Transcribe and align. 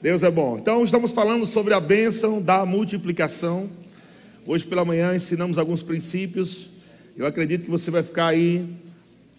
Deus 0.00 0.22
é 0.22 0.30
bom. 0.30 0.56
Então, 0.56 0.84
estamos 0.84 1.10
falando 1.10 1.44
sobre 1.44 1.74
a 1.74 1.80
bênção 1.80 2.40
da 2.40 2.64
multiplicação. 2.64 3.68
Hoje 4.46 4.64
pela 4.64 4.84
manhã 4.84 5.12
ensinamos 5.12 5.58
alguns 5.58 5.82
princípios. 5.82 6.68
Eu 7.16 7.26
acredito 7.26 7.64
que 7.64 7.70
você 7.70 7.90
vai 7.90 8.04
ficar 8.04 8.28
aí 8.28 8.64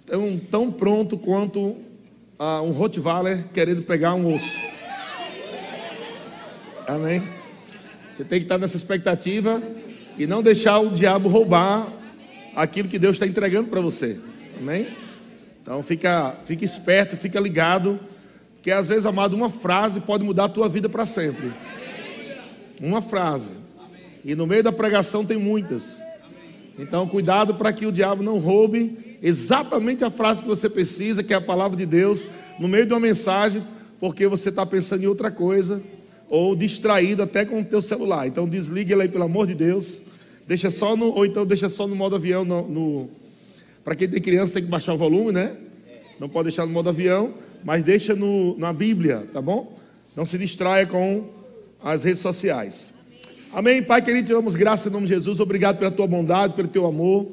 tão, 0.05 0.37
tão 0.37 0.69
pronto 0.69 1.17
quanto 1.17 1.59
uh, 1.59 2.61
um 2.61 2.71
Rottweiler 2.71 3.45
querendo 3.53 3.83
pegar 3.83 4.13
um 4.15 4.33
osso. 4.33 4.57
Amém? 6.85 7.23
Você 8.17 8.25
tem 8.25 8.39
que 8.39 8.45
estar 8.45 8.57
nessa 8.57 8.75
expectativa 8.75 9.63
e 10.17 10.27
não 10.27 10.43
deixar 10.43 10.79
o 10.79 10.89
diabo 10.89 11.29
roubar 11.29 11.87
aquilo 12.53 12.89
que 12.89 12.99
Deus 12.99 13.15
está 13.15 13.25
entregando 13.25 13.69
para 13.69 13.79
você. 13.79 14.19
Amém? 14.59 14.89
Então 15.61 15.81
fica, 15.81 16.35
fica 16.43 16.65
esperto, 16.65 17.15
fica 17.15 17.39
ligado 17.39 17.97
que 18.61 18.71
às 18.71 18.87
vezes, 18.87 19.05
amado, 19.05 19.35
uma 19.35 19.49
frase 19.49 20.01
pode 20.01 20.23
mudar 20.23 20.45
a 20.45 20.49
tua 20.49 20.67
vida 20.67 20.89
para 20.89 21.05
sempre. 21.05 21.51
Uma 22.81 23.01
frase. 23.01 23.53
E 24.23 24.35
no 24.35 24.45
meio 24.45 24.63
da 24.63 24.71
pregação 24.71 25.25
tem 25.25 25.37
muitas. 25.37 26.01
Então, 26.77 27.07
cuidado 27.07 27.55
para 27.55 27.73
que 27.73 27.85
o 27.85 27.91
diabo 27.91 28.23
não 28.23 28.37
roube 28.37 29.17
exatamente 29.21 30.03
a 30.03 30.09
frase 30.09 30.41
que 30.41 30.47
você 30.47 30.69
precisa, 30.69 31.23
que 31.23 31.33
é 31.33 31.37
a 31.37 31.41
palavra 31.41 31.77
de 31.77 31.85
Deus, 31.85 32.25
no 32.57 32.67
meio 32.67 32.85
de 32.85 32.93
uma 32.93 32.99
mensagem, 32.99 33.63
porque 33.99 34.27
você 34.27 34.49
está 34.49 34.65
pensando 34.65 35.03
em 35.03 35.07
outra 35.07 35.29
coisa, 35.29 35.81
ou 36.29 36.55
distraído 36.55 37.23
até 37.23 37.43
com 37.43 37.59
o 37.59 37.65
teu 37.65 37.81
celular. 37.81 38.27
Então, 38.27 38.47
desligue 38.47 38.93
ele 38.93 39.03
aí, 39.03 39.09
pelo 39.09 39.23
amor 39.23 39.47
de 39.47 39.55
Deus. 39.55 40.01
Deixa 40.47 40.71
só 40.71 40.95
no, 40.95 41.07
ou 41.13 41.25
então 41.25 41.45
deixa 41.45 41.69
só 41.69 41.85
no 41.85 41.95
modo 41.95 42.15
avião. 42.15 42.43
No, 42.43 42.67
no 42.67 43.09
para 43.83 43.95
quem 43.95 44.07
tem 44.07 44.21
criança, 44.21 44.53
tem 44.53 44.63
que 44.63 44.69
baixar 44.69 44.93
o 44.93 44.97
volume, 44.97 45.31
né? 45.31 45.55
Não 46.19 46.29
pode 46.29 46.49
deixar 46.49 46.65
no 46.65 46.71
modo 46.71 46.89
avião 46.89 47.33
mas 47.63 47.83
deixa 47.83 48.15
no, 48.15 48.57
na 48.57 48.71
Bíblia, 48.71 49.27
tá 49.31 49.41
bom? 49.41 49.77
Não 50.15 50.25
se 50.25 50.37
distraia 50.37 50.85
com 50.85 51.29
as 51.83 52.03
redes 52.03 52.19
sociais. 52.19 52.93
Amém, 53.51 53.81
Pai 53.81 54.01
querido, 54.01 54.27
te 54.27 54.33
damos 54.33 54.55
graça 54.55 54.89
em 54.89 54.91
nome 54.91 55.07
de 55.07 55.13
Jesus. 55.13 55.39
Obrigado 55.39 55.77
pela 55.77 55.91
tua 55.91 56.07
bondade, 56.07 56.53
pelo 56.53 56.67
teu 56.67 56.85
amor. 56.85 57.27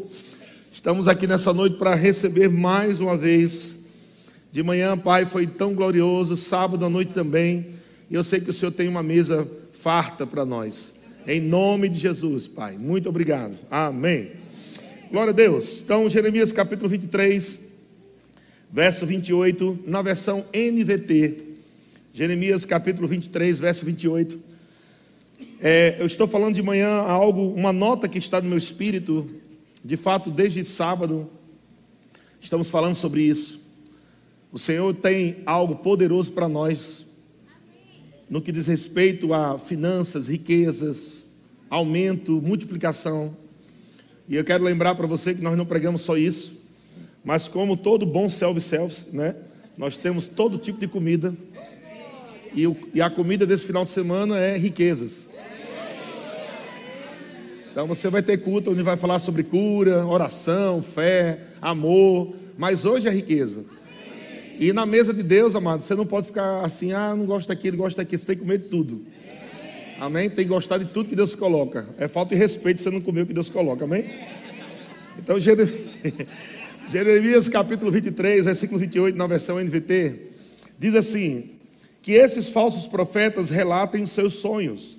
Estamos 0.73 1.09
aqui 1.09 1.27
nessa 1.27 1.53
noite 1.53 1.77
para 1.77 1.95
receber 1.95 2.49
mais 2.49 3.01
uma 3.01 3.17
vez. 3.17 3.87
De 4.51 4.63
manhã, 4.63 4.97
Pai, 4.97 5.27
foi 5.27 5.47
tão 5.47 5.75
glorioso. 5.75 6.37
Sábado 6.37 6.85
à 6.85 6.91
noite 6.91 7.13
também. 7.13 7.67
E 8.11 8.15
eu 8.15 8.23
sei 8.23 8.41
que 8.41 8.51
o 8.51 8.53
Senhor 8.53 8.73
tem 8.73 8.89
uma 8.89 9.03
mesa 9.03 9.47
farta 9.73 10.27
para 10.27 10.45
nós. 10.45 10.95
Em 11.27 11.41
nome 11.41 11.89
de 11.89 11.99
Jesus, 11.99 12.47
Pai. 12.47 12.79
Muito 12.79 13.09
obrigado. 13.09 13.55
Amém. 13.71 14.33
Glória 15.11 15.33
a 15.33 15.35
Deus. 15.35 15.83
Então, 15.85 16.09
Jeremias 16.09 16.53
capítulo 16.53 16.89
23 16.89 17.66
verso 18.73 19.07
28, 19.07 19.81
na 19.87 20.03
versão 20.03 20.45
NVT, 20.53 21.55
Jeremias 22.13 22.65
capítulo 22.65 23.07
23, 23.07 23.59
verso 23.59 23.85
28. 23.85 24.39
É, 25.61 25.97
eu 25.99 26.07
estou 26.07 26.27
falando 26.27 26.55
de 26.55 26.63
manhã 26.63 26.89
algo, 26.89 27.49
uma 27.55 27.73
nota 27.73 28.09
que 28.09 28.19
está 28.19 28.41
no 28.41 28.49
meu 28.49 28.59
espírito, 28.59 29.27
de 29.85 29.97
fato, 29.97 30.31
desde 30.31 30.65
sábado, 30.65 31.31
estamos 32.41 32.69
falando 32.71 32.95
sobre 32.95 33.23
isso. 33.23 33.65
O 34.53 34.59
Senhor 34.59 34.95
tem 34.95 35.39
algo 35.45 35.77
poderoso 35.77 36.33
para 36.33 36.49
nós, 36.49 37.07
no 38.29 38.41
que 38.41 38.51
diz 38.51 38.67
respeito 38.67 39.33
a 39.33 39.59
finanças, 39.59 40.27
riquezas, 40.27 41.23
aumento, 41.69 42.43
multiplicação. 42.45 43.37
E 44.29 44.35
eu 44.35 44.45
quero 44.45 44.65
lembrar 44.65 44.95
para 44.95 45.07
você 45.07 45.35
que 45.35 45.43
nós 45.43 45.57
não 45.57 45.67
pregamos 45.67 46.03
só 46.03 46.17
isso, 46.17 46.66
mas 47.27 47.49
como 47.49 47.77
todo 47.77 48.07
bom 48.07 48.29
self-self, 48.29 49.09
né? 49.13 49.35
Nós 49.77 49.97
temos 49.97 50.29
todo 50.29 50.59
tipo 50.59 50.79
de 50.79 50.87
comida. 50.87 51.35
E, 52.55 52.69
o, 52.69 52.77
e 52.95 53.03
a 53.03 53.11
comida 53.11 53.45
desse 53.45 53.67
final 53.67 53.83
de 53.83 53.91
semana 53.91 54.39
é 54.39 54.57
riquezas. 54.57 55.27
Então 57.69 57.85
você 57.89 58.09
vai 58.09 58.23
ter 58.23 58.39
culto 58.39 58.71
onde 58.71 58.81
vai 58.81 58.97
falar 58.97 59.19
sobre 59.19 59.43
cura, 59.43 60.07
oração, 60.07 60.81
fé, 60.81 61.41
amor. 61.61 62.33
Mas 62.57 62.85
hoje 62.85 63.09
é 63.09 63.11
riqueza. 63.11 63.65
E 64.61 64.73
na 64.73 64.87
mesa 64.87 65.13
de 65.13 65.25
Deus, 65.25 65.57
amado, 65.57 65.83
você 65.83 65.97
não 65.97 66.07
pode 66.07 66.29
ficar 66.29 66.65
assim, 66.65 66.93
ah, 66.93 67.13
não 67.13 67.27
gosto 67.27 67.49
daquilo, 67.49 67.77
gosto 67.77 67.97
daquilo. 67.97 68.21
Você 68.21 68.27
tem 68.29 68.37
que 68.37 68.43
comer 68.43 68.59
de 68.59 68.69
tudo. 68.69 69.05
Amém? 69.99 70.31
Tem 70.31 70.45
que 70.45 70.49
gostar 70.49 70.79
de 70.79 70.85
tudo 70.85 71.09
que 71.09 71.17
Deus 71.17 71.35
coloca. 71.35 71.89
É 71.99 72.07
falta 72.07 72.37
de 72.37 72.41
respeito 72.41 72.81
você 72.81 72.91
não 72.91 73.01
comer 73.01 73.23
o 73.23 73.27
que 73.27 73.35
Deus 73.35 73.49
coloca. 73.49 73.85
Amém? 73.85 74.05
Então, 75.19 75.37
Jeremias. 75.41 75.77
Jeremias 76.89 77.49
capítulo 77.49 77.91
23, 77.91 78.45
versículo 78.45 78.79
28, 78.79 79.19
na 79.19 79.27
versão 79.27 79.59
NVT, 79.59 80.21
diz 80.79 80.95
assim: 80.95 81.51
Que 82.01 82.13
esses 82.13 82.49
falsos 82.49 82.87
profetas 82.87 83.51
relatem 83.51 84.07
seus 84.07 84.35
sonhos, 84.35 84.97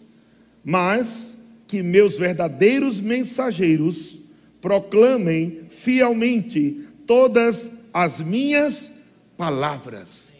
mas 0.65 1.37
que 1.65 1.81
meus 1.81 2.17
verdadeiros 2.17 2.99
mensageiros 2.99 4.19
proclamem 4.59 5.61
fielmente 5.69 6.85
todas 7.05 7.71
as 7.93 8.19
minhas 8.19 9.03
palavras. 9.37 10.33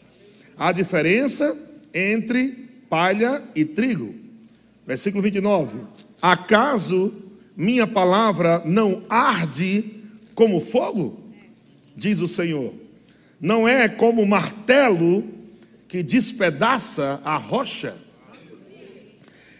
A 0.57 0.73
diferença 0.73 1.55
entre 1.93 2.67
palha 2.89 3.41
e 3.55 3.63
trigo. 3.63 4.13
Versículo 4.85 5.23
29. 5.23 5.79
Acaso 6.21 7.13
minha 7.55 7.87
palavra 7.87 8.61
não 8.65 9.03
arde 9.09 9.85
como 10.35 10.59
fogo? 10.59 11.26
Diz 11.97 12.19
o 12.19 12.27
Senhor. 12.27 12.71
Não 13.41 13.67
é 13.67 13.89
como 13.89 14.25
martelo 14.25 15.23
que 15.87 16.03
despedaça 16.03 17.19
a 17.25 17.35
rocha. 17.35 17.95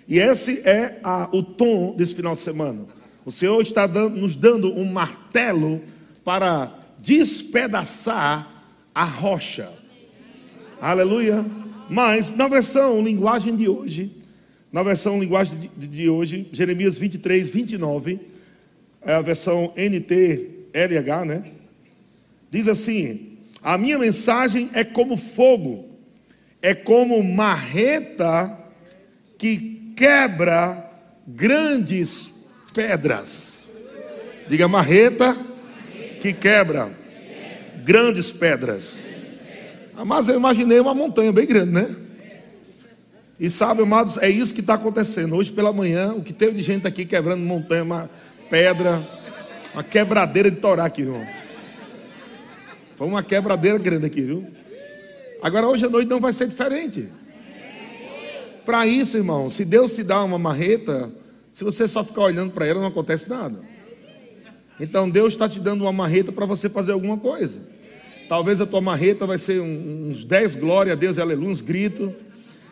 E 0.08 0.20
esse 0.20 0.60
é 0.60 1.00
a, 1.04 1.28
o 1.32 1.42
tom 1.42 1.96
desse 1.96 2.16
final 2.16 2.36
de 2.36 2.42
semana. 2.42 2.86
O 3.26 3.32
Senhor 3.32 3.62
está 3.62 3.88
dando, 3.88 4.22
nos 4.22 4.36
dando 4.36 4.74
um 4.74 4.86
martelo 4.86 5.82
para 6.24 6.80
despedaçar 7.00 8.66
a 8.94 9.04
rocha. 9.04 9.70
Aleluia. 10.80 11.46
Mas 11.90 12.36
na 12.36 12.48
versão 12.48 13.02
linguagem 13.02 13.56
de 13.56 13.68
hoje, 13.68 14.12
na 14.72 14.84
versão 14.84 15.20
linguagem 15.20 15.70
de, 15.78 15.88
de 15.88 16.10
hoje, 16.10 16.48
Jeremias 16.52 16.98
23, 16.98 17.50
29, 17.50 18.20
é 19.02 19.14
a 19.14 19.22
versão 19.22 19.74
NTLH, 19.76 21.26
né? 21.26 21.57
Diz 22.50 22.68
assim: 22.68 23.38
A 23.62 23.78
minha 23.78 23.98
mensagem 23.98 24.70
é 24.74 24.84
como 24.84 25.18
fogo, 25.18 25.86
é 26.62 26.74
como 26.74 27.22
marreta 27.24 28.58
que 29.38 29.94
quebra 29.96 30.92
grandes 31.28 32.32
pedras. 32.74 33.66
Diga 34.48 34.68
marreta 34.68 35.36
que 36.22 36.34
quebra 36.34 36.92
grandes 37.84 38.32
pedras. 38.32 39.04
Mas 40.06 40.30
eu 40.30 40.36
imaginei 40.36 40.80
uma 40.80 40.94
montanha 40.94 41.32
bem 41.32 41.46
grande, 41.46 41.72
né? 41.72 41.96
E 43.40 43.50
sabe, 43.50 43.84
amados, 43.84 44.18
é 44.18 44.30
isso 44.30 44.54
que 44.54 44.62
está 44.62 44.74
acontecendo. 44.74 45.36
Hoje 45.36 45.52
pela 45.52 45.72
manhã, 45.72 46.14
o 46.14 46.24
que 46.24 46.34
teve 46.34 46.54
de 46.54 46.62
gente 46.62 46.88
aqui 46.88 47.06
quebrando 47.06 47.44
montanha, 47.44 47.84
uma 47.84 48.10
pedra, 48.50 49.02
uma 49.74 49.84
quebradeira 49.84 50.50
de 50.50 50.58
torá 50.58 50.86
aqui, 50.86 51.02
irmão. 51.02 51.26
Foi 52.98 53.06
uma 53.06 53.22
quebradeira 53.22 53.78
grande 53.78 54.08
aqui, 54.08 54.22
viu? 54.22 54.48
Agora 55.40 55.68
hoje 55.68 55.86
à 55.86 55.90
noite 55.90 56.10
não 56.10 56.20
vai 56.20 56.34
ser 56.34 56.48
diferente. 56.48 57.08
Para 58.66 58.88
isso, 58.88 59.16
irmão, 59.16 59.52
se 59.52 59.64
Deus 59.64 59.94
te 59.96 60.04
dá 60.04 60.24
uma 60.24 60.40
marreta, 60.40 61.12
se 61.54 61.64
você 61.64 61.88
só 61.88 62.04
ficar 62.04 62.24
olhando 62.24 62.52
para 62.54 62.66
ela, 62.66 62.82
não 62.82 62.88
acontece 62.88 63.30
nada. 63.30 63.60
Então 64.80 65.08
Deus 65.08 65.34
está 65.34 65.48
te 65.48 65.60
dando 65.60 65.84
uma 65.84 65.94
marreta 65.94 66.32
para 66.32 66.48
você 66.48 66.68
fazer 66.68 66.92
alguma 66.92 67.18
coisa. 67.18 67.60
Talvez 68.28 68.60
a 68.60 68.66
tua 68.66 68.82
marreta 68.82 69.28
vai 69.28 69.38
ser 69.38 69.62
uns 69.62 70.24
10 70.24 70.56
glória 70.56 70.94
a 70.94 70.96
Deus, 70.96 71.20
aleluia, 71.20 71.52
uns 71.52 71.62
gritos. 71.62 72.12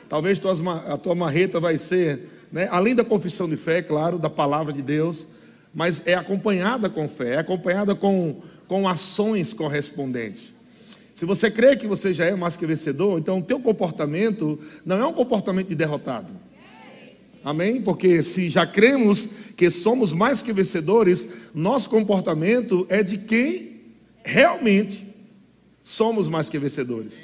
Talvez 0.10 0.42
a 0.88 0.98
tua 0.98 1.14
marreta 1.14 1.60
vai 1.60 1.78
ser, 1.78 2.28
né, 2.52 2.68
além 2.72 2.96
da 2.96 3.04
confissão 3.04 3.48
de 3.48 3.58
fé, 3.58 3.80
claro, 3.80 4.18
da 4.18 4.30
palavra 4.30 4.74
de 4.74 4.82
Deus, 4.82 5.28
mas 5.72 6.02
é 6.08 6.16
acompanhada 6.16 6.90
com 6.90 7.08
fé, 7.08 7.36
é 7.36 7.38
acompanhada 7.38 7.94
com 7.94 8.42
com 8.68 8.88
ações 8.88 9.54
correspondentes. 9.54 10.54
Se 11.16 11.26
você 11.26 11.50
crê 11.50 11.78
que 11.78 11.88
você 11.88 12.12
já 12.12 12.26
é 12.26 12.36
mais 12.36 12.56
que 12.56 12.66
vencedor, 12.66 13.20
então 13.20 13.40
o 13.40 13.42
teu 13.42 13.60
comportamento 13.60 14.60
não 14.86 14.98
é 14.98 15.08
um 15.08 15.14
comportamento 15.14 15.70
de 15.70 15.76
derrotado. 15.76 16.32
Amém? 17.44 17.82
Porque 17.82 18.22
se 18.24 18.50
já 18.50 18.66
cremos 18.66 19.30
que 19.56 19.70
somos 19.70 20.12
mais 20.12 20.42
que 20.42 20.52
vencedores, 20.52 21.32
nosso 21.54 21.90
comportamento 21.90 22.86
é 22.90 23.02
de 23.02 23.18
quem 23.18 23.82
realmente 24.24 25.06
somos 25.82 26.28
mais 26.28 26.50
que 26.50 26.58
vencedores. 26.58 27.22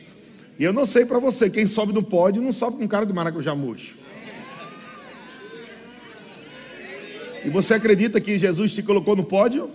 E 0.60 0.64
eu 0.64 0.72
não 0.72 0.86
sei 0.86 1.06
para 1.06 1.18
você, 1.18 1.50
quem 1.50 1.66
sobe 1.66 1.92
no 1.92 2.04
pódio 2.04 2.42
não 2.42 2.52
sobe 2.52 2.78
com 2.78 2.88
cara 2.88 3.06
de 3.06 3.12
maracujá 3.12 3.56
murcho. 3.56 3.98
E 7.44 7.50
você 7.50 7.74
acredita 7.74 8.22
que 8.22 8.38
Jesus 8.38 8.72
te 8.72 8.84
colocou 8.84 9.16
no 9.16 9.24
pódio? 9.24 9.72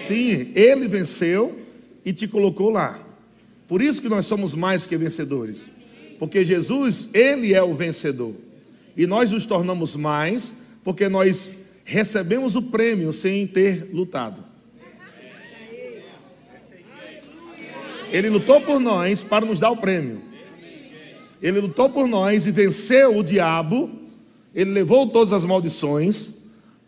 Sim, 0.00 0.50
ele 0.54 0.88
venceu 0.88 1.60
e 2.02 2.10
te 2.10 2.26
colocou 2.26 2.70
lá. 2.70 2.98
Por 3.68 3.82
isso 3.82 4.00
que 4.00 4.08
nós 4.08 4.24
somos 4.24 4.54
mais 4.54 4.86
que 4.86 4.96
vencedores. 4.96 5.68
Porque 6.18 6.42
Jesus, 6.42 7.10
ele 7.12 7.52
é 7.52 7.62
o 7.62 7.74
vencedor. 7.74 8.34
E 8.96 9.06
nós 9.06 9.30
nos 9.30 9.44
tornamos 9.44 9.94
mais 9.94 10.56
porque 10.82 11.06
nós 11.06 11.54
recebemos 11.84 12.56
o 12.56 12.62
prêmio 12.62 13.12
sem 13.12 13.46
ter 13.46 13.90
lutado. 13.92 14.42
Ele 18.10 18.30
lutou 18.30 18.62
por 18.62 18.80
nós 18.80 19.20
para 19.20 19.44
nos 19.44 19.60
dar 19.60 19.70
o 19.70 19.76
prêmio. 19.76 20.22
Ele 21.42 21.60
lutou 21.60 21.90
por 21.90 22.08
nós 22.08 22.46
e 22.46 22.50
venceu 22.50 23.18
o 23.18 23.22
diabo. 23.22 23.90
Ele 24.54 24.70
levou 24.70 25.06
todas 25.06 25.34
as 25.34 25.44
maldições 25.44 26.39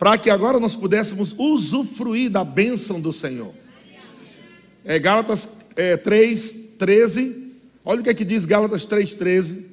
para 0.03 0.19
que 0.19 0.29
agora 0.29 0.59
nós 0.59 0.75
pudéssemos 0.75 1.33
usufruir 1.39 2.29
da 2.29 2.43
bênção 2.43 3.01
do 3.01 3.13
Senhor. 3.13 3.55
É 4.85 4.99
Gálatas 4.99 5.49
é, 5.77 5.97
3, 5.97 6.71
13. 6.77 7.53
Olha 7.85 8.01
o 8.01 8.03
que 8.03 8.11
é 8.11 8.15
que 8.15 8.25
diz 8.25 8.45
Gálatas 8.45 8.85
3, 8.85 9.15
13. 9.15 9.65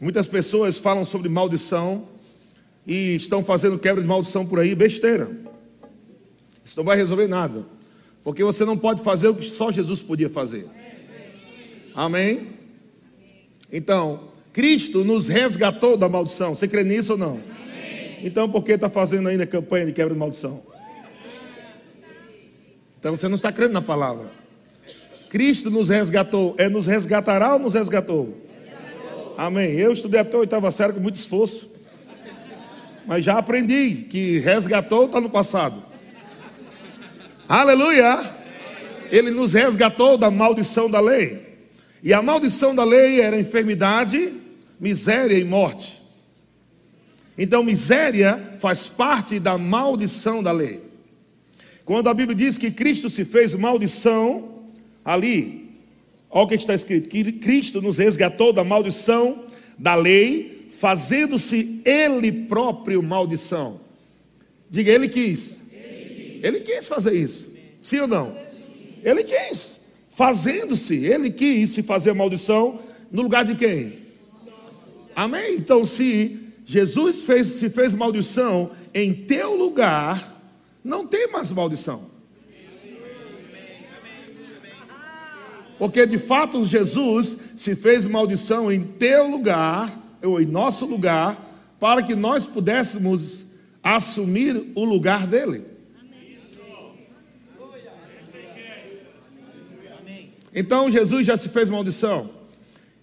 Muitas 0.00 0.26
pessoas 0.26 0.78
falam 0.78 1.04
sobre 1.04 1.28
maldição 1.28 2.08
e 2.86 3.14
estão 3.16 3.44
fazendo 3.44 3.78
quebra 3.78 4.00
de 4.00 4.08
maldição 4.08 4.46
por 4.46 4.58
aí, 4.58 4.74
besteira. 4.74 5.30
Isso 6.64 6.78
não 6.78 6.84
vai 6.84 6.96
resolver 6.96 7.28
nada. 7.28 7.66
Porque 8.24 8.42
você 8.42 8.64
não 8.64 8.78
pode 8.78 9.02
fazer 9.02 9.28
o 9.28 9.34
que 9.34 9.44
só 9.44 9.70
Jesus 9.70 10.02
podia 10.02 10.30
fazer. 10.30 10.66
Amém? 11.94 12.48
Então, 13.70 14.30
Cristo 14.54 15.04
nos 15.04 15.28
resgatou 15.28 15.98
da 15.98 16.08
maldição. 16.08 16.54
Você 16.54 16.66
crê 16.66 16.82
nisso 16.82 17.12
ou 17.12 17.18
não? 17.18 17.59
Então, 18.22 18.48
por 18.48 18.62
que 18.62 18.72
está 18.72 18.90
fazendo 18.90 19.28
ainda 19.28 19.46
campanha 19.46 19.86
de 19.86 19.92
quebra 19.92 20.12
de 20.12 20.18
maldição? 20.18 20.62
Então, 22.98 23.16
você 23.16 23.28
não 23.28 23.36
está 23.36 23.50
crendo 23.50 23.72
na 23.72 23.82
palavra. 23.82 24.26
Cristo 25.30 25.70
nos 25.70 25.88
resgatou. 25.88 26.54
É 26.58 26.68
nos 26.68 26.86
resgatará 26.86 27.54
ou 27.54 27.58
nos 27.58 27.74
resgatou? 27.74 28.36
Amém. 29.38 29.70
Eu 29.72 29.92
estudei 29.92 30.20
até 30.20 30.36
a 30.36 30.40
oitava 30.40 30.70
série 30.70 30.92
com 30.92 31.00
muito 31.00 31.16
esforço. 31.16 31.70
Mas 33.06 33.24
já 33.24 33.38
aprendi 33.38 34.06
que 34.10 34.38
resgatou 34.40 35.06
está 35.06 35.20
no 35.20 35.30
passado. 35.30 35.82
Aleluia! 37.48 38.20
Ele 39.10 39.30
nos 39.30 39.54
resgatou 39.54 40.18
da 40.18 40.30
maldição 40.30 40.90
da 40.90 41.00
lei. 41.00 41.58
E 42.02 42.12
a 42.12 42.22
maldição 42.22 42.74
da 42.74 42.84
lei 42.84 43.20
era 43.20 43.38
enfermidade, 43.38 44.32
miséria 44.78 45.36
e 45.36 45.44
morte. 45.44 45.99
Então, 47.36 47.62
miséria 47.62 48.56
faz 48.58 48.86
parte 48.86 49.38
da 49.38 49.56
maldição 49.56 50.42
da 50.42 50.52
lei. 50.52 50.82
Quando 51.84 52.08
a 52.08 52.14
Bíblia 52.14 52.36
diz 52.36 52.58
que 52.58 52.70
Cristo 52.70 53.08
se 53.08 53.24
fez 53.24 53.54
maldição, 53.54 54.64
ali, 55.04 55.70
olha 56.30 56.44
o 56.44 56.48
que 56.48 56.54
está 56.54 56.74
escrito: 56.74 57.08
que 57.08 57.32
Cristo 57.32 57.80
nos 57.80 57.98
resgatou 57.98 58.52
da 58.52 58.62
maldição 58.62 59.44
da 59.78 59.94
lei, 59.94 60.68
fazendo-se 60.78 61.80
Ele 61.84 62.30
próprio 62.30 63.02
maldição. 63.02 63.80
Diga, 64.68 64.92
Ele 64.92 65.08
quis. 65.08 65.60
Ele 66.42 66.60
quis 66.60 66.86
fazer 66.86 67.14
isso. 67.14 67.50
Sim 67.80 68.00
ou 68.00 68.06
não? 68.08 68.36
Ele 69.04 69.24
quis. 69.24 69.80
Fazendo-se, 70.10 70.96
ele 71.06 71.30
quis 71.30 71.70
se 71.70 71.82
fazer 71.82 72.12
maldição 72.12 72.80
no 73.10 73.22
lugar 73.22 73.44
de 73.44 73.54
quem? 73.54 73.94
Amém? 75.16 75.56
Então, 75.56 75.84
se 75.84 76.38
Jesus 76.70 77.24
fez, 77.24 77.48
se 77.48 77.68
fez 77.68 77.92
maldição 77.92 78.70
em 78.94 79.12
teu 79.12 79.56
lugar, 79.56 80.40
não 80.84 81.04
tem 81.04 81.28
mais 81.28 81.50
maldição. 81.50 82.08
Porque 85.76 86.06
de 86.06 86.16
fato 86.16 86.64
Jesus 86.64 87.38
se 87.56 87.74
fez 87.74 88.06
maldição 88.06 88.70
em 88.70 88.84
teu 88.84 89.28
lugar, 89.28 89.92
ou 90.22 90.40
em 90.40 90.46
nosso 90.46 90.86
lugar, 90.86 91.44
para 91.80 92.04
que 92.04 92.14
nós 92.14 92.46
pudéssemos 92.46 93.44
assumir 93.82 94.70
o 94.76 94.84
lugar 94.84 95.26
dele. 95.26 95.64
Então 100.54 100.88
Jesus 100.88 101.26
já 101.26 101.36
se 101.36 101.48
fez 101.48 101.68
maldição, 101.68 102.30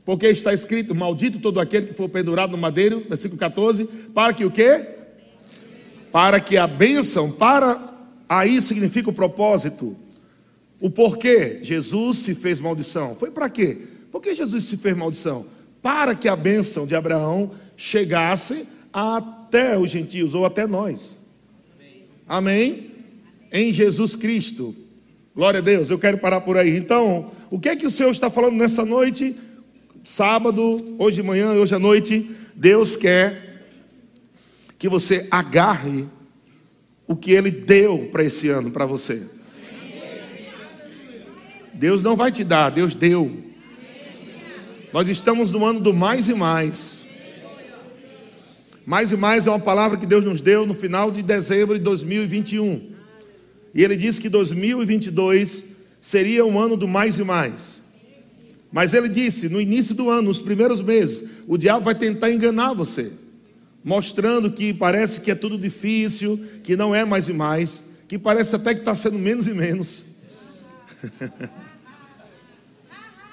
porque 0.08 0.28
está 0.28 0.54
escrito: 0.54 0.96
Maldito 0.96 1.38
todo 1.38 1.60
aquele 1.60 1.88
que 1.88 1.94
for 1.94 2.08
pendurado 2.08 2.52
no 2.52 2.58
madeiro, 2.58 3.06
versículo 3.10 3.38
14, 3.38 3.84
para 4.14 4.34
que 4.34 4.46
o 4.46 4.50
quê? 4.50 4.88
Para 6.14 6.40
que 6.40 6.56
a 6.56 6.66
bênção, 6.66 7.30
para 7.30 7.94
aí 8.30 8.62
significa 8.62 9.10
o 9.10 9.14
propósito. 9.14 9.98
O 10.80 10.90
porquê 10.90 11.60
Jesus 11.62 12.20
se 12.20 12.34
fez 12.34 12.58
maldição? 12.62 13.16
Foi 13.16 13.30
para 13.30 13.50
quê? 13.50 13.80
Por 14.10 14.22
que 14.22 14.34
Jesus 14.34 14.64
se 14.64 14.78
fez 14.78 14.96
maldição? 14.96 15.46
Para 15.82 16.16
que 16.16 16.30
a 16.30 16.38
bênção 16.38 16.88
de 16.88 16.96
Abraão 16.96 17.52
chegasse 17.76 18.66
até 18.94 19.78
os 19.78 19.90
gentios 19.90 20.34
ou 20.34 20.46
até 20.46 20.66
nós. 20.66 21.18
Amém? 22.26 22.92
Em 23.52 23.74
Jesus 23.74 24.16
Cristo. 24.16 24.74
Glória 25.36 25.60
a 25.60 25.64
Deus, 25.64 25.90
eu 25.90 26.00
quero 26.00 26.18
parar 26.18 26.40
por 26.42 26.58
aí. 26.58 26.78
Então, 26.78 27.30
o 27.52 27.60
que 27.60 27.68
é 27.68 27.76
que 27.76 27.86
o 27.86 27.92
Senhor 27.92 28.12
está 28.12 28.30
falando 28.30 28.56
nessa 28.56 28.86
noite? 28.86 29.36
Sábado, 30.10 30.96
hoje 30.98 31.18
de 31.18 31.24
manhã, 31.28 31.52
hoje 31.52 31.76
à 31.76 31.78
noite, 31.78 32.32
Deus 32.56 32.96
quer 32.96 33.68
que 34.80 34.88
você 34.88 35.28
agarre 35.30 36.08
o 37.06 37.14
que 37.14 37.34
Ele 37.34 37.52
deu 37.52 38.08
para 38.10 38.24
esse 38.24 38.48
ano, 38.48 38.72
para 38.72 38.86
você. 38.86 39.28
Deus 41.74 42.02
não 42.02 42.16
vai 42.16 42.32
te 42.32 42.46
dar, 42.46 42.70
Deus 42.70 42.96
deu. 42.96 43.38
Nós 44.94 45.10
estamos 45.10 45.52
no 45.52 45.66
ano 45.66 45.82
do 45.82 45.94
mais 45.94 46.30
e 46.30 46.34
mais. 46.34 47.06
Mais 48.86 49.12
e 49.12 49.18
mais 49.18 49.46
é 49.46 49.50
uma 49.50 49.60
palavra 49.60 49.98
que 49.98 50.06
Deus 50.06 50.24
nos 50.24 50.40
deu 50.40 50.66
no 50.66 50.74
final 50.74 51.12
de 51.12 51.22
dezembro 51.22 51.78
de 51.78 51.84
2021. 51.84 52.94
E 53.76 53.84
ele 53.84 53.98
disse 53.98 54.22
que 54.22 54.30
2022 54.30 55.66
seria 56.00 56.46
um 56.46 56.58
ano 56.58 56.78
do 56.78 56.88
mais 56.88 57.18
e 57.18 57.26
mais. 57.26 57.86
Mas 58.72 58.94
ele 58.94 59.08
disse, 59.08 59.50
no 59.50 59.62
início 59.62 59.96
do 59.96 60.10
ano, 60.10 60.24
nos 60.24 60.40
primeiros 60.40 60.82
meses, 60.82 61.28
o 61.48 61.58
diabo 61.58 61.86
vai 61.86 61.96
tentar 61.96 62.32
enganar 62.32 62.74
você, 62.74 63.12
mostrando 63.84 64.52
que 64.52 64.74
parece 64.74 65.22
que 65.22 65.32
é 65.32 65.36
tudo 65.36 65.58
difícil, 65.58 66.40
que 66.64 66.76
não 66.76 66.94
é 66.94 67.06
mais 67.06 67.30
e 67.30 67.34
mais, 67.34 67.82
que 68.08 68.18
parece 68.18 68.56
até 68.56 68.74
que 68.74 68.82
está 68.82 68.94
sendo 68.94 69.18
menos 69.18 69.48
e 69.48 69.54
menos. 69.54 70.06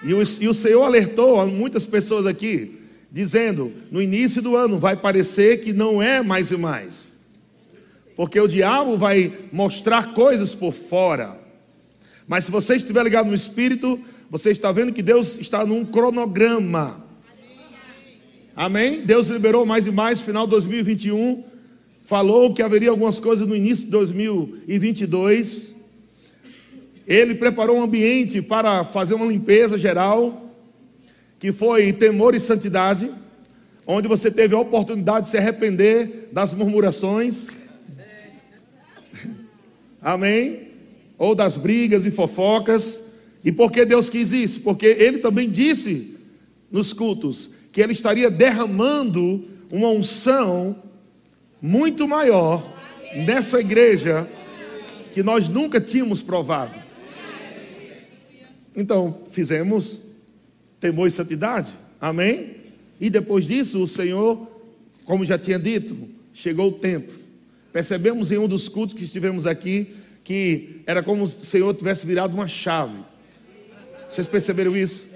e, 0.03 0.15
o, 0.15 0.23
e 0.41 0.49
o 0.49 0.55
Senhor 0.55 0.85
alertou 0.85 1.45
muitas 1.47 1.85
pessoas 1.85 2.27
aqui, 2.27 2.79
dizendo: 3.11 3.73
no 3.91 4.01
início 4.01 4.41
do 4.41 4.57
ano 4.57 4.79
vai 4.79 4.97
parecer 4.97 5.61
que 5.61 5.73
não 5.73 6.00
é 6.00 6.23
mais 6.23 6.50
e 6.50 6.57
mais. 6.57 7.12
Porque 8.17 8.38
o 8.38 8.47
diabo 8.47 8.97
vai 8.97 9.33
mostrar 9.50 10.14
coisas 10.14 10.55
por 10.55 10.73
fora. 10.73 11.45
Mas 12.26 12.45
se 12.45 12.50
você 12.50 12.76
estiver 12.76 13.03
ligado 13.03 13.26
no 13.26 13.35
Espírito, 13.35 14.00
você 14.31 14.50
está 14.50 14.73
vendo 14.73 14.93
que 14.93 15.02
Deus 15.02 15.38
está 15.38 15.64
num 15.64 15.85
cronograma. 15.85 17.04
Amém? 18.57 19.02
Deus 19.02 19.28
liberou 19.28 19.66
mais 19.66 19.87
e 19.87 19.90
mais, 19.90 20.23
final 20.23 20.47
de 20.47 20.50
2021. 20.52 21.45
Falou 22.02 22.52
que 22.52 22.62
haveria 22.62 22.90
algumas 22.90 23.19
coisas 23.19 23.47
no 23.47 23.57
início 23.57 23.87
de 23.87 23.90
2022. 23.90 25.75
Ele 27.07 27.35
preparou 27.35 27.78
um 27.78 27.83
ambiente 27.83 28.40
para 28.40 28.85
fazer 28.85 29.14
uma 29.14 29.26
limpeza 29.26 29.76
geral, 29.76 30.54
que 31.38 31.52
foi 31.52 31.93
temor 31.93 32.35
e 32.35 32.40
santidade, 32.40 33.11
onde 33.87 34.09
você 34.09 34.31
teve 34.31 34.54
a 34.54 34.59
oportunidade 34.59 35.26
de 35.26 35.31
se 35.31 35.38
arrepender 35.38 36.28
das 36.33 36.52
murmurações 36.52 37.49
Amém? 40.04 40.69
Ou 41.16 41.35
das 41.35 41.57
brigas 41.57 42.04
e 42.04 42.11
fofocas. 42.11 43.03
E 43.45 43.53
por 43.53 43.71
que 43.71 43.85
Deus 43.85 44.09
quis 44.09 44.33
isso? 44.33 44.61
Porque 44.61 44.87
Ele 44.87 45.19
também 45.19 45.51
disse 45.51 46.17
nos 46.71 46.93
cultos 46.93 47.51
que 47.71 47.81
Ele 47.81 47.93
estaria 47.93 48.31
derramando 48.31 49.45
uma 49.71 49.89
unção 49.89 50.77
muito 51.61 52.09
maior 52.09 52.73
nessa 53.27 53.61
igreja 53.61 54.29
que 55.13 55.23
nós 55.23 55.49
nunca 55.49 55.81
tínhamos 55.81 56.23
provado. 56.23 56.75
Então, 58.75 59.21
fizemos 59.31 60.01
temor 60.81 61.07
e 61.07 61.11
santidade. 61.11 61.71
Amém? 62.01 62.57
E 63.01 63.11
depois 63.11 63.47
disso, 63.47 63.83
o 63.83 63.87
Senhor, 63.87 64.49
como 65.05 65.25
já 65.25 65.39
tinha 65.39 65.59
dito, 65.59 65.97
chegou 66.33 66.69
o 66.69 66.73
tempo 66.73 67.25
Percebemos 67.75 68.31
em 68.31 68.39
um 68.39 68.47
dos 68.47 68.69
cultos 68.69 68.95
que 68.97 69.03
estivemos 69.03 69.49
aqui 69.49 69.89
que 70.23 70.81
era 70.87 71.03
como 71.03 71.27
se 71.27 71.43
o 71.43 71.45
Senhor 71.45 71.75
tivesse 71.75 72.07
virado 72.07 72.33
uma 72.33 72.47
chave. 72.47 72.97
Vocês 74.14 74.28
perceberam 74.28 74.76
isso? 74.76 75.09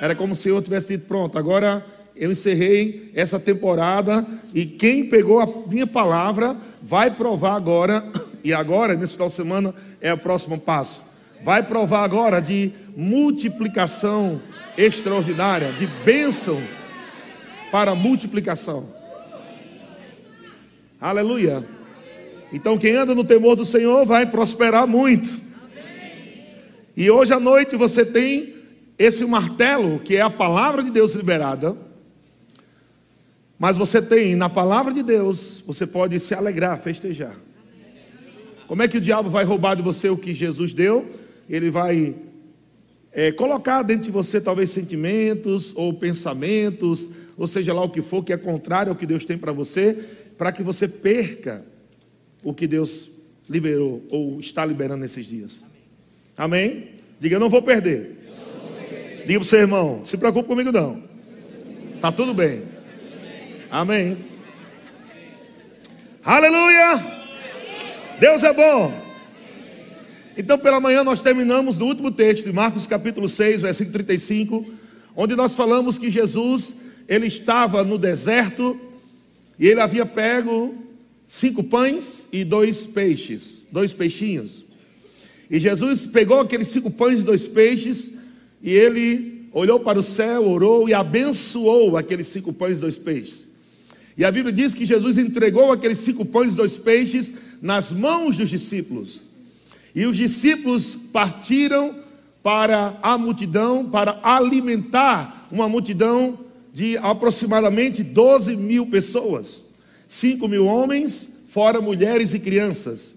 Era 0.00 0.14
como 0.14 0.36
se 0.36 0.42
Senhor 0.42 0.62
tivesse 0.62 0.96
dito: 0.96 1.08
pronto, 1.08 1.36
agora 1.36 1.84
eu 2.14 2.30
encerrei 2.30 3.10
essa 3.12 3.40
temporada 3.40 4.24
e 4.54 4.64
quem 4.64 5.08
pegou 5.08 5.40
a 5.40 5.48
minha 5.66 5.84
palavra 5.84 6.56
vai 6.80 7.10
provar 7.10 7.56
agora, 7.56 8.04
e 8.44 8.54
agora, 8.54 8.94
nesse 8.94 9.14
final 9.14 9.26
de 9.26 9.34
semana, 9.34 9.74
é 10.00 10.12
o 10.12 10.18
próximo 10.18 10.60
passo. 10.60 11.02
Vai 11.42 11.64
provar 11.64 12.04
agora 12.04 12.40
de 12.40 12.70
multiplicação 12.96 14.40
extraordinária, 14.78 15.72
de 15.72 15.88
bênção 16.04 16.62
para 17.72 17.96
multiplicação. 17.96 18.88
Aleluia. 21.00 21.64
Então, 22.52 22.78
quem 22.78 22.94
anda 22.94 23.12
no 23.12 23.24
temor 23.24 23.56
do 23.56 23.64
Senhor 23.64 24.06
vai 24.06 24.24
prosperar 24.24 24.86
muito. 24.86 25.43
E 26.96 27.10
hoje 27.10 27.32
à 27.32 27.40
noite 27.40 27.76
você 27.76 28.04
tem 28.04 28.54
esse 28.98 29.24
martelo, 29.24 29.98
que 29.98 30.16
é 30.16 30.20
a 30.20 30.30
palavra 30.30 30.82
de 30.82 30.90
Deus 30.90 31.14
liberada. 31.14 31.76
Mas 33.58 33.76
você 33.76 34.00
tem 34.00 34.36
na 34.36 34.48
palavra 34.48 34.92
de 34.92 35.02
Deus, 35.02 35.62
você 35.66 35.86
pode 35.86 36.18
se 36.20 36.34
alegrar, 36.34 36.80
festejar. 36.80 37.36
Como 38.66 38.82
é 38.82 38.88
que 38.88 38.98
o 38.98 39.00
diabo 39.00 39.28
vai 39.28 39.44
roubar 39.44 39.74
de 39.74 39.82
você 39.82 40.08
o 40.08 40.16
que 40.16 40.34
Jesus 40.34 40.72
deu? 40.72 41.06
Ele 41.48 41.70
vai 41.70 42.14
é, 43.12 43.30
colocar 43.30 43.82
dentro 43.82 44.04
de 44.04 44.10
você 44.10 44.40
talvez 44.40 44.70
sentimentos 44.70 45.72
ou 45.76 45.92
pensamentos, 45.92 47.08
ou 47.36 47.46
seja 47.46 47.74
lá 47.74 47.82
o 47.82 47.90
que 47.90 48.02
for, 48.02 48.24
que 48.24 48.32
é 48.32 48.36
contrário 48.36 48.90
ao 48.90 48.96
que 48.96 49.06
Deus 49.06 49.24
tem 49.24 49.36
para 49.36 49.52
você, 49.52 49.98
para 50.38 50.50
que 50.52 50.62
você 50.62 50.88
perca 50.88 51.64
o 52.42 52.54
que 52.54 52.66
Deus 52.66 53.10
liberou 53.48 54.02
ou 54.10 54.40
está 54.40 54.64
liberando 54.64 55.00
nesses 55.00 55.26
dias. 55.26 55.64
Amém? 56.36 56.88
Diga, 57.18 57.36
eu 57.36 57.40
não 57.40 57.48
vou 57.48 57.62
perder. 57.62 58.18
Diga 59.26 59.38
para 59.38 59.42
o 59.42 59.44
seu 59.44 59.60
irmão, 59.60 60.00
se 60.04 60.16
preocupe 60.16 60.48
comigo 60.48 60.70
não. 60.72 61.02
Está 61.94 62.12
tudo 62.12 62.34
bem. 62.34 62.62
Amém. 63.70 64.18
Aleluia! 66.24 67.04
Deus 68.18 68.42
é 68.42 68.52
bom. 68.52 68.92
Então, 70.36 70.58
pela 70.58 70.80
manhã, 70.80 71.04
nós 71.04 71.22
terminamos 71.22 71.78
no 71.78 71.86
último 71.86 72.10
texto 72.10 72.44
de 72.44 72.52
Marcos, 72.52 72.86
capítulo 72.86 73.28
6, 73.28 73.62
versículo 73.62 73.92
35, 73.92 74.66
onde 75.14 75.36
nós 75.36 75.54
falamos 75.54 75.96
que 75.96 76.10
Jesus, 76.10 76.74
ele 77.08 77.26
estava 77.26 77.84
no 77.84 77.96
deserto 77.96 78.78
e 79.58 79.68
ele 79.68 79.80
havia 79.80 80.04
pego 80.04 80.74
cinco 81.26 81.62
pães 81.62 82.26
e 82.32 82.42
dois 82.44 82.84
peixes, 82.86 83.62
dois 83.70 83.92
peixinhos. 83.92 84.63
E 85.50 85.58
Jesus 85.60 86.06
pegou 86.06 86.40
aqueles 86.40 86.68
cinco 86.68 86.90
pães 86.90 87.20
e 87.20 87.24
dois 87.24 87.46
peixes 87.46 88.18
e 88.62 88.70
ele 88.72 89.48
olhou 89.52 89.78
para 89.78 89.98
o 89.98 90.02
céu, 90.02 90.48
orou 90.48 90.88
e 90.88 90.94
abençoou 90.94 91.96
aqueles 91.96 92.26
cinco 92.26 92.52
pães 92.52 92.78
e 92.78 92.80
dois 92.80 92.98
peixes. 92.98 93.46
E 94.16 94.24
a 94.24 94.30
Bíblia 94.30 94.52
diz 94.52 94.74
que 94.74 94.86
Jesus 94.86 95.18
entregou 95.18 95.72
aqueles 95.72 95.98
cinco 95.98 96.24
pães 96.24 96.54
e 96.54 96.56
dois 96.56 96.76
peixes 96.76 97.34
nas 97.60 97.90
mãos 97.90 98.36
dos 98.36 98.48
discípulos. 98.48 99.20
E 99.94 100.06
os 100.06 100.16
discípulos 100.16 100.96
partiram 101.12 101.96
para 102.42 102.98
a 103.02 103.16
multidão, 103.16 103.88
para 103.88 104.20
alimentar 104.22 105.48
uma 105.50 105.68
multidão 105.68 106.38
de 106.72 106.96
aproximadamente 106.98 108.02
12 108.02 108.56
mil 108.56 108.86
pessoas. 108.86 109.62
5 110.08 110.46
mil 110.48 110.66
homens, 110.66 111.28
fora 111.48 111.80
mulheres 111.80 112.34
e 112.34 112.38
crianças. 112.38 113.14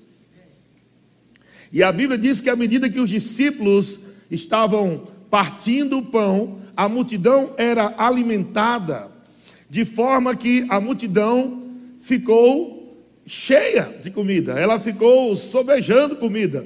E 1.72 1.84
a 1.84 1.92
Bíblia 1.92 2.18
diz 2.18 2.42
que 2.42 2.50
à 2.50 2.56
medida 2.56 2.90
que 2.90 3.00
os 3.00 3.10
discípulos 3.10 4.00
estavam 4.30 5.08
partindo 5.30 5.98
o 5.98 6.06
pão, 6.06 6.62
a 6.76 6.88
multidão 6.88 7.54
era 7.58 7.94
alimentada 7.98 9.10
de 9.70 9.84
forma 9.84 10.36
que 10.36 10.66
a 10.70 10.80
multidão 10.80 11.64
ficou 12.02 13.06
cheia 13.26 13.98
de 14.02 14.10
comida, 14.10 14.54
ela 14.54 14.80
ficou 14.80 15.36
sobejando 15.36 16.16
comida. 16.16 16.66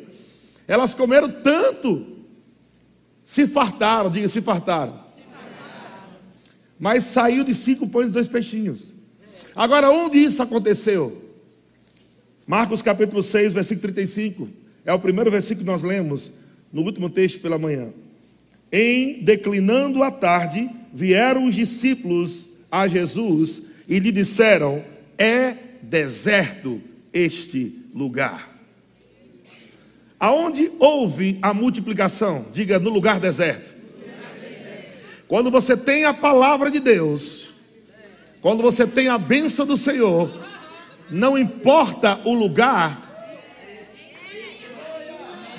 Elas 0.68 0.94
comeram 0.94 1.30
tanto, 1.30 2.06
se 3.24 3.48
fartaram, 3.48 4.12
diga 4.12 4.28
se 4.28 4.42
fartaram. 4.42 5.02
se 5.04 5.22
fartaram. 5.22 6.10
Mas 6.80 7.06
saiu 7.06 7.44
de 7.44 7.56
cinco 7.56 7.88
pães 7.88 8.10
e 8.10 8.14
dois 8.14 8.28
peixinhos. 8.28 8.94
Agora, 9.56 9.90
onde 9.90 10.20
isso 10.20 10.42
aconteceu? 10.44 11.30
Marcos 12.48 12.82
capítulo 12.82 13.24
6, 13.24 13.54
versículo 13.54 13.82
35. 13.82 14.61
É 14.86 14.94
o 14.94 15.00
primeiro 15.00 15.30
versículo 15.30 15.66
que 15.66 15.72
nós 15.72 15.84
lemos 15.84 16.32
no 16.72 16.82
último 16.82 17.10
texto 17.10 17.40
pela 17.40 17.58
manhã. 17.58 17.90
Em 18.72 19.22
declinando 19.24 20.02
a 20.02 20.10
tarde, 20.10 20.70
vieram 20.94 21.46
os 21.46 21.56
discípulos 21.56 22.46
a 22.72 22.88
Jesus 22.88 23.62
e 23.88 24.00
lhe 24.00 24.12
disseram: 24.12 24.84
É 25.18 25.56
deserto 25.82 26.82
este 27.14 27.80
lugar. 27.94 28.50
Aonde 30.20 30.72
houve 30.80 31.40
a 31.42 31.54
multiplicação? 31.54 32.46
Diga 32.54 32.80
no 32.80 32.90
lugar 32.90 33.20
deserto. 33.20 33.74
Quando 35.28 35.50
você 35.50 35.76
tem 35.76 36.06
a 36.06 36.14
palavra 36.14 36.70
de 36.70 36.80
Deus, 36.80 37.52
quando 38.42 38.62
você 38.62 38.86
tem 38.86 39.08
a 39.08 39.18
bênção 39.18 39.66
do 39.66 39.76
Senhor, 39.76 40.32
não 41.10 41.38
importa 41.38 42.20
o 42.24 42.34
lugar, 42.34 43.11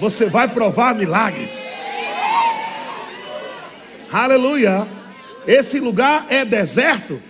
você 0.03 0.27
vai 0.27 0.49
provar 0.49 0.97
milagres. 0.97 1.63
Aleluia. 4.13 4.85
Esse 5.47 5.79
lugar 5.79 6.27
é 6.29 6.45
deserto. 6.45 7.23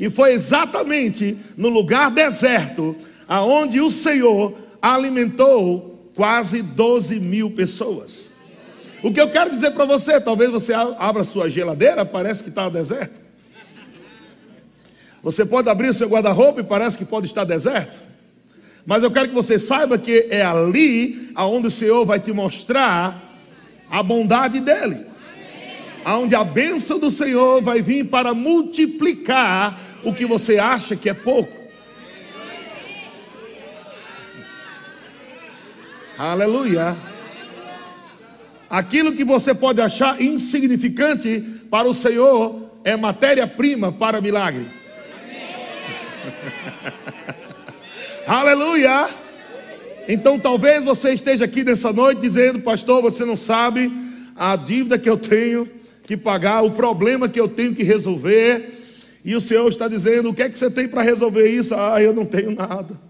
E 0.00 0.10
foi 0.10 0.32
exatamente 0.32 1.38
no 1.56 1.68
lugar 1.68 2.10
deserto 2.10 2.96
aonde 3.28 3.80
o 3.80 3.88
Senhor 3.88 4.52
alimentou 4.82 6.10
quase 6.16 6.60
12 6.60 7.20
mil 7.20 7.52
pessoas. 7.52 8.32
O 9.00 9.12
que 9.12 9.20
eu 9.20 9.30
quero 9.30 9.50
dizer 9.50 9.70
para 9.70 9.84
você, 9.84 10.20
talvez 10.20 10.50
você 10.50 10.74
abra 10.74 11.22
sua 11.22 11.48
geladeira, 11.48 12.04
parece 12.04 12.42
que 12.42 12.48
está 12.48 12.68
deserto. 12.68 13.14
Você 15.22 15.46
pode 15.46 15.70
abrir 15.70 15.90
o 15.90 15.94
seu 15.94 16.08
guarda-roupa 16.08 16.62
e 16.62 16.64
parece 16.64 16.98
que 16.98 17.04
pode 17.04 17.26
estar 17.26 17.44
deserto. 17.44 18.07
Mas 18.88 19.02
eu 19.02 19.10
quero 19.10 19.28
que 19.28 19.34
você 19.34 19.58
saiba 19.58 19.98
que 19.98 20.28
é 20.30 20.42
ali 20.42 21.30
aonde 21.34 21.66
o 21.66 21.70
Senhor 21.70 22.06
vai 22.06 22.18
te 22.18 22.32
mostrar 22.32 23.22
a 23.90 24.02
bondade 24.02 24.60
dele 24.60 25.06
onde 26.16 26.34
a 26.34 26.44
bênção 26.44 26.98
do 26.98 27.10
Senhor 27.10 27.62
vai 27.62 27.82
vir 27.82 28.06
para 28.06 28.32
multiplicar 28.32 29.78
o 30.04 30.14
que 30.14 30.24
você 30.24 30.58
acha 30.58 30.96
que 30.96 31.08
é 31.08 31.14
pouco. 31.14 31.52
Aleluia. 36.16 36.96
Aquilo 38.68 39.12
que 39.12 39.24
você 39.24 39.54
pode 39.54 39.80
achar 39.80 40.20
insignificante 40.20 41.40
para 41.70 41.88
o 41.88 41.94
Senhor 41.94 42.70
é 42.84 42.96
matéria-prima 42.96 43.92
para 43.92 44.20
milagre. 44.20 44.66
Aleluia. 48.28 49.08
Então 50.06 50.38
talvez 50.38 50.84
você 50.84 51.14
esteja 51.14 51.46
aqui 51.46 51.64
nessa 51.64 51.94
noite 51.94 52.20
dizendo, 52.20 52.60
pastor, 52.60 53.00
você 53.00 53.24
não 53.24 53.34
sabe 53.34 53.90
a 54.36 54.54
dívida 54.54 54.98
que 54.98 55.08
eu 55.08 55.16
tenho 55.16 55.66
que 56.04 56.14
pagar, 56.14 56.60
o 56.60 56.72
problema 56.72 57.26
que 57.26 57.40
eu 57.40 57.48
tenho 57.48 57.74
que 57.74 57.82
resolver. 57.82 58.70
E 59.24 59.34
o 59.34 59.40
Senhor 59.40 59.66
está 59.66 59.88
dizendo: 59.88 60.28
o 60.28 60.34
que 60.34 60.42
é 60.42 60.50
que 60.50 60.58
você 60.58 60.70
tem 60.70 60.86
para 60.86 61.00
resolver 61.00 61.48
isso? 61.48 61.74
Ah, 61.74 62.02
eu 62.02 62.12
não 62.12 62.26
tenho 62.26 62.50
nada. 62.50 63.00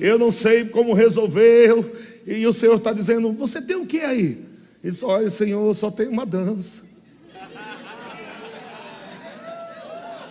Eu 0.00 0.18
não 0.18 0.32
sei 0.32 0.64
como 0.64 0.92
resolver. 0.92 2.20
E 2.26 2.44
o 2.44 2.52
Senhor 2.52 2.74
está 2.74 2.92
dizendo: 2.92 3.30
você 3.30 3.62
tem 3.62 3.76
o 3.76 3.86
que 3.86 4.00
aí? 4.00 4.38
Ele 4.82 4.92
diz: 4.92 5.04
olha, 5.04 5.30
Senhor, 5.30 5.72
só 5.72 5.88
tem 5.88 6.08
uma 6.08 6.26
dança. 6.26 6.82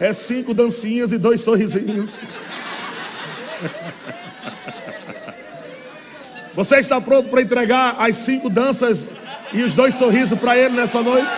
É 0.01 0.11
cinco 0.11 0.53
dancinhas 0.53 1.13
e 1.13 1.17
dois 1.17 1.39
sorrisinhos. 1.39 2.13
Você 6.53 6.77
está 6.77 7.00
pronto 7.00 7.29
para 7.29 7.41
entregar 7.41 7.96
as 8.00 8.17
cinco 8.17 8.50
danças 8.50 9.10
e 9.53 9.62
os 9.62 9.75
dois 9.75 9.93
sorrisos 9.96 10.38
para 10.38 10.58
Ele 10.58 10.75
nessa 10.75 11.01
noite? 11.01 11.29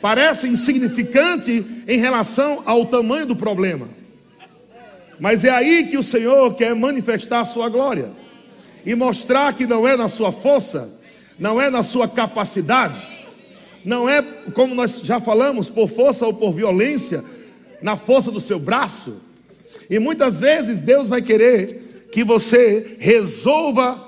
parece 0.00 0.46
insignificante 0.48 1.64
em 1.86 1.98
relação 1.98 2.62
ao 2.64 2.86
tamanho 2.86 3.26
do 3.26 3.36
problema. 3.36 3.88
Mas 5.18 5.44
é 5.44 5.50
aí 5.50 5.86
que 5.88 5.96
o 5.96 6.02
Senhor 6.02 6.54
quer 6.54 6.74
manifestar 6.74 7.40
a 7.40 7.44
sua 7.44 7.68
glória 7.68 8.10
e 8.86 8.94
mostrar 8.94 9.52
que 9.52 9.66
não 9.66 9.86
é 9.86 9.96
na 9.96 10.08
sua 10.08 10.30
força, 10.30 10.88
não 11.38 11.60
é 11.60 11.68
na 11.68 11.82
sua 11.82 12.06
capacidade, 12.06 13.00
não 13.84 14.08
é 14.08 14.22
como 14.54 14.74
nós 14.74 15.00
já 15.00 15.20
falamos, 15.20 15.68
por 15.68 15.88
força 15.88 16.26
ou 16.26 16.34
por 16.34 16.52
violência, 16.52 17.24
na 17.82 17.96
força 17.96 18.30
do 18.30 18.40
seu 18.40 18.58
braço. 18.58 19.20
E 19.88 19.98
muitas 19.98 20.38
vezes 20.38 20.80
Deus 20.80 21.08
vai 21.08 21.22
querer 21.22 22.08
que 22.12 22.22
você 22.24 22.96
resolva 22.98 24.06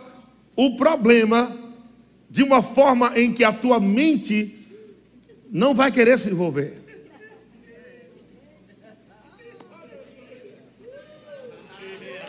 o 0.57 0.77
problema 0.77 1.57
de 2.29 2.43
uma 2.43 2.63
forma 2.63 3.13
em 3.17 3.33
que 3.33 3.43
a 3.45 3.53
tua 3.53 3.81
mente 3.81 4.55
não 5.51 5.75
vai 5.75 5.91
querer 5.91 6.19
se 6.19 6.31
envolver. 6.31 6.75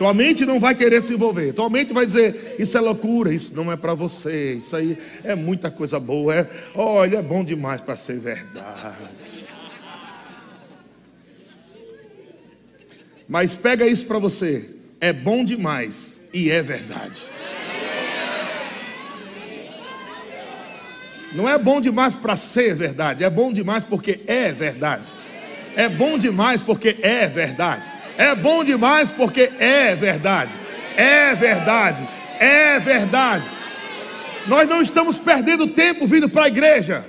Tua 0.02 0.12
mente 0.12 0.44
não 0.44 0.58
vai 0.58 0.74
querer 0.74 1.00
se 1.00 1.14
envolver. 1.14 1.52
Tua 1.52 1.70
mente 1.70 1.92
vai 1.92 2.04
dizer: 2.04 2.56
Isso 2.58 2.76
é 2.76 2.80
loucura, 2.80 3.32
isso 3.32 3.54
não 3.54 3.70
é 3.70 3.76
para 3.76 3.94
você. 3.94 4.54
Isso 4.54 4.74
aí 4.74 4.98
é 5.22 5.36
muita 5.36 5.70
coisa 5.70 6.00
boa. 6.00 6.34
É, 6.34 6.48
olha, 6.74 7.18
é 7.18 7.22
bom 7.22 7.44
demais 7.44 7.80
para 7.80 7.94
ser 7.94 8.18
verdade. 8.18 8.96
Mas 13.32 13.56
pega 13.56 13.86
isso 13.86 14.04
para 14.04 14.18
você. 14.18 14.68
É 15.00 15.10
bom 15.10 15.42
demais 15.42 16.20
e 16.34 16.50
é 16.50 16.60
verdade. 16.60 17.18
Não 21.32 21.48
é 21.48 21.56
bom 21.56 21.80
demais 21.80 22.14
para 22.14 22.36
ser 22.36 22.74
verdade, 22.74 23.24
é 23.24 23.30
bom 23.30 23.50
demais 23.50 23.84
porque 23.84 24.20
é 24.26 24.52
verdade. 24.52 25.08
É 25.74 25.88
bom 25.88 26.18
demais 26.18 26.60
porque 26.60 26.98
é 27.00 27.26
verdade. 27.26 27.90
É 28.18 28.34
bom 28.34 28.62
demais 28.62 29.10
porque 29.10 29.50
é 29.58 29.94
verdade. 29.94 30.54
É 30.94 31.34
verdade. 31.34 32.06
É 32.38 32.78
verdade. 32.78 33.48
Nós 34.46 34.68
não 34.68 34.82
estamos 34.82 35.16
perdendo 35.16 35.68
tempo 35.68 36.06
vindo 36.06 36.28
para 36.28 36.44
a 36.44 36.48
igreja. 36.48 37.02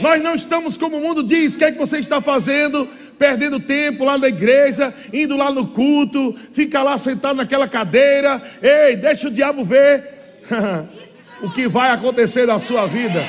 Nós 0.00 0.20
não 0.20 0.34
estamos, 0.34 0.76
como 0.76 0.96
o 0.96 1.00
mundo 1.00 1.22
diz, 1.22 1.54
o 1.54 1.58
que 1.58 1.64
é 1.64 1.70
que 1.70 1.78
você 1.78 1.98
está 1.98 2.20
fazendo? 2.20 2.88
Perdendo 3.22 3.60
tempo 3.60 4.04
lá 4.04 4.18
na 4.18 4.26
igreja, 4.26 4.92
indo 5.12 5.36
lá 5.36 5.48
no 5.52 5.68
culto, 5.68 6.34
fica 6.52 6.82
lá 6.82 6.98
sentado 6.98 7.36
naquela 7.36 7.68
cadeira. 7.68 8.42
Ei, 8.60 8.96
deixa 8.96 9.28
o 9.28 9.30
diabo 9.30 9.62
ver 9.62 10.42
o 11.40 11.48
que 11.48 11.68
vai 11.68 11.92
acontecer 11.92 12.48
na 12.48 12.58
sua 12.58 12.84
vida. 12.88 13.24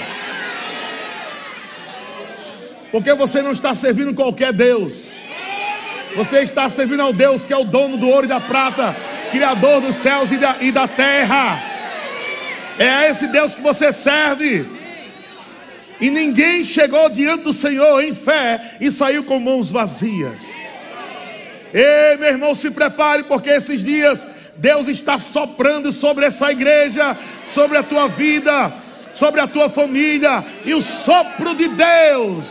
Porque 2.92 3.14
você 3.14 3.44
não 3.44 3.52
está 3.52 3.76
servindo 3.76 4.16
qualquer 4.16 4.52
Deus. 4.52 5.12
Você 6.16 6.40
está 6.40 6.68
servindo 6.70 7.04
ao 7.04 7.14
Deus 7.14 7.46
que 7.46 7.54
é 7.54 7.58
o 7.58 7.64
dono 7.64 7.96
do 7.96 8.10
ouro 8.10 8.26
e 8.26 8.30
da 8.30 8.40
prata, 8.40 8.96
Criador 9.30 9.80
dos 9.80 9.94
céus 9.94 10.32
e 10.32 10.38
da, 10.38 10.56
e 10.60 10.72
da 10.72 10.88
terra. 10.88 11.62
É 12.80 12.90
a 12.90 13.10
esse 13.12 13.28
Deus 13.28 13.54
que 13.54 13.62
você 13.62 13.92
serve. 13.92 14.66
E 16.00 16.10
ninguém 16.10 16.64
chegou 16.64 17.10
diante 17.10 17.44
do 17.44 17.54
Senhor 17.54 18.04
em 18.04 18.14
fé 18.14 18.78
e 18.82 18.92
saiu 18.92 19.24
com 19.24 19.40
mãos 19.40 19.70
vazias. 19.70 20.44
Ei, 21.74 22.18
meu 22.18 22.30
irmão, 22.30 22.54
se 22.54 22.72
prepare, 22.72 23.24
porque 23.24 23.50
esses 23.50 23.84
dias 23.84 24.28
Deus 24.56 24.88
está 24.88 25.18
soprando 25.18 25.92
sobre 25.92 26.26
essa 26.26 26.52
igreja, 26.52 27.18
sobre 27.44 27.78
a 27.78 27.84
tua 27.84 28.08
vida, 28.08 28.74
sobre 29.14 29.42
a 29.42 29.48
tua 29.48 29.70
família, 29.70 30.44
e 30.66 30.74
o 30.74 30.82
sopro 30.82 31.56
de 31.56 31.68
Deus 31.68 32.48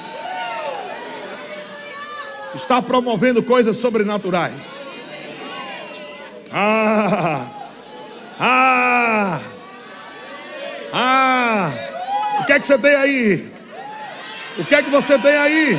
está 2.55 2.83
promovendo 2.83 3.43
coisas 3.43 3.77
sobrenaturais. 3.77 4.83
Ah, 6.53 7.47
ah, 8.39 9.41
ah. 10.93 11.92
O 12.41 12.45
que 12.45 12.53
é 12.53 12.59
que 12.59 12.67
você 12.67 12.79
tem 12.79 12.95
aí? 12.95 13.47
O 14.59 14.65
que 14.65 14.75
é 14.75 14.83
que 14.83 14.91
você 14.91 15.19
tem 15.19 15.37
aí? 15.37 15.79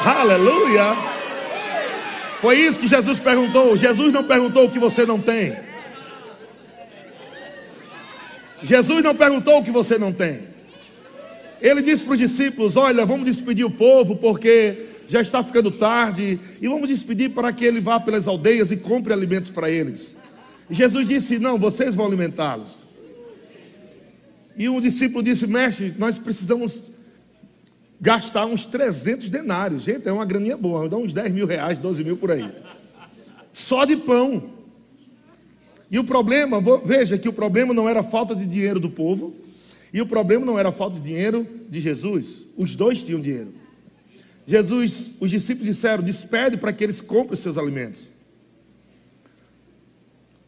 Aleluia. 0.04 0.96
Foi 2.40 2.58
isso 2.58 2.80
que 2.80 2.88
Jesus 2.88 3.18
perguntou. 3.18 3.76
Jesus 3.76 4.12
não 4.12 4.24
perguntou 4.24 4.64
o 4.64 4.70
que 4.70 4.78
você 4.78 5.04
não 5.04 5.20
tem. 5.20 5.56
Jesus 8.62 9.02
não 9.02 9.14
perguntou 9.14 9.58
o 9.58 9.64
que 9.64 9.70
você 9.70 9.98
não 9.98 10.12
tem. 10.12 10.48
Ele 11.60 11.82
disse 11.82 12.02
para 12.04 12.14
os 12.14 12.18
discípulos: 12.18 12.76
Olha, 12.76 13.04
vamos 13.04 13.26
despedir 13.26 13.64
o 13.64 13.70
povo, 13.70 14.16
porque 14.16 14.86
já 15.08 15.20
está 15.20 15.42
ficando 15.42 15.70
tarde, 15.70 16.38
e 16.60 16.68
vamos 16.68 16.88
despedir 16.88 17.30
para 17.30 17.52
que 17.52 17.64
ele 17.64 17.80
vá 17.80 17.98
pelas 17.98 18.28
aldeias 18.28 18.70
e 18.70 18.76
compre 18.76 19.12
alimentos 19.12 19.50
para 19.50 19.68
eles. 19.68 20.16
Jesus 20.70 21.06
disse: 21.06 21.38
Não, 21.38 21.58
vocês 21.58 21.94
vão 21.94 22.06
alimentá-los. 22.06 22.84
E 24.56 24.68
um 24.68 24.80
discípulo 24.80 25.22
disse: 25.22 25.46
Mestre, 25.46 25.94
nós 25.98 26.18
precisamos 26.18 26.90
gastar 28.00 28.46
uns 28.46 28.64
300 28.64 29.28
denários. 29.30 29.82
Gente, 29.82 30.08
é 30.08 30.12
uma 30.12 30.24
graninha 30.24 30.56
boa, 30.56 30.88
dá 30.88 30.96
uns 30.96 31.12
10 31.12 31.32
mil 31.32 31.46
reais, 31.46 31.78
12 31.78 32.04
mil 32.04 32.16
por 32.16 32.30
aí. 32.30 32.50
Só 33.52 33.84
de 33.84 33.96
pão. 33.96 34.50
E 35.90 35.98
o 35.98 36.04
problema, 36.04 36.62
veja 36.84 37.18
que 37.18 37.28
o 37.28 37.32
problema 37.32 37.74
não 37.74 37.88
era 37.88 38.02
falta 38.02 38.34
de 38.34 38.46
dinheiro 38.46 38.78
do 38.78 38.88
povo, 38.88 39.34
e 39.92 40.00
o 40.00 40.06
problema 40.06 40.46
não 40.46 40.58
era 40.58 40.70
falta 40.70 41.00
de 41.00 41.04
dinheiro 41.04 41.46
de 41.68 41.80
Jesus, 41.80 42.44
os 42.56 42.76
dois 42.76 43.02
tinham 43.02 43.20
dinheiro. 43.20 43.52
Jesus, 44.46 45.12
os 45.20 45.30
discípulos 45.30 45.68
disseram: 45.68 46.02
despede 46.02 46.56
para 46.56 46.72
que 46.72 46.84
eles 46.84 47.00
comprem 47.00 47.34
os 47.34 47.40
seus 47.40 47.58
alimentos. 47.58 48.09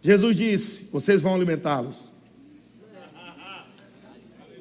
Jesus 0.02 0.36
disse: 0.36 0.90
vocês 0.92 1.22
vão 1.22 1.34
alimentá-los. 1.34 2.10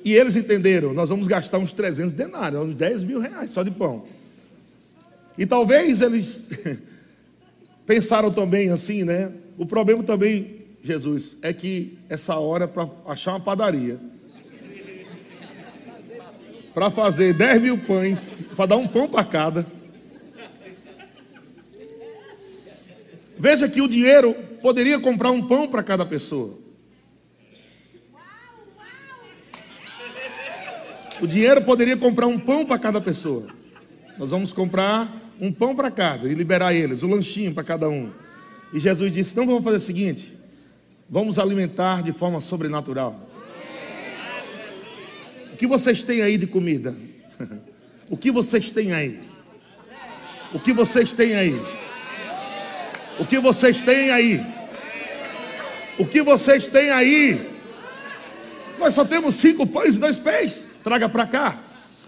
E 0.05 0.13
eles 0.13 0.35
entenderam: 0.35 0.93
nós 0.93 1.09
vamos 1.09 1.27
gastar 1.27 1.57
uns 1.57 1.73
300 1.73 2.13
denários, 2.13 2.61
uns 2.61 2.75
10 2.75 3.03
mil 3.03 3.19
reais 3.19 3.51
só 3.51 3.63
de 3.63 3.71
pão. 3.71 4.05
E 5.37 5.45
talvez 5.45 5.99
eles 6.01 6.47
pensaram 7.85 8.31
também 8.31 8.69
assim, 8.69 9.03
né? 9.03 9.31
O 9.57 9.65
problema 9.65 10.03
também, 10.03 10.61
Jesus, 10.83 11.37
é 11.41 11.51
que 11.51 11.97
essa 12.07 12.35
hora 12.35 12.67
para 12.67 12.87
achar 13.07 13.31
uma 13.31 13.39
padaria 13.39 13.99
para 16.73 16.89
fazer 16.89 17.33
10 17.33 17.61
mil 17.61 17.77
pães, 17.77 18.29
para 18.55 18.67
dar 18.67 18.77
um 18.77 18.85
pão 18.85 19.07
para 19.07 19.23
cada. 19.23 19.65
Veja 23.37 23.67
que 23.67 23.81
o 23.81 23.87
dinheiro 23.87 24.33
poderia 24.61 24.99
comprar 24.99 25.31
um 25.31 25.45
pão 25.45 25.67
para 25.67 25.81
cada 25.81 26.05
pessoa. 26.05 26.57
O 31.21 31.27
dinheiro 31.27 31.61
poderia 31.61 31.97
comprar 31.97 32.27
um 32.27 32.39
pão 32.39 32.65
para 32.65 32.79
cada 32.79 32.99
pessoa. 32.99 33.47
Nós 34.17 34.31
vamos 34.31 34.53
comprar 34.53 35.11
um 35.39 35.51
pão 35.51 35.75
para 35.75 35.91
cada 35.91 36.27
e 36.27 36.33
liberar 36.33 36.73
eles, 36.73 37.03
um 37.03 37.09
lanchinho 37.09 37.53
para 37.53 37.63
cada 37.63 37.89
um. 37.89 38.09
E 38.73 38.79
Jesus 38.79 39.11
disse: 39.11 39.31
Então 39.31 39.45
vamos 39.45 39.63
fazer 39.63 39.77
o 39.77 39.79
seguinte: 39.79 40.33
vamos 41.09 41.37
alimentar 41.37 42.01
de 42.01 42.11
forma 42.11 42.41
sobrenatural 42.41 43.31
que 45.61 45.67
vocês 45.67 46.01
têm 46.01 46.23
aí 46.23 46.37
de 46.37 46.47
comida? 46.47 46.95
O 48.09 48.17
que 48.17 48.29
vocês 48.29 48.69
têm 48.69 48.91
aí? 48.91 49.21
O 50.53 50.59
que 50.59 50.73
vocês 50.73 51.13
têm 51.13 51.33
aí? 51.33 51.57
O 53.19 53.25
que 53.25 53.39
vocês 53.39 53.79
têm 53.81 54.11
aí? 54.11 54.45
O 55.97 56.05
que 56.05 56.21
vocês 56.21 56.67
têm 56.67 56.89
aí? 56.89 57.49
Nós 58.79 58.93
só 58.93 59.05
temos 59.05 59.35
cinco 59.35 59.67
pães 59.67 59.95
e 59.95 59.99
dois 59.99 60.17
peixes. 60.17 60.67
Traga 60.83 61.07
para 61.07 61.27
cá. 61.27 61.63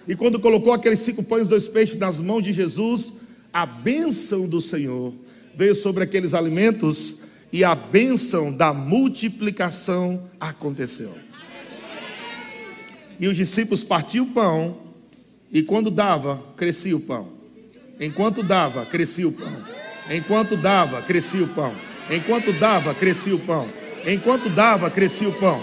E 0.07 0.15
quando 0.15 0.39
colocou 0.39 0.73
aqueles 0.73 0.99
cinco 0.99 1.23
pães 1.23 1.47
e 1.47 1.49
dois 1.49 1.67
peixes 1.67 1.97
nas 1.97 2.19
mãos 2.19 2.43
de 2.43 2.51
Jesus, 2.51 3.13
a 3.53 3.65
bênção 3.65 4.47
do 4.47 4.59
Senhor 4.59 5.13
veio 5.55 5.75
sobre 5.75 6.03
aqueles 6.03 6.33
alimentos 6.33 7.15
e 7.51 7.63
a 7.63 7.75
bênção 7.75 8.51
da 8.51 8.73
multiplicação 8.73 10.27
aconteceu. 10.39 11.13
E 13.19 13.27
os 13.27 13.37
discípulos 13.37 13.83
partiam 13.83 14.25
o 14.25 14.29
pão, 14.29 14.77
e 15.51 15.61
quando 15.61 15.91
dava, 15.91 16.43
crescia 16.57 16.97
o 16.97 16.99
pão. 16.99 17.29
Enquanto 17.99 18.41
dava, 18.41 18.87
crescia 18.87 19.27
o 19.27 19.31
pão. 19.31 19.82
Enquanto 20.09 20.57
dava, 20.57 21.01
crescia 21.01 21.43
o 21.43 21.47
pão. 21.47 21.73
Enquanto 22.09 22.51
dava, 22.53 22.93
crescia 22.93 23.35
o 23.35 23.39
pão. 23.39 23.67
Enquanto 24.05 24.49
dava, 24.49 24.89
crescia 24.89 25.29
o 25.29 25.33
pão. 25.33 25.61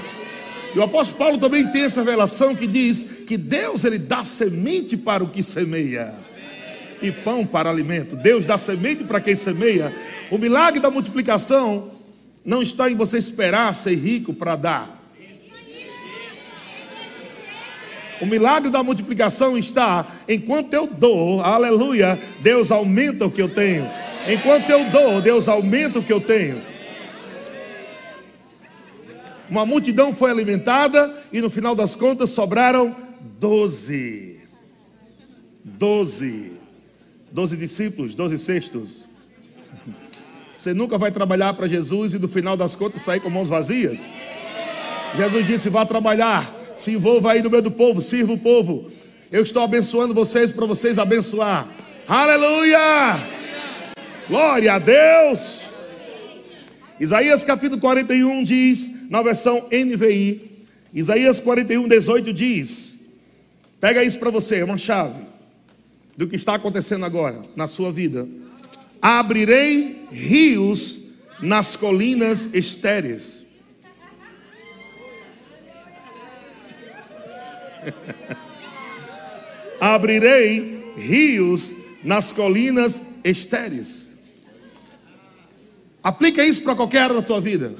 E 0.74 0.78
o 0.78 0.82
apóstolo 0.82 1.18
Paulo 1.18 1.38
também 1.38 1.66
tem 1.66 1.82
essa 1.82 2.00
revelação 2.00 2.54
que 2.54 2.66
diz 2.66 3.02
que 3.26 3.36
Deus 3.36 3.84
ele 3.84 3.98
dá 3.98 4.24
semente 4.24 4.96
para 4.96 5.22
o 5.22 5.28
que 5.28 5.42
semeia 5.42 6.14
e 7.02 7.10
pão 7.10 7.44
para 7.44 7.70
alimento. 7.70 8.16
Deus 8.16 8.44
dá 8.44 8.56
semente 8.56 9.04
para 9.04 9.20
quem 9.20 9.34
semeia. 9.34 9.92
O 10.30 10.38
milagre 10.38 10.80
da 10.80 10.90
multiplicação 10.90 11.90
não 12.44 12.62
está 12.62 12.90
em 12.90 12.94
você 12.94 13.18
esperar 13.18 13.74
ser 13.74 13.94
rico 13.94 14.32
para 14.32 14.56
dar. 14.56 15.00
O 18.20 18.26
milagre 18.26 18.70
da 18.70 18.82
multiplicação 18.82 19.56
está 19.56 20.06
enquanto 20.28 20.74
eu 20.74 20.86
dou, 20.86 21.40
aleluia, 21.40 22.20
Deus 22.40 22.70
aumenta 22.70 23.24
o 23.24 23.30
que 23.30 23.40
eu 23.40 23.48
tenho. 23.48 23.88
Enquanto 24.32 24.70
eu 24.70 24.84
dou, 24.90 25.20
Deus 25.20 25.48
aumenta 25.48 25.98
o 25.98 26.02
que 26.02 26.12
eu 26.12 26.20
tenho. 26.20 26.62
Uma 29.48 29.66
multidão 29.66 30.14
foi 30.14 30.30
alimentada 30.30 31.12
e 31.32 31.40
no 31.40 31.50
final 31.50 31.74
das 31.74 31.94
contas 31.94 32.30
sobraram 32.30 32.94
doze. 33.38 34.40
Doze. 35.64 36.52
Doze 37.32 37.56
discípulos, 37.56 38.14
doze 38.14 38.38
cestos. 38.38 39.04
Você 40.56 40.74
nunca 40.74 40.98
vai 40.98 41.10
trabalhar 41.10 41.54
para 41.54 41.66
Jesus 41.66 42.12
e 42.12 42.18
no 42.18 42.28
final 42.28 42.56
das 42.56 42.76
contas 42.76 43.00
sair 43.00 43.20
com 43.20 43.30
mãos 43.30 43.48
vazias. 43.48 44.06
Jesus 45.16 45.46
disse: 45.46 45.68
vá 45.68 45.84
trabalhar 45.84 46.60
se 46.80 46.92
envolva 46.92 47.32
aí 47.32 47.42
no 47.42 47.50
meio 47.50 47.62
do 47.62 47.70
povo, 47.70 48.00
sirva 48.00 48.32
o 48.32 48.38
povo. 48.38 48.90
Eu 49.30 49.42
estou 49.42 49.62
abençoando 49.62 50.14
vocês 50.14 50.50
para 50.50 50.66
vocês 50.66 50.98
abençoar. 50.98 51.68
Aleluia! 52.08 53.39
Glória 54.30 54.74
a 54.74 54.78
Deus! 54.78 55.58
Isaías 57.00 57.42
capítulo 57.42 57.80
41 57.80 58.44
diz, 58.44 59.10
na 59.10 59.22
versão 59.22 59.66
NVI, 59.72 60.68
Isaías 60.94 61.40
41, 61.40 61.88
18 61.88 62.32
diz: 62.32 62.96
Pega 63.80 64.04
isso 64.04 64.20
para 64.20 64.30
você, 64.30 64.58
é 64.58 64.64
uma 64.64 64.78
chave 64.78 65.20
do 66.16 66.28
que 66.28 66.36
está 66.36 66.54
acontecendo 66.54 67.04
agora 67.04 67.42
na 67.56 67.66
sua 67.66 67.90
vida. 67.90 68.28
Abrirei 69.02 70.06
rios 70.12 71.08
nas 71.42 71.74
colinas 71.74 72.54
estéreis. 72.54 73.40
Abrirei 79.80 80.94
rios 80.96 81.74
nas 82.04 82.30
colinas 82.32 83.00
estéreis. 83.24 84.09
Aplica 86.02 86.42
isso 86.42 86.62
para 86.62 86.74
qualquer 86.74 87.02
área 87.02 87.16
da 87.16 87.22
tua 87.22 87.40
vida. 87.40 87.74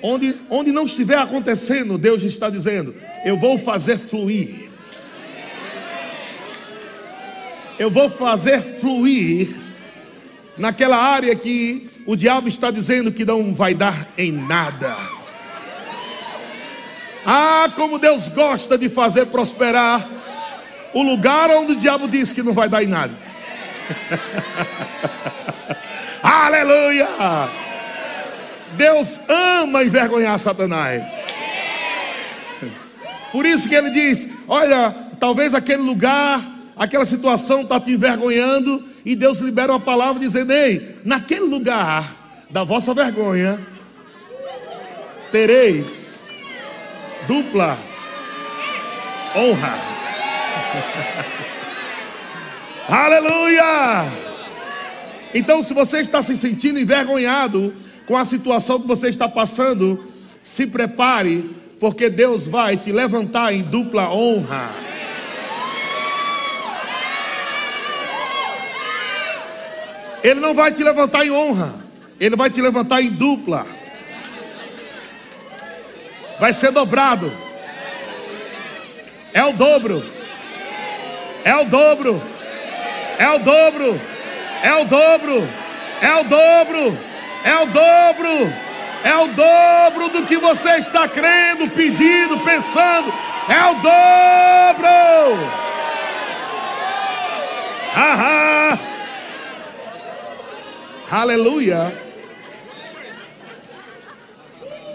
Onde, 0.00 0.36
onde 0.48 0.70
não 0.70 0.86
estiver 0.86 1.18
acontecendo, 1.18 1.98
Deus 1.98 2.22
está 2.22 2.48
dizendo: 2.48 2.94
Eu 3.24 3.36
vou 3.36 3.58
fazer 3.58 3.98
fluir. 3.98 4.68
Eu 7.78 7.90
vou 7.90 8.08
fazer 8.08 8.60
fluir 8.60 9.54
naquela 10.56 10.96
área 10.96 11.34
que 11.34 11.86
o 12.06 12.16
diabo 12.16 12.48
está 12.48 12.70
dizendo 12.70 13.12
que 13.12 13.24
não 13.24 13.52
vai 13.52 13.74
dar 13.74 14.08
em 14.16 14.32
nada. 14.32 14.96
Ah, 17.24 17.70
como 17.74 17.98
Deus 17.98 18.28
gosta 18.28 18.78
de 18.78 18.88
fazer 18.88 19.26
prosperar 19.26 20.08
o 20.94 21.02
lugar 21.02 21.50
onde 21.50 21.72
o 21.72 21.76
diabo 21.76 22.08
diz 22.08 22.32
que 22.32 22.42
não 22.42 22.52
vai 22.52 22.68
dar 22.68 22.82
em 22.82 22.86
nada. 22.86 23.14
Aleluia! 26.28 27.08
Deus 28.76 29.18
ama 29.26 29.82
envergonhar 29.82 30.38
Satanás. 30.38 31.10
Por 33.32 33.46
isso 33.46 33.66
que 33.66 33.74
ele 33.74 33.88
diz: 33.88 34.28
Olha, 34.46 34.94
talvez 35.18 35.54
aquele 35.54 35.80
lugar, 35.80 36.38
aquela 36.76 37.06
situação 37.06 37.62
está 37.62 37.80
te 37.80 37.92
envergonhando, 37.92 38.84
e 39.06 39.16
Deus 39.16 39.38
libera 39.38 39.72
uma 39.72 39.80
palavra 39.80 40.20
dizendo: 40.20 40.52
Ei, 40.52 40.96
naquele 41.02 41.46
lugar 41.46 42.14
da 42.50 42.62
vossa 42.62 42.92
vergonha, 42.92 43.58
tereis 45.32 46.18
dupla 47.26 47.78
honra. 49.34 49.78
Aleluia! 52.86 54.27
Então, 55.34 55.62
se 55.62 55.74
você 55.74 55.98
está 55.98 56.22
se 56.22 56.36
sentindo 56.36 56.78
envergonhado 56.78 57.74
com 58.06 58.16
a 58.16 58.24
situação 58.24 58.80
que 58.80 58.86
você 58.86 59.08
está 59.08 59.28
passando, 59.28 60.02
se 60.42 60.66
prepare, 60.66 61.50
porque 61.78 62.08
Deus 62.08 62.48
vai 62.48 62.76
te 62.76 62.90
levantar 62.90 63.52
em 63.52 63.62
dupla 63.62 64.10
honra. 64.10 64.70
Ele 70.22 70.40
não 70.40 70.54
vai 70.54 70.72
te 70.72 70.82
levantar 70.82 71.24
em 71.24 71.30
honra, 71.30 71.74
ele 72.18 72.34
vai 72.34 72.50
te 72.50 72.60
levantar 72.60 73.02
em 73.02 73.10
dupla. 73.10 73.66
Vai 76.40 76.52
ser 76.52 76.72
dobrado. 76.72 77.30
É 79.34 79.44
o 79.44 79.52
dobro. 79.52 80.04
É 81.44 81.54
o 81.54 81.64
dobro. 81.64 82.22
É 83.18 83.28
o 83.28 83.38
dobro. 83.38 84.00
É 84.62 84.74
o 84.74 84.84
dobro, 84.84 85.48
é 86.00 86.14
o 86.16 86.24
dobro, 86.24 86.98
é 87.44 87.56
o 87.56 87.66
dobro, 87.66 88.52
é 89.04 89.16
o 89.16 89.28
dobro 89.28 90.08
do 90.08 90.26
que 90.26 90.36
você 90.36 90.76
está 90.76 91.08
crendo, 91.08 91.68
pedindo, 91.70 92.38
pensando. 92.40 93.12
É 93.48 93.64
o 93.70 93.74
dobro. 93.74 94.88
Ahá. 97.94 98.78
Aleluia. 101.10 101.92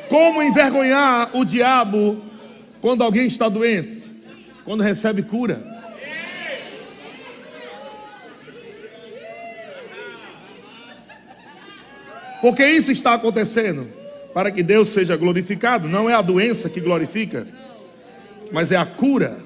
Como 0.10 0.44
envergonhar 0.44 1.30
o 1.34 1.44
diabo 1.44 2.22
quando 2.82 3.04
alguém 3.04 3.26
está 3.26 3.50
doente? 3.50 4.04
Quando 4.64 4.84
recebe 4.84 5.24
cura. 5.24 5.73
Porque 12.44 12.68
isso 12.68 12.92
está 12.92 13.14
acontecendo 13.14 13.88
para 14.34 14.52
que 14.52 14.62
Deus 14.62 14.90
seja 14.90 15.16
glorificado. 15.16 15.88
Não 15.88 16.10
é 16.10 16.14
a 16.14 16.22
doença 16.22 16.70
que 16.70 16.82
glorifica, 16.82 17.48
mas 18.52 18.70
é 18.70 18.76
a 18.76 18.86
cura. 18.86 19.40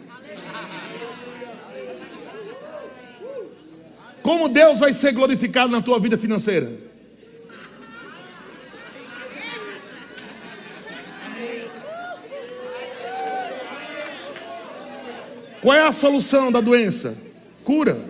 Como 4.24 4.50
Deus 4.50 4.80
vai 4.80 4.94
ser 4.94 5.12
glorificado 5.12 5.72
na 5.72 5.80
tua 5.80 6.00
vida 6.00 6.18
financeira? 6.18 6.72
Qual 15.62 15.78
é 15.78 15.84
a 15.84 15.92
solução 15.92 16.52
da 16.52 16.62
doença? 16.62 17.16
Cura. 17.64 18.02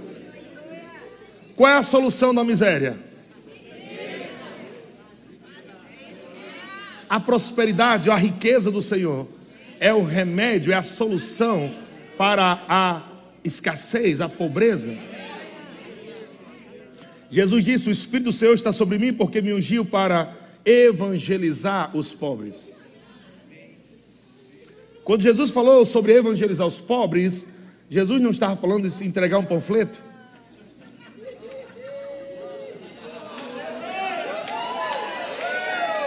Qual 1.57 1.69
é 1.69 1.75
a 1.75 1.83
solução 1.83 2.33
da 2.33 2.45
miséria? 2.45 3.06
A 7.09 7.19
prosperidade, 7.19 8.09
a 8.09 8.15
riqueza 8.15 8.69
do 8.69 8.81
Senhor 8.81 9.27
é 9.79 9.93
o 9.93 10.03
remédio, 10.03 10.71
é 10.71 10.75
a 10.75 10.83
solução 10.83 11.71
para 12.17 12.63
a 12.67 13.03
escassez, 13.43 14.21
a 14.21 14.27
pobreza. 14.27 14.95
Jesus 17.29 17.63
disse: 17.63 17.89
O 17.89 17.91
Espírito 17.91 18.25
do 18.25 18.33
Senhor 18.33 18.53
está 18.53 18.71
sobre 18.71 18.97
mim 18.97 19.13
porque 19.13 19.41
me 19.41 19.53
ungiu 19.53 19.85
para 19.85 20.33
evangelizar 20.65 21.95
os 21.95 22.13
pobres. 22.13 22.71
Quando 25.03 25.21
Jesus 25.21 25.51
falou 25.51 25.85
sobre 25.85 26.13
evangelizar 26.13 26.67
os 26.67 26.81
pobres, 26.81 27.45
Jesus 27.89 28.21
não 28.21 28.31
estava 28.31 28.57
falando 28.57 28.89
de 28.89 29.05
entregar 29.05 29.37
um 29.37 29.45
panfleto. 29.45 30.01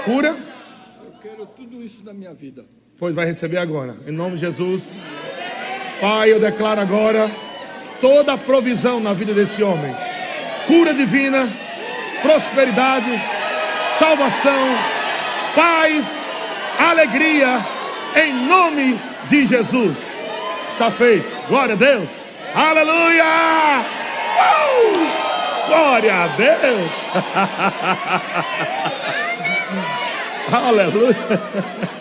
Cura 0.04 0.49
isso 1.82 2.02
na 2.04 2.12
minha 2.12 2.34
vida. 2.34 2.64
Pois 2.98 3.14
vai 3.14 3.26
receber 3.26 3.58
agora, 3.58 3.96
em 4.06 4.12
nome 4.12 4.34
de 4.34 4.42
Jesus. 4.42 4.90
Pai, 6.00 6.32
eu 6.32 6.40
declaro 6.40 6.80
agora 6.80 7.30
toda 8.00 8.32
a 8.34 8.38
provisão 8.38 9.00
na 9.00 9.12
vida 9.12 9.32
desse 9.32 9.62
homem: 9.62 9.94
cura 10.66 10.92
divina, 10.92 11.48
prosperidade, 12.22 13.10
salvação, 13.98 14.76
paz, 15.54 16.28
alegria, 16.78 17.58
em 18.16 18.32
nome 18.46 18.98
de 19.28 19.46
Jesus. 19.46 20.12
Está 20.72 20.90
feito, 20.90 21.30
glória 21.48 21.74
a 21.74 21.76
Deus, 21.76 22.30
aleluia! 22.54 23.24
Uh! 24.38 25.20
Glória 25.68 26.14
a 26.14 26.26
Deus! 26.28 27.08
Aleluia. 30.52 31.16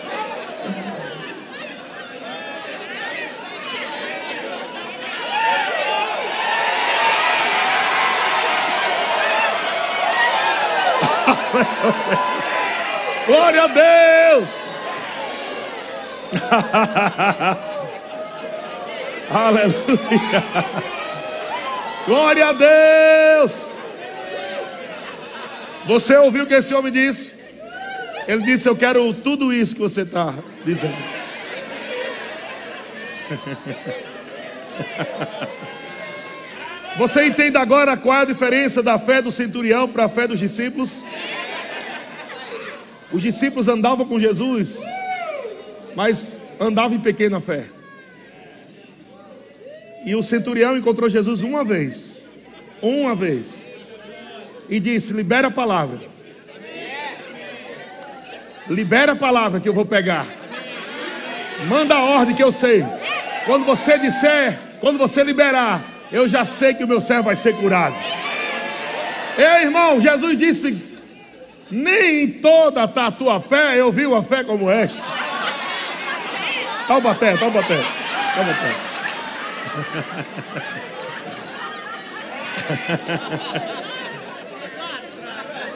Glória 13.27 13.63
a 13.63 13.67
Deus. 13.67 14.47
Aleluia. 19.31 20.43
Glória 22.07 22.47
a 22.47 22.53
Deus. 22.53 23.67
Você 25.85 26.17
ouviu 26.17 26.45
o 26.45 26.47
que 26.47 26.55
esse 26.55 26.73
homem 26.73 26.91
disse? 26.91 27.38
Ele 28.29 28.43
disse: 28.43 28.69
Eu 28.69 28.75
quero 28.75 29.11
tudo 29.11 29.51
isso 29.51 29.73
que 29.73 29.81
você 29.81 30.01
está 30.01 30.35
dizendo. 30.63 30.93
Você 36.95 37.25
entende 37.25 37.57
agora 37.57 37.97
qual 37.97 38.17
é 38.17 38.21
a 38.21 38.25
diferença 38.25 38.83
da 38.83 38.99
fé 38.99 39.19
do 39.19 39.31
centurião 39.31 39.87
para 39.87 40.05
a 40.05 40.09
fé 40.09 40.27
dos 40.27 40.39
discípulos? 40.39 41.03
Os 43.11 43.23
discípulos 43.23 43.67
andavam 43.67 44.05
com 44.05 44.19
Jesus, 44.19 44.77
mas 45.95 46.35
andavam 46.59 46.97
em 46.97 47.01
pequena 47.01 47.39
fé. 47.39 47.65
E 50.05 50.13
o 50.13 50.21
centurião 50.21 50.77
encontrou 50.77 51.09
Jesus 51.09 51.41
uma 51.41 51.63
vez. 51.63 52.21
Uma 52.79 53.15
vez. 53.15 53.65
E 54.69 54.79
disse: 54.79 55.13
Libera 55.13 55.47
a 55.47 55.51
palavra. 55.51 56.18
Libera 58.69 59.13
a 59.13 59.15
palavra 59.15 59.59
que 59.59 59.67
eu 59.67 59.73
vou 59.73 59.85
pegar. 59.85 60.25
Manda 61.67 61.95
a 61.95 62.01
ordem 62.01 62.35
que 62.35 62.43
eu 62.43 62.51
sei. 62.51 62.85
Quando 63.45 63.65
você 63.65 63.97
disser, 63.97 64.59
quando 64.79 64.97
você 64.97 65.23
liberar, 65.23 65.81
eu 66.11 66.27
já 66.27 66.45
sei 66.45 66.73
que 66.73 66.83
o 66.83 66.87
meu 66.87 67.01
servo 67.01 67.23
vai 67.23 67.35
ser 67.35 67.55
curado. 67.55 67.95
Ei, 69.37 69.63
irmão, 69.63 69.99
Jesus 69.99 70.37
disse: 70.37 70.99
Nem 71.71 72.23
em 72.23 72.29
toda 72.29 72.83
a 72.83 73.11
tua 73.11 73.39
pé 73.39 73.79
eu 73.79 73.91
vi 73.91 74.05
uma 74.05 74.21
fé 74.23 74.43
como 74.43 74.69
esta. 74.69 75.01
Taubaté, 76.87 77.35
Taubaté, 77.37 77.79
Taubaté. 78.35 78.75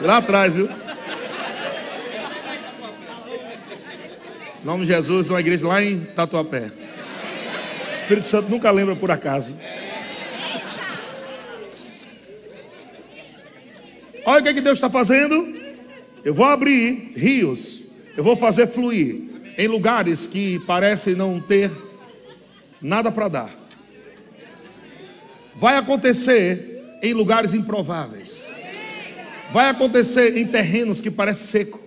Lá 0.00 0.18
atrás, 0.18 0.54
viu? 0.54 0.68
Em 4.64 4.66
nome 4.66 4.86
de 4.86 4.94
Jesus, 4.94 5.28
uma 5.28 5.40
igreja 5.40 5.68
lá 5.68 5.84
em 5.84 6.00
Tatuapé. 6.00 6.72
O 7.90 7.94
Espírito 7.96 8.26
Santo 8.26 8.48
nunca 8.48 8.70
lembra 8.70 8.96
por 8.96 9.10
acaso. 9.10 9.54
Olha 14.24 14.40
o 14.40 14.42
que, 14.42 14.48
é 14.48 14.54
que 14.54 14.62
Deus 14.62 14.78
está 14.78 14.88
fazendo. 14.88 15.54
Eu 16.24 16.32
vou 16.32 16.46
abrir 16.46 17.12
rios. 17.14 17.82
Eu 18.16 18.24
vou 18.24 18.36
fazer 18.36 18.66
fluir 18.66 19.20
em 19.58 19.68
lugares 19.68 20.26
que 20.26 20.58
parecem 20.60 21.14
não 21.14 21.38
ter 21.38 21.70
nada 22.80 23.12
para 23.12 23.28
dar. 23.28 23.50
Vai 25.56 25.76
acontecer 25.76 26.98
em 27.02 27.12
lugares 27.12 27.52
improváveis. 27.52 28.46
Vai 29.52 29.68
acontecer 29.68 30.38
em 30.38 30.46
terrenos 30.46 31.02
que 31.02 31.10
parecem 31.10 31.66
seco. 31.66 31.83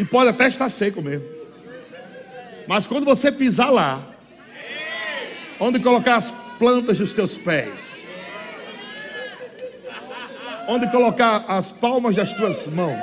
E 0.00 0.04
pode 0.06 0.30
até 0.30 0.48
estar 0.48 0.66
seco 0.70 1.02
mesmo. 1.02 1.28
Mas 2.66 2.86
quando 2.86 3.04
você 3.04 3.30
pisar 3.30 3.70
lá, 3.70 4.00
onde 5.60 5.78
colocar 5.78 6.16
as 6.16 6.30
plantas 6.58 6.98
dos 6.98 7.12
teus 7.12 7.36
pés, 7.36 7.98
onde 10.66 10.90
colocar 10.90 11.44
as 11.46 11.70
palmas 11.70 12.16
das 12.16 12.32
tuas 12.32 12.66
mãos, 12.66 12.98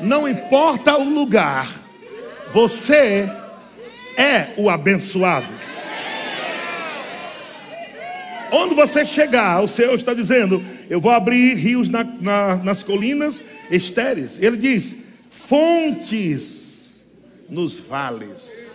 não 0.00 0.26
importa 0.26 0.96
o 0.96 1.06
lugar, 1.06 1.70
você 2.50 3.30
é 4.16 4.54
o 4.56 4.70
abençoado. 4.70 5.52
Onde 8.50 8.74
você 8.74 9.04
chegar, 9.04 9.62
o 9.62 9.68
Senhor 9.68 9.94
está 9.94 10.14
dizendo: 10.14 10.64
Eu 10.88 11.02
vou 11.02 11.12
abrir 11.12 11.54
rios 11.54 11.90
na, 11.90 12.02
na, 12.02 12.56
nas 12.56 12.82
colinas 12.82 13.44
estéreis. 13.70 14.38
Ele 14.40 14.56
diz: 14.56 15.01
Fontes 15.52 17.04
nos 17.46 17.78
vales. 17.78 18.72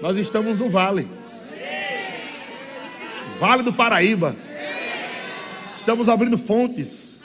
Nós 0.00 0.16
estamos 0.16 0.58
no 0.58 0.70
vale, 0.70 1.06
Vale 3.38 3.62
do 3.62 3.74
Paraíba. 3.74 4.34
Estamos 5.76 6.08
abrindo 6.08 6.38
fontes, 6.38 7.20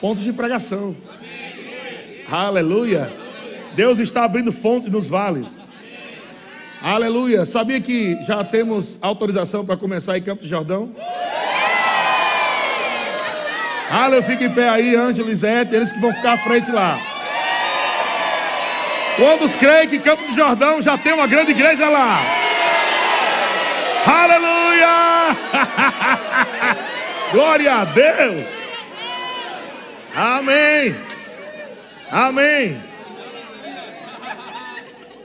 pontos 0.00 0.24
de 0.24 0.32
pregação. 0.32 0.96
Aleluia. 2.28 3.08
Deus 3.76 4.00
está 4.00 4.24
abrindo 4.24 4.50
fontes 4.52 4.90
nos 4.90 5.06
vales. 5.06 5.46
Aleluia. 6.82 7.46
Sabia 7.46 7.80
que 7.80 8.20
já 8.24 8.42
temos 8.42 8.98
autorização 9.00 9.64
para 9.64 9.76
começar 9.76 10.18
em 10.18 10.22
Campo 10.22 10.42
de 10.42 10.48
Jordão? 10.48 10.92
Aleluia, 13.90 14.22
fica 14.22 14.44
em 14.44 14.50
pé 14.50 14.68
aí, 14.68 14.94
Ângelo, 14.94 15.28
Lisete, 15.28 15.74
eles 15.74 15.92
que 15.92 15.98
vão 15.98 16.12
ficar 16.14 16.34
à 16.34 16.38
frente 16.38 16.70
lá. 16.70 16.96
Quantos 19.16 19.56
creem 19.56 19.88
que 19.88 19.98
Campo 19.98 20.24
de 20.28 20.36
Jordão 20.36 20.80
já 20.80 20.96
tem 20.96 21.12
uma 21.12 21.26
grande 21.26 21.50
igreja 21.50 21.88
lá? 21.88 22.20
Aleluia! 24.06 25.36
Glória 27.32 27.74
a 27.74 27.84
Deus! 27.84 28.46
Amém! 30.14 30.94
Amém! 32.12 32.76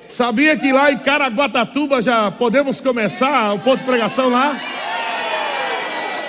Sabia 0.07 0.57
que 0.57 0.71
lá 0.71 0.91
em 0.91 0.97
Caraguatatuba 0.97 2.01
já 2.01 2.31
podemos 2.31 2.81
começar 2.81 3.53
o 3.53 3.59
ponto 3.59 3.79
de 3.79 3.85
pregação 3.85 4.29
lá? 4.29 4.55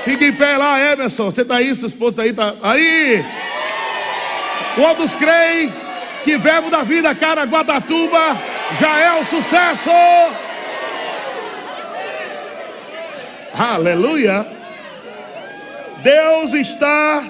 Fique 0.07 0.27
em 0.27 0.33
pé 0.33 0.57
lá, 0.57 0.79
Emerson. 0.81 1.33
Você 1.33 1.43
está 1.43 1.57
aí, 1.57 1.75
seu 1.75 1.89
esposo 1.89 2.23
está 2.23 2.23
aí, 2.23 2.33
tá 2.33 2.57
aí. 2.63 3.25
Quantos 4.77 5.17
creem 5.17 5.73
que 6.23 6.39
Verbo 6.39 6.71
da 6.71 6.85
Vida 6.85 7.13
Caraguatatuba 7.13 8.39
já 8.79 9.01
é 9.01 9.13
um 9.15 9.25
sucesso? 9.25 9.91
Aleluia. 13.59 14.47
Deus 16.05 16.55
está 16.55 17.25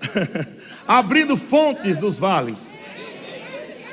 abrindo 0.88 1.36
fontes 1.36 2.00
nos 2.00 2.18
vales. 2.18 2.72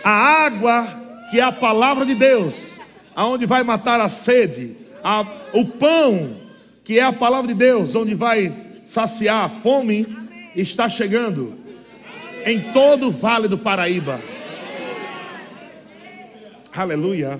A 0.05 0.45
água 0.45 0.87
que 1.29 1.37
é 1.37 1.43
a 1.43 1.51
palavra 1.51 2.05
de 2.05 2.15
Deus, 2.15 2.79
aonde 3.13 3.45
vai 3.45 3.61
matar 3.61 3.99
a 3.99 4.07
sede, 4.07 4.77
a, 5.03 5.25
o 5.51 5.65
pão, 5.65 6.50
que 6.83 6.99
é 6.99 7.03
a 7.03 7.13
palavra 7.13 7.47
de 7.47 7.53
Deus, 7.53 7.95
onde 7.95 8.13
vai 8.13 8.53
saciar 8.85 9.45
a 9.45 9.49
fome, 9.49 10.07
está 10.55 10.89
chegando 10.89 11.55
em 12.45 12.59
todo 12.71 13.07
o 13.07 13.11
vale 13.11 13.47
do 13.47 13.57
Paraíba. 13.57 14.19
Aleluia. 16.73 17.39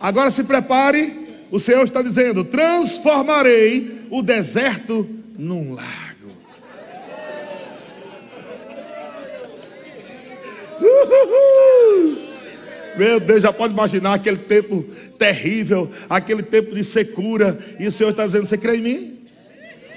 Agora 0.00 0.30
se 0.30 0.44
prepare, 0.44 1.26
o 1.50 1.58
Senhor 1.58 1.82
está 1.84 2.02
dizendo: 2.02 2.44
transformarei 2.44 4.06
o 4.10 4.22
deserto 4.22 5.08
num 5.38 5.74
lar. 5.74 6.04
Meu 12.96 13.18
Deus, 13.18 13.42
já 13.42 13.52
pode 13.52 13.72
imaginar 13.72 14.14
aquele 14.14 14.38
tempo 14.38 14.84
terrível, 15.18 15.90
aquele 16.08 16.42
tempo 16.42 16.74
de 16.74 16.84
secura, 16.84 17.58
e 17.78 17.86
o 17.86 17.92
Senhor 17.92 18.10
está 18.10 18.24
dizendo: 18.24 18.46
Você 18.46 18.56
crê 18.56 18.76
em 18.76 18.82
mim? 18.82 19.18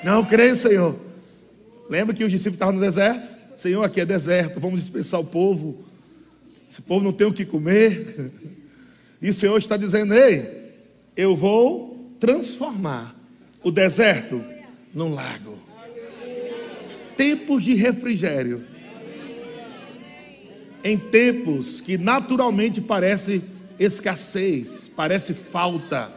Não 0.03 0.23
creio, 0.23 0.55
Senhor. 0.55 0.95
Lembra 1.89 2.15
que 2.15 2.23
os 2.23 2.31
discípulos 2.31 2.55
estavam 2.55 2.75
no 2.75 2.81
deserto? 2.81 3.29
Senhor, 3.55 3.83
aqui 3.83 4.01
é 4.01 4.05
deserto, 4.05 4.59
vamos 4.59 4.81
dispensar 4.81 5.19
o 5.19 5.25
povo. 5.25 5.83
Esse 6.69 6.81
povo 6.81 7.03
não 7.03 7.13
tem 7.13 7.27
o 7.27 7.33
que 7.33 7.45
comer. 7.45 8.31
E 9.21 9.29
o 9.29 9.33
Senhor 9.33 9.57
está 9.57 9.77
dizendo: 9.77 10.13
Ei, 10.13 10.73
eu 11.15 11.35
vou 11.35 12.15
transformar 12.19 13.15
o 13.63 13.71
deserto 13.71 14.43
num 14.93 15.13
lago. 15.13 15.57
Tempos 17.15 17.63
de 17.63 17.73
refrigério 17.73 18.63
em 20.83 20.97
tempos 20.97 21.81
que 21.81 21.97
naturalmente 21.97 22.81
parece 22.81 23.41
escassez, 23.79 24.89
parece 24.95 25.33
falta. 25.33 26.11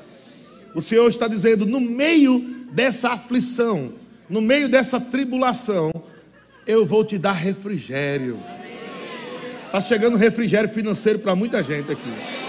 O 0.74 0.80
Senhor 0.80 1.08
está 1.08 1.26
dizendo: 1.26 1.66
no 1.66 1.80
meio 1.80 2.38
dessa 2.72 3.10
aflição, 3.10 3.92
no 4.28 4.40
meio 4.40 4.68
dessa 4.68 5.00
tribulação, 5.00 5.92
eu 6.66 6.84
vou 6.86 7.04
te 7.04 7.18
dar 7.18 7.32
refrigério. 7.32 8.38
Está 9.66 9.80
chegando 9.80 10.16
refrigério 10.16 10.68
financeiro 10.68 11.18
para 11.18 11.34
muita 11.34 11.62
gente 11.62 11.92
aqui. 11.92 12.40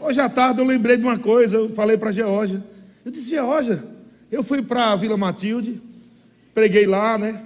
Hoje 0.00 0.20
à 0.20 0.28
tarde 0.28 0.60
eu 0.60 0.64
lembrei 0.64 0.96
de 0.96 1.04
uma 1.04 1.18
coisa, 1.18 1.56
eu 1.56 1.68
falei 1.74 1.96
para 1.96 2.08
a 2.08 2.12
Georgia. 2.12 2.64
Eu 3.04 3.10
disse, 3.12 3.30
Georgia, 3.30 3.84
eu 4.30 4.42
fui 4.42 4.62
para 4.62 4.92
a 4.92 4.96
Vila 4.96 5.16
Matilde, 5.16 5.82
preguei 6.58 6.86
lá, 6.86 7.16
né? 7.16 7.40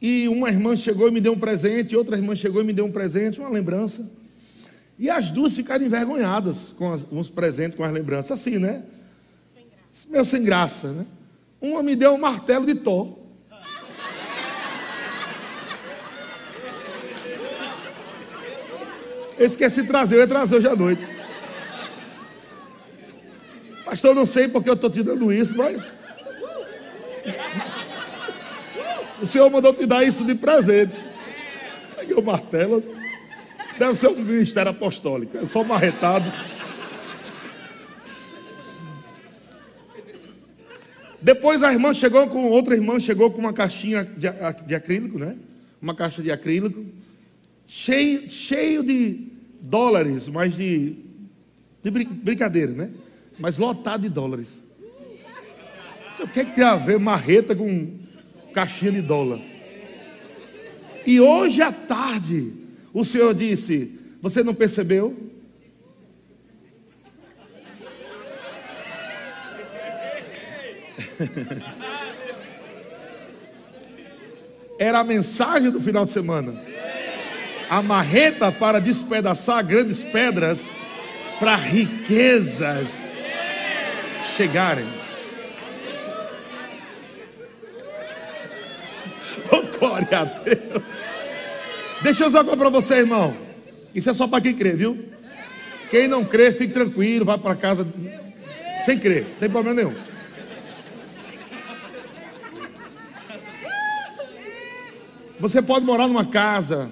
E 0.00 0.28
uma 0.28 0.48
irmã 0.48 0.76
chegou 0.76 1.08
e 1.08 1.10
me 1.10 1.20
deu 1.20 1.32
um 1.32 1.38
presente, 1.38 1.96
outra 1.96 2.16
irmã 2.16 2.36
chegou 2.36 2.62
e 2.62 2.64
me 2.64 2.72
deu 2.72 2.84
um 2.84 2.92
presente, 2.92 3.40
uma 3.40 3.50
lembrança. 3.50 4.08
E 4.96 5.10
as 5.10 5.28
duas 5.28 5.56
ficaram 5.56 5.84
envergonhadas 5.84 6.72
com, 6.78 6.92
as, 6.92 7.02
com 7.02 7.18
os 7.18 7.28
presentes, 7.28 7.76
com 7.76 7.82
as 7.82 7.92
lembranças, 7.92 8.30
assim, 8.30 8.58
né? 8.58 8.84
Sem 9.90 10.12
Meu 10.12 10.24
sem 10.24 10.44
graça, 10.44 10.92
né? 10.92 11.04
Uma 11.60 11.82
me 11.82 11.96
deu 11.96 12.12
um 12.12 12.18
martelo 12.18 12.64
de 12.64 12.76
Thor. 12.76 13.18
Eu 19.36 19.46
esqueci 19.46 19.82
de 19.82 19.88
trazer, 19.88 20.14
eu 20.14 20.20
ia 20.20 20.28
trazer 20.28 20.54
hoje 20.54 20.68
à 20.68 20.76
noite. 20.76 21.04
Pastor, 23.84 24.14
não 24.14 24.26
sei 24.26 24.46
porque 24.46 24.70
eu 24.70 24.74
estou 24.74 24.90
te 24.90 25.02
dando 25.02 25.32
isso, 25.32 25.56
mas. 25.56 25.98
O 29.20 29.26
Senhor 29.26 29.50
mandou 29.50 29.74
te 29.74 29.84
dar 29.86 30.04
isso 30.04 30.24
de 30.24 30.34
presente. 30.34 30.96
Peguei 31.96 32.16
o 32.16 32.22
martelo. 32.22 32.82
Deve 33.78 33.94
ser 33.94 34.08
um 34.08 34.16
ministério 34.16 34.70
apostólico. 34.70 35.36
É 35.36 35.44
só 35.44 35.64
marretado. 35.64 36.32
Depois 41.20 41.62
a 41.62 41.72
irmã 41.72 41.92
chegou 41.92 42.28
com 42.28 42.46
outra 42.46 42.74
irmã 42.74 43.00
chegou 43.00 43.30
com 43.30 43.40
uma 43.40 43.52
caixinha 43.52 44.04
de, 44.04 44.28
de 44.66 44.74
acrílico, 44.74 45.18
né? 45.18 45.36
Uma 45.82 45.94
caixa 45.94 46.22
de 46.22 46.30
acrílico 46.30 46.84
cheio, 47.68 48.30
cheio 48.30 48.82
de 48.82 49.26
dólares, 49.60 50.26
mas 50.28 50.56
de, 50.56 50.96
de 51.82 51.90
brincadeira, 51.90 52.72
né? 52.72 52.90
Mas 53.38 53.58
lotado 53.58 54.02
de 54.02 54.08
dólares. 54.08 54.60
O 56.18 56.26
que, 56.26 56.40
é 56.40 56.44
que 56.44 56.54
tem 56.54 56.64
a 56.64 56.74
ver 56.74 56.98
marreta 56.98 57.54
com 57.54 57.92
caixinha 58.52 58.92
de 58.92 59.02
dólar? 59.02 59.40
E 61.06 61.20
hoje 61.20 61.62
à 61.62 61.72
tarde, 61.72 62.52
o 62.92 63.04
Senhor 63.04 63.34
disse: 63.34 63.92
Você 64.20 64.42
não 64.42 64.54
percebeu? 64.54 65.28
Era 74.78 75.00
a 75.00 75.04
mensagem 75.04 75.70
do 75.70 75.80
final 75.80 76.04
de 76.04 76.10
semana. 76.12 76.62
A 77.68 77.82
marreta 77.82 78.52
para 78.52 78.80
despedaçar 78.80 79.66
grandes 79.66 80.02
pedras 80.02 80.70
para 81.38 81.56
riquezas 81.56 83.22
chegarem. 84.36 84.86
Glória 89.78 90.18
a 90.18 90.24
Deus. 90.24 90.84
Deixa 92.02 92.24
eu 92.24 92.28
usar 92.28 92.44
para 92.44 92.68
você, 92.68 92.96
irmão. 92.96 93.36
Isso 93.94 94.10
é 94.10 94.14
só 94.14 94.26
para 94.26 94.40
quem 94.40 94.54
crê, 94.54 94.72
viu? 94.72 94.98
Quem 95.90 96.06
não 96.06 96.24
crê, 96.24 96.52
fique 96.52 96.72
tranquilo, 96.72 97.24
vai 97.24 97.38
para 97.38 97.56
casa 97.56 97.86
sem 98.84 98.98
crer, 98.98 99.24
não 99.24 99.34
tem 99.40 99.50
problema 99.50 99.82
nenhum. 99.82 99.94
Você 105.40 105.62
pode 105.62 105.84
morar 105.84 106.08
numa 106.08 106.24
casa, 106.24 106.90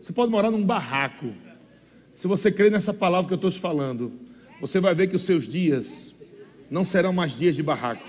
você 0.00 0.12
pode 0.12 0.30
morar 0.30 0.50
num 0.50 0.64
barraco. 0.64 1.32
Se 2.14 2.26
você 2.26 2.50
crê 2.50 2.68
nessa 2.68 2.92
palavra 2.92 3.28
que 3.28 3.32
eu 3.32 3.36
estou 3.36 3.50
te 3.50 3.60
falando, 3.60 4.12
você 4.60 4.80
vai 4.80 4.94
ver 4.94 5.06
que 5.06 5.16
os 5.16 5.22
seus 5.22 5.48
dias 5.48 6.14
não 6.70 6.84
serão 6.84 7.12
mais 7.12 7.38
dias 7.38 7.56
de 7.56 7.62
barraco. 7.62 8.02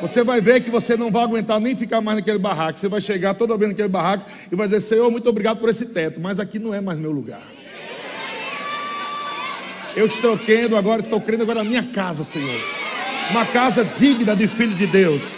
Você 0.00 0.22
vai 0.22 0.40
ver 0.40 0.62
que 0.62 0.70
você 0.70 0.96
não 0.96 1.10
vai 1.10 1.22
aguentar 1.22 1.58
nem 1.60 1.74
ficar 1.74 2.00
mais 2.00 2.18
naquele 2.18 2.38
barraco. 2.38 2.78
Você 2.78 2.88
vai 2.88 3.00
chegar 3.00 3.34
toda 3.34 3.56
vez 3.56 3.70
naquele 3.70 3.88
barraco 3.88 4.24
e 4.50 4.54
vai 4.54 4.66
dizer: 4.66 4.80
Senhor, 4.80 5.10
muito 5.10 5.28
obrigado 5.28 5.58
por 5.58 5.68
esse 5.68 5.86
teto, 5.86 6.20
mas 6.20 6.38
aqui 6.38 6.58
não 6.58 6.74
é 6.74 6.80
mais 6.80 6.98
meu 6.98 7.10
lugar. 7.10 7.42
Eu 9.96 10.06
estou 10.06 10.36
crendo 10.36 10.76
agora, 10.76 11.00
estou 11.00 11.20
crendo 11.20 11.42
agora 11.42 11.64
na 11.64 11.68
minha 11.68 11.84
casa, 11.84 12.22
Senhor 12.22 12.60
uma 13.30 13.44
casa 13.44 13.84
digna 13.84 14.36
de 14.36 14.46
filho 14.46 14.74
de 14.74 14.86
Deus. 14.86 15.32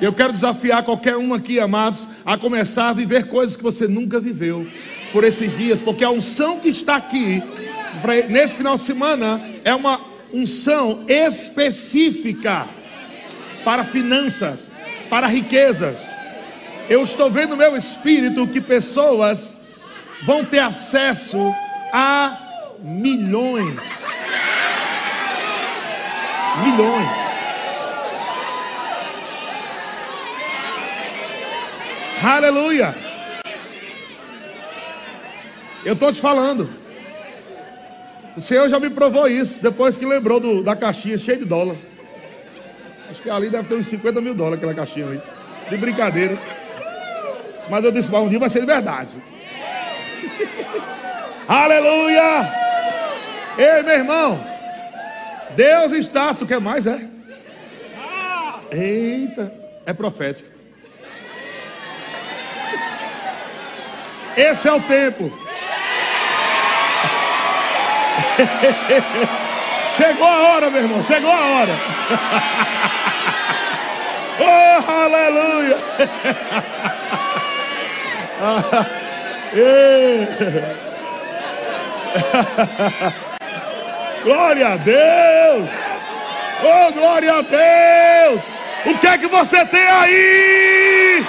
Eu 0.00 0.12
quero 0.12 0.32
desafiar 0.32 0.82
qualquer 0.82 1.16
um 1.16 1.32
aqui, 1.32 1.58
amados, 1.58 2.06
a 2.24 2.36
começar 2.36 2.90
a 2.90 2.92
viver 2.92 3.28
coisas 3.28 3.56
que 3.56 3.62
você 3.62 3.88
nunca 3.88 4.20
viveu 4.20 4.66
por 5.12 5.24
esses 5.24 5.56
dias, 5.56 5.80
porque 5.80 6.04
a 6.04 6.10
unção 6.10 6.58
que 6.58 6.68
está 6.68 6.96
aqui, 6.96 7.42
nesse 8.28 8.56
final 8.56 8.74
de 8.74 8.82
semana, 8.82 9.40
é 9.64 9.74
uma 9.74 10.00
unção 10.32 11.04
específica 11.08 12.66
para 13.66 13.82
finanças, 13.82 14.70
para 15.10 15.26
riquezas. 15.26 15.98
Eu 16.88 17.02
estou 17.02 17.28
vendo 17.28 17.50
no 17.50 17.56
meu 17.56 17.76
espírito 17.76 18.46
que 18.46 18.60
pessoas 18.60 19.52
vão 20.24 20.44
ter 20.44 20.60
acesso 20.60 21.52
a 21.92 22.38
milhões 22.78 23.74
milhões. 26.62 27.08
Aleluia. 32.22 32.94
Eu 35.84 35.94
estou 35.94 36.12
te 36.12 36.20
falando. 36.20 36.70
O 38.36 38.40
Senhor 38.40 38.68
já 38.68 38.78
me 38.78 38.90
provou 38.90 39.26
isso 39.26 39.60
depois 39.60 39.96
que 39.96 40.06
lembrou 40.06 40.38
do, 40.38 40.62
da 40.62 40.76
caixinha 40.76 41.18
cheia 41.18 41.38
de 41.38 41.44
dólar. 41.44 41.76
Acho 43.10 43.22
que 43.22 43.30
ali 43.30 43.48
deve 43.48 43.68
ter 43.68 43.74
uns 43.74 43.86
50 43.86 44.20
mil 44.20 44.34
dólares 44.34 44.58
aquela 44.58 44.74
caixinha 44.74 45.06
ali. 45.06 45.22
De 45.68 45.76
brincadeira. 45.76 46.36
Mas 47.68 47.84
eu 47.84 47.90
disse, 47.90 48.10
mas 48.10 48.22
um 48.22 48.28
dia 48.28 48.38
vai 48.38 48.48
ser 48.48 48.60
de 48.60 48.66
verdade. 48.66 49.14
Aleluia! 51.48 52.52
Ei, 53.58 53.82
meu 53.82 53.94
irmão. 53.94 54.40
Deus 55.54 55.92
está, 55.92 56.34
tu 56.34 56.46
quer 56.46 56.60
mais, 56.60 56.86
é? 56.86 57.00
Eita, 58.70 59.52
é 59.86 59.92
profético. 59.92 60.48
Esse 64.36 64.68
é 64.68 64.72
o 64.72 64.80
tempo. 64.82 65.32
Chegou 69.96 70.26
a 70.26 70.42
hora, 70.48 70.68
meu 70.68 70.82
irmão, 70.82 71.02
chegou 71.02 71.30
a 71.30 71.40
hora. 71.40 71.72
oh, 74.40 74.90
aleluia. 74.90 75.76
Glória 84.22 84.72
a 84.72 84.76
Deus! 84.76 85.68
Oh, 86.62 86.92
glória 86.92 87.38
a 87.38 87.42
Deus! 87.42 88.42
O 88.84 88.94
que 88.98 89.06
é 89.06 89.16
que 89.18 89.26
você 89.26 89.64
tem 89.66 89.86
aí? 89.86 91.24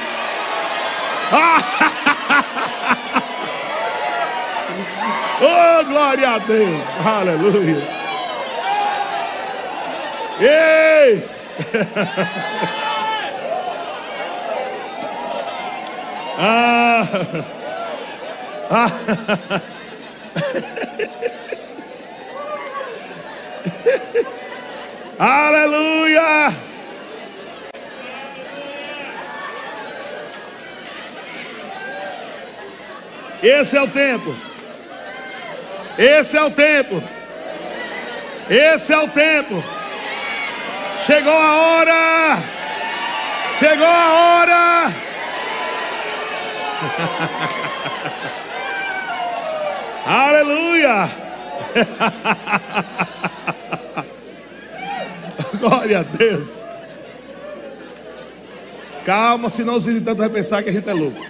oh, 5.41 5.84
glória 5.86 6.30
a 6.32 6.38
Deus! 6.39 6.82
Aleluia! 7.06 7.84
Ei! 10.39 11.28
Ah! 16.38 17.04
ah. 18.69 18.91
Aleluia! 25.19 26.54
Esse 33.41 33.78
é 33.78 33.82
o 33.82 33.88
tempo. 33.88 34.36
Esse 35.97 36.38
é 36.38 36.43
o 36.43 36.52
tempo. 36.52 37.04
Esse 38.50 38.93
é 38.93 38.97
o 39.00 39.08
tempo. 39.08 39.63
Chegou 41.06 41.34
a 41.34 41.56
hora. 41.56 42.38
Chegou 43.58 43.88
a 43.88 44.13
hora. 44.13 45.07
Aleluia. 50.06 51.10
Glória 55.60 56.00
a 56.00 56.04
Deus. 56.04 56.62
Calma, 59.04 59.50
senão 59.50 59.75
os 59.75 59.86
visitantes 59.86 60.19
vão 60.19 60.30
pensar 60.30 60.62
que 60.62 60.69
a 60.69 60.73
gente 60.73 60.88
é 60.90 60.94
louco. 60.94 61.25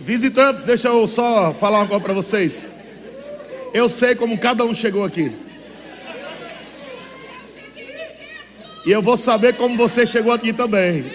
Visitantes, 0.00 0.64
deixa 0.64 0.88
eu 0.88 1.06
só 1.06 1.52
falar 1.52 1.80
uma 1.80 1.88
coisa 1.88 2.02
para 2.02 2.14
vocês. 2.14 2.66
Eu 3.74 3.86
sei 3.88 4.14
como 4.14 4.38
cada 4.38 4.64
um 4.64 4.74
chegou 4.74 5.04
aqui. 5.04 5.47
E 8.88 8.90
eu 8.90 9.02
vou 9.02 9.18
saber 9.18 9.54
como 9.54 9.76
você 9.76 10.06
chegou 10.06 10.32
aqui 10.32 10.50
também. 10.50 11.12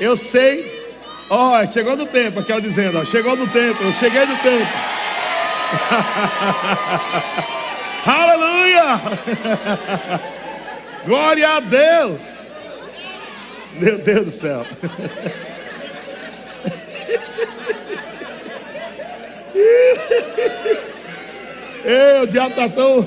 Eu 0.00 0.14
sei. 0.14 0.86
Ó, 1.28 1.60
oh, 1.60 1.66
chegou 1.66 1.96
no 1.96 2.06
tempo, 2.06 2.38
aquela 2.38 2.60
dizendo, 2.60 2.96
ó, 2.96 3.04
chegou 3.04 3.34
no 3.36 3.48
tempo, 3.48 3.82
eu 3.82 3.92
cheguei 3.94 4.24
no 4.24 4.36
tempo. 4.36 4.70
Aleluia! 8.06 9.00
Glória 11.04 11.56
a 11.56 11.58
Deus! 11.58 12.52
Meu 13.72 13.98
Deus 13.98 14.24
do 14.26 14.30
céu. 14.30 14.64
Ei, 21.84 22.20
o 22.22 22.28
diabo 22.28 22.50
está 22.50 22.68
tão, 22.68 22.98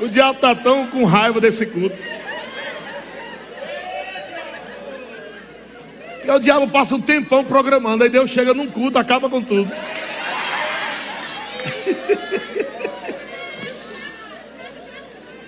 o 0.00 0.08
diabo 0.08 0.36
está 0.36 0.54
tão 0.54 0.86
com 0.86 1.04
raiva 1.04 1.38
desse 1.38 1.66
culto. 1.66 2.07
E 6.28 6.30
o 6.30 6.38
diabo 6.38 6.68
passa 6.68 6.94
um 6.94 7.00
tempão 7.00 7.42
programando, 7.42 8.04
aí 8.04 8.10
Deus 8.10 8.30
chega 8.30 8.52
num 8.52 8.66
culto, 8.66 8.98
acaba 8.98 9.30
com 9.30 9.42
tudo. 9.42 9.72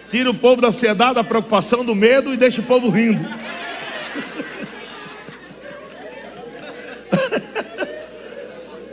Tira 0.09 0.31
o 0.31 0.35
povo 0.35 0.63
da 0.63 0.69
ansiedade, 0.69 1.17
da 1.17 1.23
preocupação, 1.23 1.85
do 1.85 1.95
medo 1.95 2.33
e 2.33 2.39
deixa 2.39 2.63
o 2.63 2.65
povo 2.65 2.89
rindo. 2.89 3.21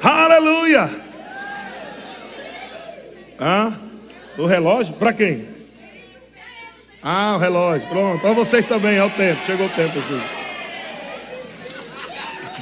Aleluia! 0.04 0.90
Ah, 3.40 3.72
o 4.38 4.46
relógio? 4.46 4.94
Para 4.96 5.14
quem? 5.14 5.48
Ah, 7.02 7.36
o 7.38 7.40
relógio. 7.40 7.88
Pronto. 7.88 8.20
Para 8.20 8.34
vocês 8.34 8.68
também, 8.68 8.98
é 8.98 9.04
o 9.06 9.10
tempo. 9.10 9.40
Chegou 9.46 9.68
o 9.68 9.70
tempo 9.70 9.98
assim. 10.00 10.37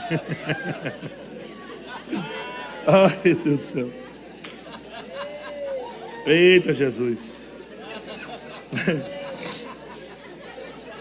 Ai, 2.87 3.19
Deus 3.23 3.43
do 3.43 3.57
céu. 3.57 3.89
Eita, 6.25 6.73
Jesus. 6.73 7.41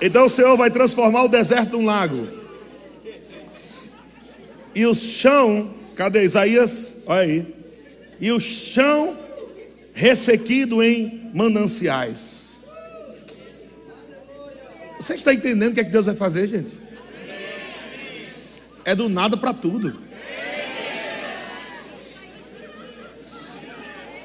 Então 0.02 0.26
o 0.26 0.28
Senhor 0.28 0.55
vai 0.55 0.70
transformar 0.70 1.24
o 1.24 1.28
deserto 1.28 1.78
num 1.78 1.86
lago. 1.86 2.28
E 4.74 4.84
o 4.84 4.94
chão, 4.94 5.72
cadê 5.94 6.24
Isaías? 6.24 6.96
Olha 7.07 7.22
aí. 7.22 7.46
E 8.20 8.30
o 8.30 8.38
chão 8.38 9.16
ressequido 9.94 10.82
em 10.82 11.30
mananciais. 11.32 12.48
Você 15.00 15.14
está 15.14 15.32
entendendo 15.32 15.72
o 15.72 15.74
que 15.74 15.80
é 15.80 15.84
que 15.84 15.90
Deus 15.90 16.05
vai 16.05 16.16
fazer, 16.16 16.48
gente? 16.48 16.84
É 18.85 18.95
do 18.95 19.09
nada 19.09 19.37
para 19.37 19.55
tudo. 19.55 19.97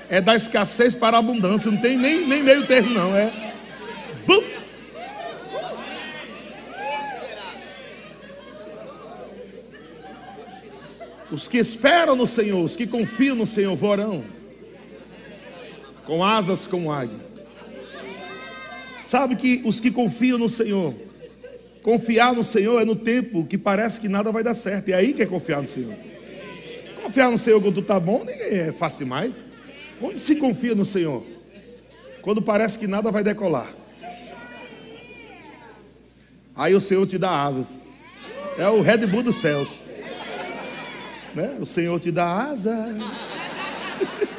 É 0.10 0.20
da 0.20 0.36
escassez 0.36 0.96
para 0.96 1.18
a 1.18 1.20
abundância. 1.20 1.70
Não 1.72 1.80
tem 1.80 1.98
nem, 1.98 2.28
nem 2.28 2.44
meio 2.44 2.66
termo, 2.66 2.90
não. 2.90 3.16
É. 3.16 3.32
Bum. 4.26 4.44
Os 11.32 11.48
que 11.48 11.60
esperam 11.60 12.16
no 12.16 12.26
Senhor, 12.26 12.64
os 12.64 12.76
que 12.76 12.88
confiam 12.88 13.36
no 13.36 13.46
Senhor, 13.46 13.76
vorão 13.76 14.26
com 16.06 16.24
asas 16.24 16.66
como 16.66 16.92
águia. 16.92 17.30
Sabe 19.04 19.36
que 19.36 19.62
os 19.64 19.80
que 19.80 19.92
confiam 19.92 20.40
no 20.40 20.50
Senhor, 20.50 20.96
confiar 21.82 22.34
no 22.34 22.44
Senhor 22.44 22.82
é 22.82 22.86
no 22.86 22.96
tempo 22.96 23.46
que 23.46 23.58
parece 23.58 24.00
que 24.00 24.08
nada 24.08 24.32
vai 24.32 24.44
dar 24.44 24.54
certo. 24.54 24.90
E 24.90 24.94
é 24.94 24.96
aí 24.96 25.14
que 25.14 25.24
é 25.24 25.26
confiar 25.26 25.62
no 25.62 25.68
Senhor. 25.68 25.94
Confiar 27.02 27.32
no 27.32 27.38
Senhor 27.38 27.62
quando 27.62 27.80
está 27.80 28.00
bom, 28.00 28.24
ninguém 28.24 28.60
é 28.60 28.72
fácil 28.72 29.08
mais. 29.08 29.34
Onde 30.02 30.20
se 30.20 30.36
confia 30.36 30.76
no 30.76 30.86
Senhor? 30.86 31.24
Quando 32.22 32.42
parece 32.42 32.78
que 32.78 32.88
nada 32.88 33.12
vai 33.12 33.24
decolar. 33.24 33.74
Aí 36.56 36.76
o 36.76 36.82
Senhor 36.82 37.08
te 37.08 37.18
dá 37.18 37.44
asas. 37.44 37.80
É 38.58 38.68
o 38.68 38.82
Red 38.82 39.08
Bull 39.08 39.24
dos 39.24 39.38
céus. 39.38 39.70
Né? 41.34 41.56
O 41.60 41.66
Senhor 41.66 42.00
te 42.00 42.12
dá 42.12 42.50
asas. 42.50 42.76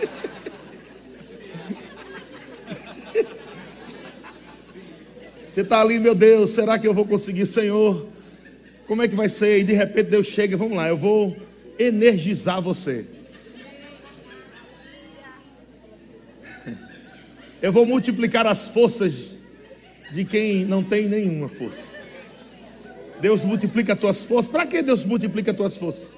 Você 5.51 5.63
está 5.63 5.81
ali, 5.81 5.99
meu 5.99 6.15
Deus, 6.15 6.51
será 6.51 6.79
que 6.79 6.87
eu 6.87 6.95
vou 6.95 7.05
conseguir, 7.05 7.45
Senhor? 7.45 8.07
Como 8.87 9.03
é 9.03 9.09
que 9.09 9.17
vai 9.17 9.29
ser? 9.29 9.59
E 9.59 9.65
de 9.65 9.73
repente 9.73 10.11
Deus 10.11 10.29
chega, 10.29 10.57
vamos 10.57 10.77
lá, 10.77 10.89
eu 10.89 10.97
vou 10.97 11.37
energizar 11.77 12.63
você. 12.63 13.05
Eu 17.61 17.73
vou 17.73 17.85
multiplicar 17.85 18.47
as 18.47 18.69
forças 18.69 19.35
de 20.13 20.25
quem 20.25 20.65
não 20.65 20.83
tem 20.83 21.09
nenhuma 21.09 21.49
força. 21.49 21.91
Deus 23.21 23.45
multiplica 23.45 23.93
as 23.93 23.99
tuas 23.99 24.23
forças. 24.23 24.51
Para 24.51 24.67
que 24.67 24.81
Deus 24.81 25.05
multiplica 25.05 25.51
as 25.51 25.57
tuas 25.57 25.77
forças? 25.77 26.15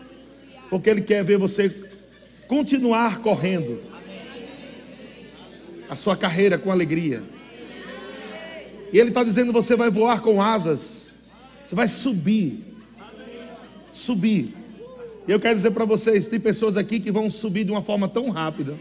Porque 0.70 0.88
Ele 0.88 1.00
quer 1.00 1.24
ver 1.24 1.36
você 1.36 1.74
continuar 2.46 3.18
correndo 3.20 3.80
a 5.90 5.96
sua 5.96 6.16
carreira 6.16 6.56
com 6.58 6.70
alegria. 6.70 7.22
E 8.92 8.98
Ele 8.98 9.08
está 9.08 9.24
dizendo: 9.24 9.52
você 9.52 9.74
vai 9.74 9.90
voar 9.90 10.20
com 10.20 10.42
asas, 10.42 11.08
você 11.64 11.74
vai 11.74 11.88
subir, 11.88 12.62
subir. 13.90 14.54
E 15.26 15.30
eu 15.30 15.40
quero 15.40 15.54
dizer 15.54 15.70
para 15.70 15.84
vocês: 15.84 16.26
tem 16.26 16.38
pessoas 16.38 16.76
aqui 16.76 17.00
que 17.00 17.10
vão 17.10 17.30
subir 17.30 17.64
de 17.64 17.70
uma 17.70 17.82
forma 17.82 18.08
tão 18.08 18.28
rápida 18.28 18.76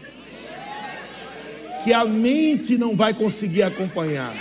que 1.82 1.92
a 1.92 2.04
mente 2.04 2.78
não 2.78 2.94
vai 2.94 3.12
conseguir 3.12 3.62
acompanhar. 3.62 4.34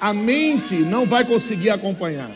A 0.00 0.14
mente 0.14 0.76
não 0.76 1.04
vai 1.04 1.24
conseguir 1.24 1.68
acompanhar. 1.68 2.30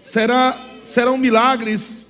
Será, 0.00 0.66
serão 0.82 1.16
milagres, 1.16 2.06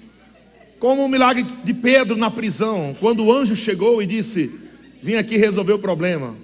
como 0.79 1.05
o 1.05 1.09
milagre 1.09 1.43
de 1.43 1.75
Pedro 1.75 2.17
na 2.17 2.31
prisão, 2.31 2.97
quando 2.99 3.25
o 3.25 3.33
anjo 3.33 3.55
chegou 3.55 4.01
e 4.01 4.07
disse: 4.07 4.68
Vim 5.03 5.15
aqui 5.15 5.37
resolver 5.37 5.73
o 5.73 5.79
problema. 5.79 6.35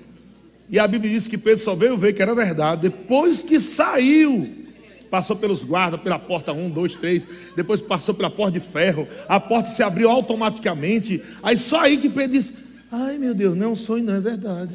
E 0.71 0.79
a 0.79 0.87
Bíblia 0.87 1.13
diz 1.13 1.29
que 1.29 1.37
Pedro 1.37 1.63
só 1.63 1.75
veio 1.75 1.97
ver 1.97 2.13
que 2.13 2.23
era 2.23 2.35
verdade 2.35 2.83
depois 2.83 3.43
que 3.43 3.61
saiu 3.61 4.65
passou 5.15 5.37
pelos 5.37 5.63
guardas, 5.63 6.01
pela 6.01 6.19
porta 6.19 6.53
1, 6.53 6.71
2, 6.71 6.97
3, 6.97 7.29
depois 7.55 7.81
passou 7.81 8.13
pela 8.17 8.29
porta 8.29 8.59
de 8.59 8.67
ferro, 8.67 9.07
a 9.29 9.39
porta 9.39 9.71
se 9.71 9.81
abriu 9.81 10.11
automaticamente. 10.11 11.23
Aí 11.41 11.57
só 11.57 11.83
aí 11.83 11.99
que 11.99 12.09
Pedro 12.09 12.33
disse: 12.33 12.53
Ai 12.91 13.17
meu 13.17 13.33
Deus, 13.33 13.57
não 13.57 13.67
é 13.67 13.69
um 13.69 13.77
sonho, 13.77 14.03
não 14.03 14.17
é 14.17 14.21
verdade. 14.21 14.75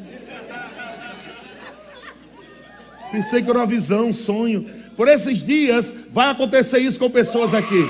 Pensei 3.12 3.42
que 3.42 3.50
era 3.50 3.60
uma 3.60 3.66
visão, 3.66 4.08
um 4.08 4.14
sonho. 4.14 4.66
Por 4.96 5.10
esses 5.10 5.46
dias 5.46 5.94
vai 6.14 6.30
acontecer 6.30 6.80
isso 6.80 6.98
com 6.98 7.10
pessoas 7.10 7.54
aqui. 7.54 7.86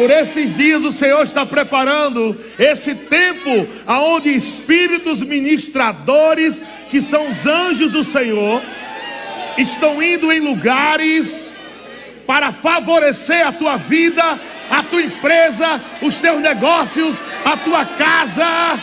Por 0.00 0.10
esses 0.10 0.56
dias 0.56 0.82
o 0.82 0.90
Senhor 0.90 1.22
está 1.22 1.44
preparando 1.44 2.34
esse 2.58 2.94
tempo 2.94 3.68
aonde 3.86 4.34
espíritos 4.34 5.20
ministradores, 5.20 6.62
que 6.90 7.02
são 7.02 7.28
os 7.28 7.44
anjos 7.44 7.92
do 7.92 8.02
Senhor, 8.02 8.62
estão 9.58 10.02
indo 10.02 10.32
em 10.32 10.40
lugares 10.40 11.54
para 12.26 12.50
favorecer 12.50 13.46
a 13.46 13.52
tua 13.52 13.76
vida, 13.76 14.40
a 14.70 14.82
tua 14.82 15.02
empresa, 15.02 15.78
os 16.00 16.18
teus 16.18 16.40
negócios, 16.40 17.18
a 17.44 17.58
tua 17.58 17.84
casa. 17.84 18.80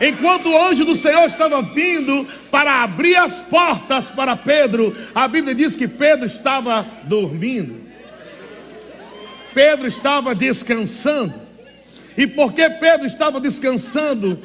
Enquanto 0.00 0.48
o 0.48 0.58
anjo 0.58 0.84
do 0.86 0.96
Senhor 0.96 1.26
estava 1.26 1.60
vindo 1.60 2.26
para 2.50 2.82
abrir 2.82 3.16
as 3.16 3.34
portas 3.34 4.06
para 4.06 4.34
Pedro, 4.34 4.96
a 5.14 5.28
Bíblia 5.28 5.54
diz 5.54 5.76
que 5.76 5.86
Pedro 5.86 6.26
estava 6.26 6.86
dormindo. 7.02 7.78
Pedro 9.52 9.86
estava 9.86 10.34
descansando. 10.34 11.34
E 12.16 12.26
porque 12.26 12.70
Pedro 12.70 13.06
estava 13.06 13.38
descansando, 13.38 14.40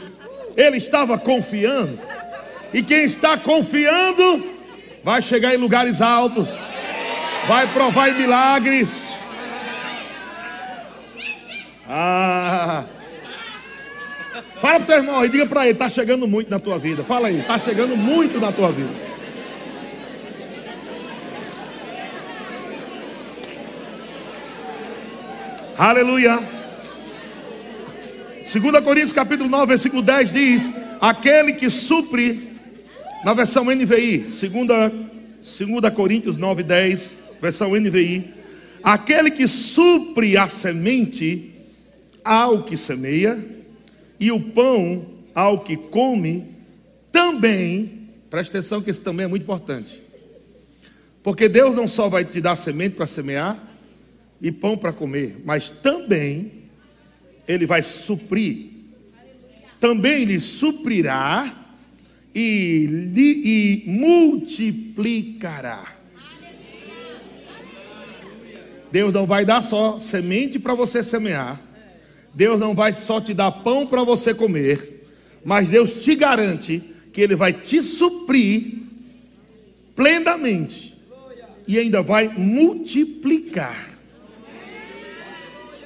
ele 0.58 0.76
estava 0.76 1.18
confiando. 1.18 1.98
E 2.74 2.84
quem 2.84 3.06
está 3.06 3.38
confiando 3.38 4.56
vai 5.04 5.22
chegar 5.22 5.54
em 5.54 5.58
lugares 5.58 6.02
altos, 6.02 6.58
vai 7.48 7.66
provar 7.68 8.12
milagres. 8.14 9.18
Ah. 11.88 12.84
Fala 14.66 14.80
para 14.80 14.84
o 14.84 14.88
teu 14.88 14.96
irmão 14.96 15.24
e 15.24 15.30
diga 15.30 15.46
para 15.46 15.66
ele: 15.66 15.74
está 15.74 15.88
chegando 15.88 16.28
muito 16.28 16.50
na 16.50 16.58
tua 16.58 16.80
vida. 16.80 17.04
Fala 17.04 17.28
aí, 17.28 17.38
está 17.38 17.60
chegando 17.60 17.96
muito 17.96 18.40
na 18.40 18.52
tua 18.52 18.72
vida. 18.72 18.90
Aleluia. 25.78 26.40
2 28.38 28.84
Coríntios 28.84 29.14
capítulo 29.14 29.48
9, 29.48 29.68
versículo 29.68 30.02
10 30.02 30.34
diz: 30.34 30.74
Aquele 31.00 31.54
que 31.54 31.70
supre 31.70 32.58
na 33.24 33.36
versão 33.36 33.66
NVI, 33.66 34.26
2 35.44 35.94
Coríntios 35.94 36.40
9, 36.40 36.64
10, 36.64 37.18
versão 37.40 37.76
NVI. 37.76 38.34
Aquele 38.84 39.30
que 39.30 39.46
supre 39.46 40.36
a 40.36 40.50
semente 40.50 41.54
ao 42.24 42.64
que 42.64 42.76
semeia, 42.76 43.54
e 44.20 44.32
o 44.32 44.40
pão 44.40 45.06
ao 45.34 45.60
que 45.60 45.76
come, 45.76 46.46
também, 47.12 48.08
presta 48.30 48.58
atenção 48.58 48.82
que 48.82 48.92
isso 48.92 49.02
também 49.02 49.26
é 49.26 49.28
muito 49.28 49.44
importante, 49.44 50.02
Porque 51.24 51.50
Deus 51.50 51.76
não 51.76 51.88
só 51.88 52.08
vai 52.08 52.24
te 52.24 52.40
dar 52.40 52.56
semente 52.56 52.96
para 52.96 53.08
semear 53.08 53.62
e 54.42 54.52
pão 54.52 54.78
para 54.78 54.94
comer, 54.94 55.42
mas 55.44 55.70
também 55.70 56.52
Ele 57.48 57.66
vai 57.66 57.82
suprir. 57.82 58.76
Também 59.80 60.24
lhe 60.24 60.40
suprirá 60.40 61.66
e, 62.34 62.86
lhe, 62.88 63.42
e 63.46 63.84
multiplicará. 63.90 65.96
Deus 68.92 69.14
não 69.14 69.26
vai 69.26 69.46
dar 69.46 69.62
só 69.62 70.00
semente 70.00 70.60
para 70.60 70.74
você 70.74 71.04
semear. 71.04 71.65
Deus 72.36 72.60
não 72.60 72.76
vai 72.76 72.94
só 72.94 73.22
te 73.22 73.34
dar 73.34 73.50
pão 73.50 73.88
para 73.88 74.04
você 74.04 74.34
comer, 74.34 75.08
mas 75.44 75.70
Deus 75.70 75.90
te 75.92 76.14
garante 76.16 76.84
que 77.14 77.22
Ele 77.22 77.36
vai 77.36 77.54
te 77.54 77.82
suprir 77.82 78.74
plenamente 79.96 80.94
e 81.66 81.80
ainda 81.80 82.02
vai 82.02 82.28
multiplicar 82.28 83.90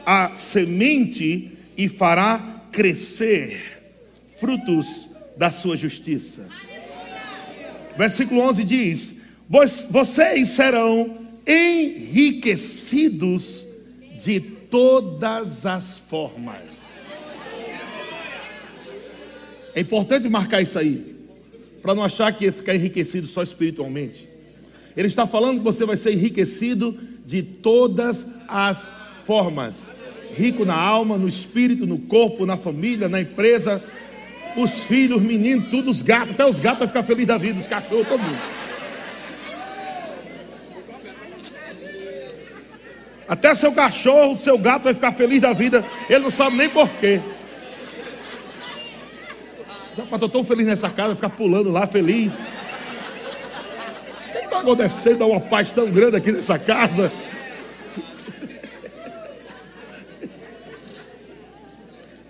a 0.03 0.35
semente 0.35 1.51
e 1.77 1.87
fará 1.87 2.63
crescer 2.71 3.61
frutos 4.39 5.07
da 5.37 5.51
sua 5.51 5.77
justiça. 5.77 6.49
Versículo 7.95 8.41
11 8.41 8.63
diz: 8.63 9.17
Vocês 9.91 10.49
serão 10.49 11.15
enriquecidos 11.45 13.67
de 14.23 14.57
todas 14.69 15.65
as 15.65 15.97
formas. 15.97 16.93
É 19.73 19.81
importante 19.81 20.27
marcar 20.27 20.61
isso 20.61 20.77
aí, 20.77 21.15
para 21.81 21.95
não 21.95 22.03
achar 22.03 22.31
que 22.33 22.45
ia 22.45 22.53
ficar 22.53 22.75
enriquecido 22.75 23.27
só 23.27 23.41
espiritualmente. 23.41 24.27
Ele 24.95 25.07
está 25.07 25.25
falando 25.25 25.59
que 25.59 25.63
você 25.63 25.85
vai 25.85 25.95
ser 25.95 26.13
enriquecido 26.13 26.97
de 27.25 27.41
todas 27.43 28.25
as 28.47 28.91
formas. 29.25 29.91
Rico 30.35 30.65
na 30.65 30.75
alma, 30.75 31.17
no 31.17 31.27
espírito, 31.27 31.85
no 31.85 31.99
corpo, 31.99 32.45
na 32.45 32.57
família, 32.57 33.07
na 33.07 33.21
empresa, 33.21 33.81
os 34.57 34.83
filhos, 34.83 35.17
os 35.17 35.23
meninos, 35.23 35.69
tudo, 35.69 35.89
os 35.89 36.01
gatos, 36.01 36.33
até 36.33 36.45
os 36.45 36.59
gatos 36.59 36.79
vão 36.79 36.87
ficar 36.87 37.03
felizes 37.03 37.27
da 37.27 37.37
vida, 37.37 37.59
os 37.59 37.67
cachorros, 37.67 38.07
todo 38.07 38.21
mundo. 38.21 38.58
Até 43.29 43.53
seu 43.53 43.71
cachorro, 43.71 44.35
seu 44.35 44.57
gato 44.57 44.85
vai 44.85 44.93
ficar 44.95 45.11
feliz 45.11 45.39
da 45.39 45.53
vida, 45.53 45.85
ele 46.09 46.23
não 46.23 46.31
sabe 46.31 46.57
nem 46.57 46.67
porquê. 46.67 47.21
Eu 49.95 50.05
estou 50.11 50.27
tão 50.27 50.43
feliz 50.43 50.65
nessa 50.65 50.89
casa, 50.89 51.13
ficar 51.13 51.29
pulando 51.29 51.69
lá 51.69 51.85
feliz. 51.85 52.33
O 52.33 52.37
que 54.31 54.37
está 54.39 54.59
acontecendo? 54.61 55.19
Dá 55.19 55.27
uma 55.27 55.39
paz 55.39 55.71
tão 55.71 55.91
grande 55.91 56.17
aqui 56.17 56.31
nessa 56.31 56.57
casa. 56.57 57.11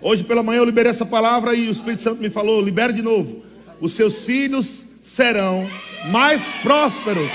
Hoje 0.02 0.22
pela 0.24 0.42
manhã 0.42 0.58
eu 0.58 0.64
liberei 0.64 0.90
essa 0.90 1.06
palavra 1.06 1.54
e 1.54 1.68
o 1.68 1.72
Espírito 1.72 2.02
Santo 2.02 2.20
me 2.20 2.28
falou: 2.28 2.60
libere 2.60 2.92
de 2.92 3.00
novo. 3.00 3.42
Os 3.80 3.94
seus 3.94 4.24
filhos 4.24 4.84
serão 5.02 5.66
mais 6.10 6.48
prósperos 6.62 7.30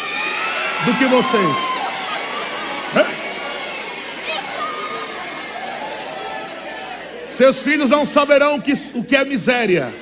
do 0.86 0.93
que 0.99 1.05
vocês. 1.05 1.74
Seus 7.36 7.62
filhos 7.62 7.92
não 7.92 8.06
saberão 8.06 8.56
o 8.56 8.62
que, 8.62 9.14
é 9.14 9.26
miséria. 9.26 9.94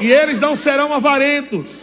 E 0.00 0.10
eles 0.10 0.40
não 0.40 0.56
serão 0.56 0.92
avarentos. 0.92 1.82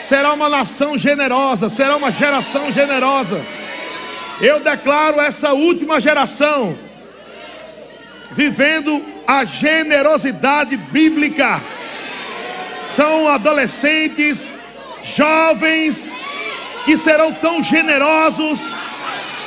Será 0.00 0.32
uma 0.32 0.48
nação 0.48 0.96
generosa, 0.96 1.68
será 1.68 1.94
uma 1.94 2.10
geração 2.10 2.72
generosa. 2.72 3.38
Eu 4.40 4.60
declaro 4.60 5.20
essa 5.20 5.52
última 5.52 6.00
geração 6.00 6.78
vivendo 8.30 9.04
a 9.26 9.44
generosidade 9.44 10.74
bíblica. 10.74 11.60
São 12.86 13.28
adolescentes, 13.28 14.54
jovens 15.04 16.16
que 16.86 16.96
serão 16.96 17.30
tão 17.30 17.62
generosos 17.62 18.72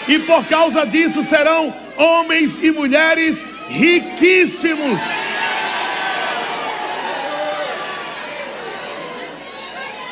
e 0.08 0.20
por 0.20 0.46
causa 0.46 0.86
disso 0.86 1.24
serão 1.24 1.74
homens 1.98 2.60
e 2.62 2.70
mulheres 2.72 3.44
riquíssimos. 3.68 5.00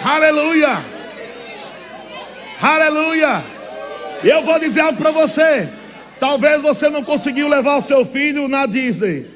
Aleluia! 0.03 0.83
Aleluia! 2.61 3.41
Eu 4.23 4.43
vou 4.43 4.59
dizer 4.59 4.81
algo 4.81 4.97
para 4.97 5.11
você. 5.11 5.69
Talvez 6.19 6.61
você 6.61 6.89
não 6.89 7.03
conseguiu 7.03 7.47
levar 7.47 7.77
o 7.77 7.81
seu 7.81 8.05
filho 8.05 8.47
na 8.47 8.65
Disney. 8.65 9.27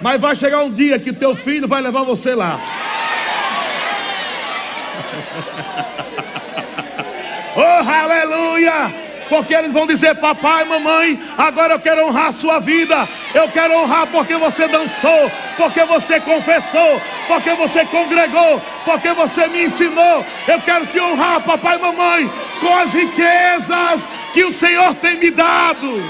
Mas 0.00 0.20
vai 0.20 0.36
chegar 0.36 0.62
um 0.62 0.70
dia 0.70 0.98
que 0.98 1.12
teu 1.12 1.34
filho 1.34 1.66
vai 1.66 1.80
levar 1.80 2.02
você 2.02 2.34
lá. 2.34 2.60
oh, 7.56 7.88
aleluia! 7.88 9.03
Porque 9.28 9.54
eles 9.54 9.72
vão 9.72 9.86
dizer: 9.86 10.14
Papai, 10.16 10.64
mamãe, 10.64 11.20
agora 11.36 11.74
eu 11.74 11.80
quero 11.80 12.06
honrar 12.06 12.26
a 12.26 12.32
sua 12.32 12.58
vida. 12.58 13.08
Eu 13.32 13.48
quero 13.48 13.74
honrar 13.78 14.06
porque 14.06 14.36
você 14.36 14.68
dançou, 14.68 15.30
porque 15.56 15.84
você 15.84 16.20
confessou, 16.20 17.00
porque 17.26 17.52
você 17.54 17.84
congregou, 17.86 18.60
porque 18.84 19.12
você 19.12 19.46
me 19.48 19.64
ensinou. 19.64 20.24
Eu 20.46 20.60
quero 20.60 20.86
te 20.86 21.00
honrar, 21.00 21.40
papai 21.40 21.76
e 21.76 21.80
mamãe, 21.80 22.30
com 22.60 22.78
as 22.78 22.92
riquezas 22.92 24.08
que 24.32 24.44
o 24.44 24.52
Senhor 24.52 24.94
tem 24.96 25.16
me 25.16 25.30
dado. 25.30 26.02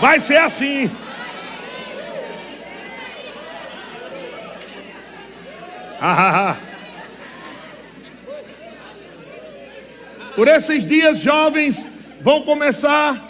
Vai 0.00 0.20
ser 0.20 0.38
assim. 0.38 0.90
Ah, 6.00 6.12
ah, 6.18 6.50
ah. 6.50 6.65
Por 10.36 10.46
esses 10.48 10.86
dias, 10.86 11.18
jovens 11.20 11.88
vão 12.20 12.42
começar, 12.42 13.26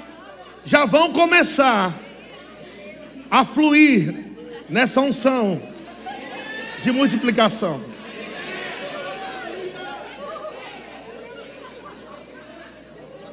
já 0.64 0.84
vão 0.84 1.12
começar 1.12 1.94
a 3.30 3.44
fluir 3.44 4.12
nessa 4.68 5.00
unção 5.00 5.62
de 6.82 6.90
multiplicação. 6.90 7.80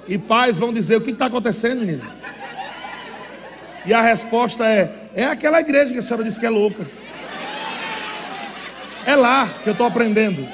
E 0.08 0.20
pais 0.20 0.56
vão 0.56 0.72
dizer: 0.72 0.98
O 0.98 1.02
que 1.02 1.10
está 1.10 1.26
acontecendo, 1.26 1.80
menino? 1.80 2.04
E 3.88 3.94
a 3.94 4.02
resposta 4.02 4.70
é: 4.70 5.10
É 5.16 5.26
aquela 5.26 5.60
igreja 5.60 5.92
que 5.92 5.98
a 5.98 6.02
senhora 6.04 6.24
disse 6.24 6.40
que 6.40 6.46
é 6.46 6.50
louca. 6.50 6.86
É 9.08 9.16
lá 9.16 9.50
que 9.64 9.70
eu 9.70 9.72
estou 9.72 9.88
aprendendo. 9.88 10.48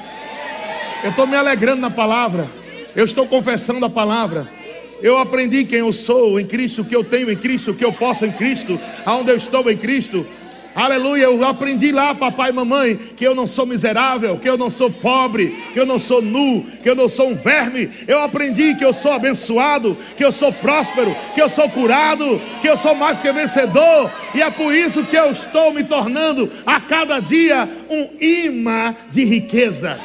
Eu 1.04 1.10
estou 1.10 1.28
me 1.28 1.36
alegrando 1.36 1.82
na 1.82 1.92
palavra. 1.92 2.59
Eu 3.00 3.06
estou 3.06 3.26
confessando 3.26 3.86
a 3.86 3.90
palavra. 3.90 4.46
Eu 5.02 5.18
aprendi 5.18 5.64
quem 5.64 5.80
eu 5.80 5.94
sou 5.94 6.38
em 6.38 6.46
Cristo, 6.46 6.82
o 6.82 6.84
que 6.84 6.94
eu 6.94 7.02
tenho 7.02 7.32
em 7.32 7.36
Cristo, 7.38 7.72
o 7.72 7.74
que 7.74 7.86
eu 7.86 7.94
posso 7.94 8.26
em 8.26 8.32
Cristo, 8.34 8.78
aonde 9.06 9.32
eu 9.32 9.38
estou 9.38 9.72
em 9.72 9.78
Cristo. 9.78 10.28
Aleluia, 10.76 11.24
eu 11.24 11.46
aprendi 11.46 11.94
lá, 11.94 12.14
papai 12.14 12.50
e 12.50 12.54
mamãe, 12.54 13.00
que 13.16 13.26
eu 13.26 13.34
não 13.34 13.48
sou 13.48 13.66
miserável, 13.66 14.38
que 14.38 14.50
eu 14.50 14.58
não 14.58 14.70
sou 14.70 14.92
pobre, 14.92 15.56
que 15.72 15.80
eu 15.80 15.86
não 15.86 15.98
sou 15.98 16.22
nu, 16.22 16.66
que 16.84 16.90
eu 16.90 16.96
não 16.96 17.08
sou 17.08 17.30
um 17.30 17.36
verme. 17.36 17.90
Eu 18.06 18.22
aprendi 18.22 18.76
que 18.76 18.84
eu 18.84 18.92
sou 18.92 19.14
abençoado, 19.14 19.96
que 20.18 20.26
eu 20.26 20.32
sou 20.34 20.52
próspero, 20.52 21.16
que 21.34 21.42
eu 21.42 21.48
sou 21.48 21.70
curado, 21.70 22.42
que 22.62 22.68
eu 22.68 22.76
sou 22.76 22.96
mais 22.96 23.22
que 23.22 23.32
vencedor. 23.32 24.12
E 24.36 24.42
é 24.42 24.52
por 24.52 24.76
isso 24.76 25.06
que 25.06 25.16
eu 25.16 25.32
estou 25.32 25.74
me 25.74 25.86
tornando 25.86 26.52
a 26.66 26.82
cada 26.82 27.22
dia 27.22 27.66
um 27.90 28.10
imã 28.20 28.94
de 29.10 29.24
riquezas. 29.24 30.02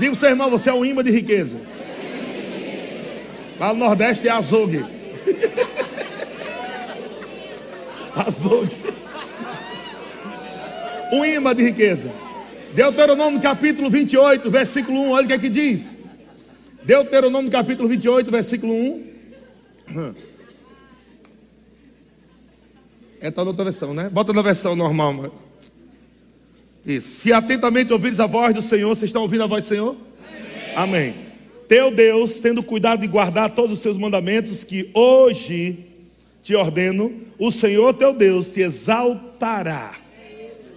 Diga 0.00 0.12
o 0.12 0.16
seu 0.16 0.30
irmão, 0.30 0.48
você 0.48 0.70
é 0.70 0.72
um 0.72 0.82
imã 0.82 1.04
de 1.04 1.10
riqueza. 1.10 1.60
Lá 3.58 3.74
no 3.74 3.80
Nordeste 3.80 4.28
é 4.28 4.30
azougue. 4.30 4.82
azougue. 8.16 8.76
Um 11.12 11.24
imã 11.24 11.52
de 11.54 11.64
riqueza. 11.64 12.08
Deuteronômio 12.72 13.40
capítulo 13.40 13.90
28, 13.90 14.48
versículo 14.48 15.00
1. 15.00 15.10
Olha 15.10 15.24
o 15.24 15.26
que 15.26 15.32
é 15.32 15.38
que 15.38 15.48
diz. 15.48 15.98
Deuteronômio 16.84 17.50
capítulo 17.50 17.88
28, 17.88 18.30
versículo 18.30 18.72
1. 18.72 20.14
É 23.20 23.30
tá 23.30 23.42
na 23.42 23.50
outra 23.50 23.64
versão, 23.64 23.92
né? 23.92 24.08
Bota 24.08 24.32
na 24.32 24.40
versão 24.40 24.76
normal, 24.76 25.12
mano. 25.12 25.49
Isso. 26.84 27.20
Se 27.20 27.32
atentamente 27.32 27.92
ouvires 27.92 28.20
a 28.20 28.26
voz 28.26 28.54
do 28.54 28.62
Senhor, 28.62 28.88
vocês 28.88 29.08
estão 29.08 29.22
ouvindo 29.22 29.44
a 29.44 29.46
voz 29.46 29.64
do 29.64 29.68
Senhor? 29.68 29.96
Amém. 30.74 31.10
Amém. 31.10 31.14
Teu 31.68 31.90
Deus, 31.90 32.40
tendo 32.40 32.62
cuidado 32.62 33.00
de 33.00 33.06
guardar 33.06 33.54
todos 33.54 33.72
os 33.72 33.78
seus 33.80 33.96
mandamentos 33.96 34.64
que 34.64 34.90
hoje 34.92 35.86
te 36.42 36.54
ordeno, 36.54 37.12
o 37.38 37.52
Senhor 37.52 37.94
teu 37.94 38.12
Deus 38.12 38.52
te 38.52 38.60
exaltará 38.60 39.94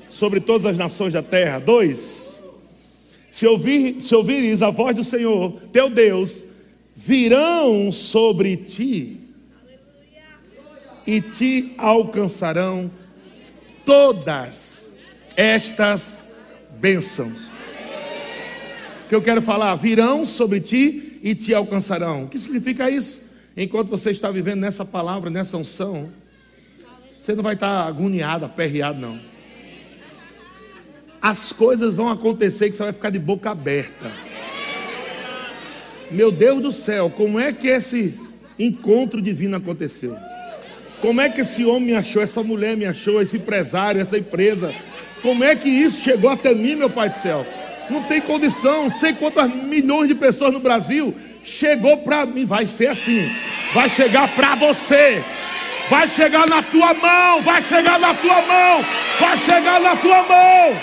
sobre 0.09 0.39
todas 0.39 0.65
as 0.65 0.77
nações 0.77 1.13
da 1.13 1.23
terra. 1.23 1.57
Dois, 1.57 2.39
se, 3.29 3.47
ouvir, 3.47 4.01
se 4.01 4.13
ouvires 4.13 4.61
a 4.61 4.69
voz 4.69 4.95
do 4.95 5.03
Senhor 5.03 5.53
teu 5.71 5.89
Deus, 5.89 6.43
virão 6.95 7.91
sobre 7.91 8.55
ti 8.57 9.19
e 11.07 11.19
te 11.19 11.73
alcançarão 11.77 12.91
todas 13.83 14.82
estas 15.35 16.25
bênçãos. 16.79 17.49
Que 19.09 19.15
eu 19.15 19.21
quero 19.21 19.41
falar, 19.41 19.75
virão 19.75 20.25
sobre 20.25 20.59
ti 20.59 21.19
e 21.21 21.35
te 21.35 21.53
alcançarão. 21.53 22.23
O 22.23 22.27
que 22.27 22.39
significa 22.39 22.89
isso? 22.89 23.21
Enquanto 23.55 23.89
você 23.89 24.11
está 24.11 24.31
vivendo 24.31 24.61
nessa 24.61 24.83
palavra, 24.83 25.29
nessa 25.29 25.57
unção, 25.57 26.09
você 27.17 27.35
não 27.35 27.43
vai 27.43 27.53
estar 27.53 27.87
agoniado, 27.87 28.45
aperreado, 28.45 28.99
não. 28.99 29.19
As 31.21 31.53
coisas 31.53 31.93
vão 31.93 32.09
acontecer 32.09 32.69
que 32.69 32.75
você 32.75 32.83
vai 32.83 32.93
ficar 32.93 33.09
de 33.09 33.19
boca 33.19 33.51
aberta. 33.51 34.11
Meu 36.11 36.31
Deus 36.31 36.61
do 36.61 36.71
céu, 36.71 37.09
como 37.09 37.39
é 37.39 37.53
que 37.53 37.67
esse 37.67 38.19
encontro 38.59 39.21
divino 39.21 39.55
aconteceu? 39.55 40.17
Como 40.99 41.21
é 41.21 41.29
que 41.29 41.41
esse 41.41 41.63
homem 41.63 41.87
me 41.87 41.95
achou, 41.95 42.21
essa 42.21 42.43
mulher 42.43 42.75
me 42.75 42.85
achou, 42.85 43.21
esse 43.21 43.37
empresário, 43.37 44.01
essa 44.01 44.17
empresa? 44.17 44.73
Como 45.23 45.43
é 45.43 45.55
que 45.55 45.69
isso 45.69 46.01
chegou 46.01 46.29
até 46.29 46.53
mim, 46.53 46.75
meu 46.75 46.89
Pai 46.89 47.09
do 47.09 47.15
céu? 47.15 47.47
Não 47.89 48.03
tem 48.03 48.21
condição, 48.21 48.89
sei 48.89 49.13
quantas 49.13 49.49
milhões 49.49 50.07
de 50.07 50.15
pessoas 50.15 50.53
no 50.53 50.59
Brasil 50.59 51.15
chegou 51.43 51.97
para 51.97 52.25
mim, 52.25 52.45
vai 52.45 52.65
ser 52.67 52.87
assim. 52.87 53.29
Vai 53.73 53.89
chegar 53.89 54.27
para 54.35 54.55
você. 54.55 55.23
Vai 55.89 56.07
chegar 56.07 56.47
na 56.47 56.61
tua 56.61 56.93
mão, 56.93 57.41
vai 57.41 57.61
chegar 57.61 57.99
na 57.99 58.13
tua 58.13 58.41
mão, 58.41 58.85
vai 59.19 59.37
chegar 59.37 59.79
na 59.81 59.95
tua 59.95 60.23
mão. 60.23 60.77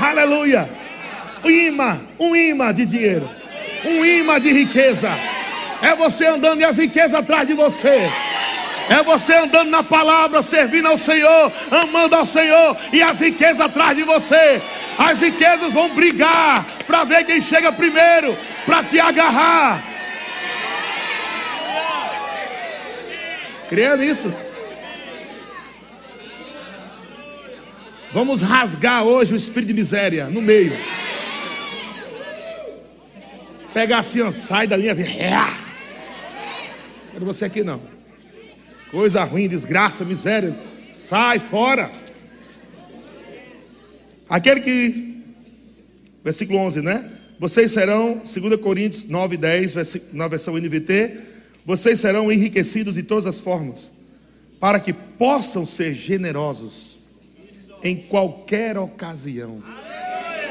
Aleluia. 0.00 0.68
Um 1.44 1.50
imã, 1.50 2.00
um 2.18 2.34
imã 2.34 2.72
de 2.72 2.86
dinheiro, 2.86 3.28
um 3.84 4.04
imã 4.04 4.40
de 4.40 4.50
riqueza. 4.50 5.10
É 5.82 5.94
você 5.94 6.26
andando 6.26 6.62
e 6.62 6.64
as 6.64 6.78
riquezas 6.78 7.14
atrás 7.14 7.46
de 7.46 7.52
você. 7.52 8.10
É 8.88 9.02
você 9.02 9.34
andando 9.34 9.70
na 9.70 9.82
palavra, 9.82 10.42
servindo 10.42 10.88
ao 10.88 10.96
Senhor, 10.96 11.52
amando 11.70 12.16
ao 12.16 12.24
Senhor 12.24 12.76
e 12.92 13.02
as 13.02 13.20
riquezas 13.20 13.60
atrás 13.60 13.96
de 13.96 14.02
você. 14.02 14.60
As 14.98 15.20
riquezas 15.20 15.72
vão 15.72 15.94
brigar 15.94 16.64
para 16.86 17.04
ver 17.04 17.24
quem 17.24 17.40
chega 17.40 17.72
primeiro, 17.72 18.36
para 18.66 18.84
te 18.84 19.00
agarrar. 19.00 19.82
Creia 23.68 23.96
nisso. 23.96 24.32
Vamos 28.12 28.42
rasgar 28.42 29.02
hoje 29.02 29.34
o 29.34 29.36
espírito 29.36 29.68
de 29.68 29.74
miséria 29.74 30.26
no 30.26 30.40
meio. 30.40 30.76
Pegar 33.72 33.98
assim, 33.98 34.20
ó, 34.20 34.30
sai 34.30 34.68
da 34.68 34.76
linha. 34.76 34.94
Quero 34.94 35.64
você 37.24 37.46
aqui 37.46 37.64
não. 37.64 37.93
Coisa 38.94 39.24
ruim, 39.24 39.48
desgraça, 39.48 40.04
miséria. 40.04 40.54
Sai 40.92 41.40
fora. 41.40 41.90
Aquele 44.28 44.60
que, 44.60 45.16
versículo 46.22 46.60
11, 46.60 46.80
né? 46.80 47.10
Vocês 47.36 47.72
serão, 47.72 48.22
2 48.22 48.60
Coríntios 48.60 49.08
9, 49.08 49.36
10, 49.36 50.12
na 50.12 50.28
versão 50.28 50.54
NVT, 50.54 51.18
vocês 51.66 51.98
serão 51.98 52.30
enriquecidos 52.30 52.94
de 52.94 53.02
todas 53.02 53.26
as 53.26 53.40
formas, 53.40 53.90
para 54.60 54.78
que 54.78 54.92
possam 54.92 55.66
ser 55.66 55.92
generosos 55.92 56.94
em 57.82 57.96
qualquer 57.96 58.78
ocasião. 58.78 59.60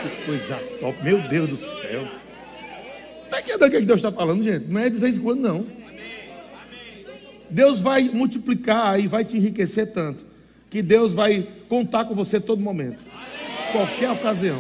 Que 0.02 0.26
coisa 0.26 0.56
top, 0.82 1.02
meu 1.02 1.22
Deus 1.30 1.50
do 1.50 1.56
céu. 1.56 2.06
Está 3.24 3.40
entendendo 3.40 3.64
o 3.64 3.72
que 3.72 3.80
Deus 3.80 4.00
está 4.00 4.12
falando, 4.12 4.44
gente? 4.44 4.66
Não 4.70 4.82
é 4.82 4.90
de 4.90 5.00
vez 5.00 5.16
em 5.16 5.22
quando, 5.22 5.40
não. 5.40 5.83
Deus 7.54 7.80
vai 7.80 8.10
multiplicar 8.10 9.00
e 9.00 9.08
vai 9.08 9.24
te 9.24 9.38
enriquecer 9.38 9.94
tanto, 9.94 10.26
que 10.72 10.82
Deus 10.82 11.14
vai 11.14 11.48
contar 11.70 12.06
com 12.06 12.16
você 12.16 12.40
todo 12.40 12.60
momento, 12.60 13.04
qualquer 13.72 14.10
ocasião. 14.10 14.58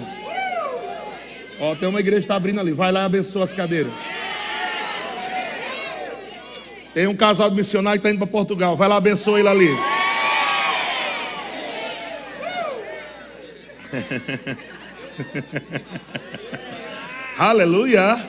Ó, 1.59 1.73
tem 1.75 1.89
uma 1.89 1.99
igreja 1.99 2.19
que 2.19 2.25
está 2.25 2.35
abrindo 2.35 2.59
ali, 2.59 2.71
vai 2.71 2.91
lá 2.91 3.01
e 3.01 3.05
abençoa 3.05 3.45
as 3.45 3.53
cadeiras. 3.53 3.91
Tem 6.93 7.07
um 7.07 7.15
casal 7.15 7.49
de 7.49 7.55
missionário 7.55 7.99
que 7.99 8.07
está 8.07 8.13
indo 8.13 8.19
para 8.19 8.27
Portugal, 8.27 8.77
vai 8.77 8.87
lá 8.87 8.97
abençoa 8.97 9.39
ele 9.39 9.49
ali. 9.49 9.69
Aleluia. 17.39 18.23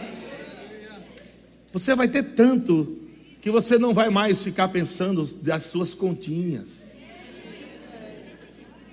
Você 1.71 1.95
vai 1.95 2.09
ter 2.09 2.23
tanto 2.23 3.04
que 3.45 3.51
você 3.51 3.76
não 3.76 3.92
vai 3.92 4.09
mais 4.09 4.42
ficar 4.42 4.68
pensando 4.68 5.22
das 5.42 5.64
suas 5.64 5.92
continhas. 5.92 6.88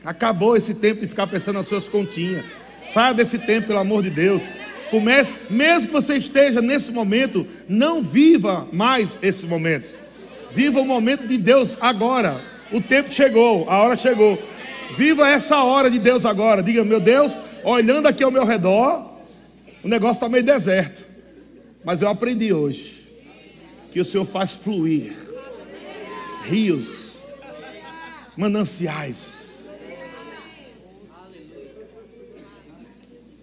Acabou 0.04 0.58
esse 0.58 0.74
tempo 0.74 1.00
de 1.00 1.08
ficar 1.08 1.26
pensando 1.26 1.56
nas 1.56 1.68
suas 1.68 1.88
continhas. 1.88 2.44
Saia 2.82 3.14
desse 3.14 3.40
tempo, 3.40 3.68
pelo 3.68 3.80
amor 3.80 4.04
de 4.04 4.10
Deus. 4.10 4.42
Comece, 4.90 5.38
mesmo 5.50 5.88
que 5.88 5.94
você 5.94 6.18
esteja 6.18 6.62
nesse 6.62 6.92
momento, 6.92 7.48
não 7.70 8.04
viva 8.04 8.68
mais 8.74 9.18
esse 9.22 9.46
momento. 9.46 9.96
Viva 10.52 10.82
o 10.82 10.86
momento 10.86 11.26
de 11.26 11.38
Deus 11.38 11.78
agora. 11.80 12.42
O 12.74 12.82
tempo 12.82 13.10
chegou, 13.14 13.70
a 13.70 13.82
hora 13.82 13.96
chegou. 13.96 14.38
Viva 14.98 15.30
essa 15.30 15.64
hora 15.64 15.90
de 15.90 15.98
Deus 15.98 16.26
agora. 16.26 16.62
Diga, 16.62 16.84
meu 16.84 17.00
Deus, 17.00 17.38
olhando 17.64 18.06
aqui 18.06 18.22
ao 18.22 18.30
meu 18.32 18.44
redor, 18.44 19.14
o 19.82 19.88
negócio 19.88 20.16
está 20.16 20.28
meio 20.28 20.44
deserto. 20.44 21.06
Mas 21.86 22.02
eu 22.02 22.10
aprendi 22.10 22.52
hoje 22.52 23.01
que 23.92 24.00
o 24.00 24.06
Senhor 24.06 24.26
faz 24.26 24.54
fluir 24.54 25.14
rios, 26.44 27.18
mananciais. 28.36 29.70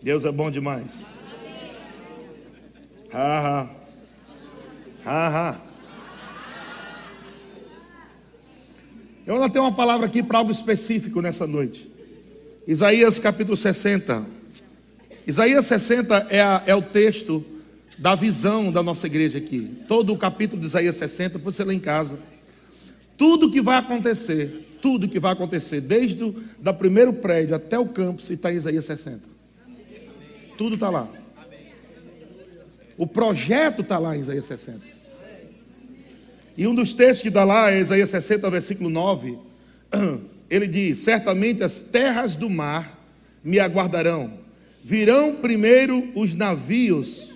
Deus 0.03 0.25
é 0.25 0.33
bom 0.33 0.51
demais. 0.51 1.07
Ha, 3.13 3.39
ha. 3.41 3.71
Ha, 5.05 5.29
ha. 5.29 5.61
Eu 9.27 9.35
ainda 9.35 9.51
tenho 9.51 9.65
uma 9.65 9.75
palavra 9.75 10.07
aqui 10.07 10.23
para 10.23 10.39
algo 10.39 10.51
específico 10.51 11.21
nessa 11.21 11.47
noite. 11.47 11.91
Isaías 12.67 13.19
capítulo 13.19 13.57
60. 13.57 14.25
Isaías 15.27 15.67
60 15.67 16.27
é, 16.31 16.41
a, 16.41 16.63
é 16.67 16.75
o 16.75 16.81
texto 16.81 17.45
da 17.99 18.15
visão 18.15 18.71
da 18.71 18.83
nossa 18.83 19.07
igreja 19.07 19.39
aqui. 19.39 19.69
Todo 19.89 20.13
o 20.13 20.17
capítulo 20.17 20.61
de 20.61 20.69
Isaías 20.69 20.97
60, 20.97 21.39
para 21.39 21.51
você 21.51 21.65
ler 21.65 21.75
em 21.75 21.81
casa. 21.81 22.19
Tudo 23.17 23.51
que 23.51 23.61
vai 23.61 23.77
acontecer, 23.77 24.79
tudo 24.81 25.09
que 25.09 25.19
vai 25.19 25.33
acontecer, 25.33 25.81
desde 25.81 26.23
o 26.23 26.35
da 26.61 26.73
primeiro 26.73 27.13
prédio 27.13 27.57
até 27.57 27.77
o 27.77 27.87
campus, 27.87 28.31
está 28.31 28.53
em 28.53 28.57
Isaías 28.57 28.85
60. 28.85 29.21
Tudo 30.57 30.75
está 30.75 30.89
lá. 30.89 31.09
O 32.97 33.07
projeto 33.07 33.83
está 33.83 33.99
lá 33.99 34.17
em 34.17 34.21
Isaías 34.21 34.45
60. 34.45 34.81
E 36.57 36.67
um 36.67 36.75
dos 36.75 36.95
textos 36.95 37.23
que 37.23 37.29
está 37.29 37.45
lá 37.45 37.73
é 37.73 37.81
Isaías 37.81 38.11
60, 38.11 38.49
versículo 38.51 38.89
9. 38.91 39.39
Ele 40.51 40.67
diz: 40.67 40.99
Certamente 40.99 41.63
as 41.65 41.81
terras 41.81 42.37
do 42.37 42.49
mar 42.49 42.99
me 43.43 43.59
aguardarão. 43.59 44.33
Virão 44.83 45.37
primeiro 45.37 46.11
os 46.15 46.35
navios 46.35 47.28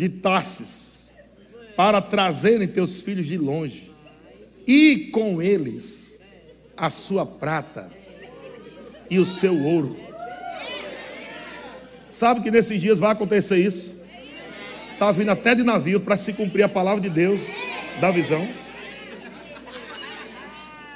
de 0.00 0.08
Tarsis, 0.08 1.10
para 1.76 2.00
trazerem 2.00 2.66
teus 2.66 3.02
filhos 3.02 3.26
de 3.26 3.36
longe, 3.36 3.92
e 4.66 5.10
com 5.12 5.42
eles 5.42 6.18
a 6.74 6.88
sua 6.88 7.26
prata 7.26 7.90
e 9.10 9.18
o 9.18 9.26
seu 9.26 9.62
ouro. 9.62 9.94
Sabe 12.08 12.40
que 12.40 12.50
nesses 12.50 12.80
dias 12.80 12.98
vai 12.98 13.12
acontecer 13.12 13.58
isso? 13.58 13.94
Está 14.94 15.12
vindo 15.12 15.32
até 15.32 15.54
de 15.54 15.62
navio 15.62 16.00
para 16.00 16.16
se 16.16 16.32
cumprir 16.32 16.62
a 16.62 16.68
palavra 16.68 17.02
de 17.02 17.10
Deus 17.10 17.42
da 18.00 18.10
visão. 18.10 18.48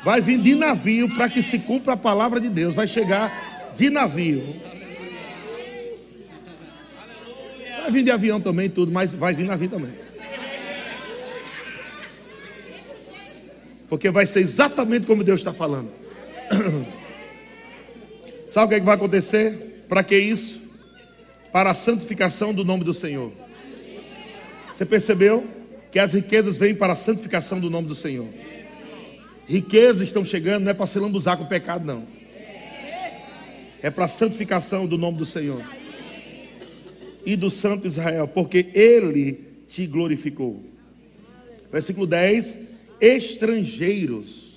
Vai 0.03 0.23
vir 0.23 0.39
de 0.39 0.55
navio 0.55 1.15
para 1.15 1.29
que 1.29 1.43
se 1.43 1.59
cumpra 1.59 1.93
a 1.93 1.97
palavra 1.97 2.41
de 2.41 2.49
Deus. 2.49 2.75
Vai 2.75 2.87
chegar 2.87 3.75
de 3.77 3.91
navio 3.91 4.57
Vai 7.85 7.93
vir 7.93 8.03
de 8.03 8.11
avião 8.11 8.41
também, 8.41 8.71
tudo, 8.71 8.91
mas 8.91 9.13
vai 9.13 9.35
vir 9.35 9.45
navio 9.45 9.69
também. 9.69 9.93
Porque 13.91 14.11
vai 14.11 14.25
ser 14.25 14.41
exatamente 14.41 15.07
como 15.07 15.23
Deus 15.23 15.43
está 15.43 15.53
falando. 15.53 15.91
Sabe 18.49 18.65
o 18.65 18.69
que, 18.71 18.75
é 18.77 18.81
que 18.81 18.87
vai 18.87 18.95
acontecer? 18.95 19.85
Para 19.87 20.03
que 20.03 20.17
isso? 20.17 20.63
Para 21.53 21.73
a 21.73 21.75
santificação 21.75 22.55
do 22.55 22.65
nome 22.65 22.85
do 22.85 22.95
Senhor. 22.95 23.31
Você 24.75 24.87
percebeu 24.87 25.45
que 25.93 25.99
as 25.99 26.15
riquezas 26.15 26.57
vêm 26.57 26.75
para 26.75 26.95
a 26.95 26.97
santificação 26.97 27.61
do 27.61 27.69
nome 27.69 27.87
do 27.87 27.95
Senhor? 27.95 28.29
Riquezas 29.47 30.09
estão 30.09 30.25
chegando, 30.25 30.65
não 30.65 30.71
é 30.71 30.75
para 30.75 30.87
se 30.87 30.99
lambuzar 30.99 31.37
com 31.37 31.45
o 31.45 31.49
pecado, 31.49 31.85
não. 31.85 32.03
É 33.83 33.91
para 33.91 34.07
a 34.07 34.09
santificação 34.09 34.87
do 34.87 34.97
nome 34.97 35.19
do 35.19 35.27
Senhor 35.27 35.63
e 37.25 37.37
do 37.37 37.51
Santo 37.51 37.87
Israel, 37.87 38.29
porque 38.29 38.67
Ele 38.75 39.41
te 39.69 39.87
glorificou. 39.87 40.63
Versículo 41.73 42.07
10: 42.07 42.59
Estrangeiros 43.01 44.55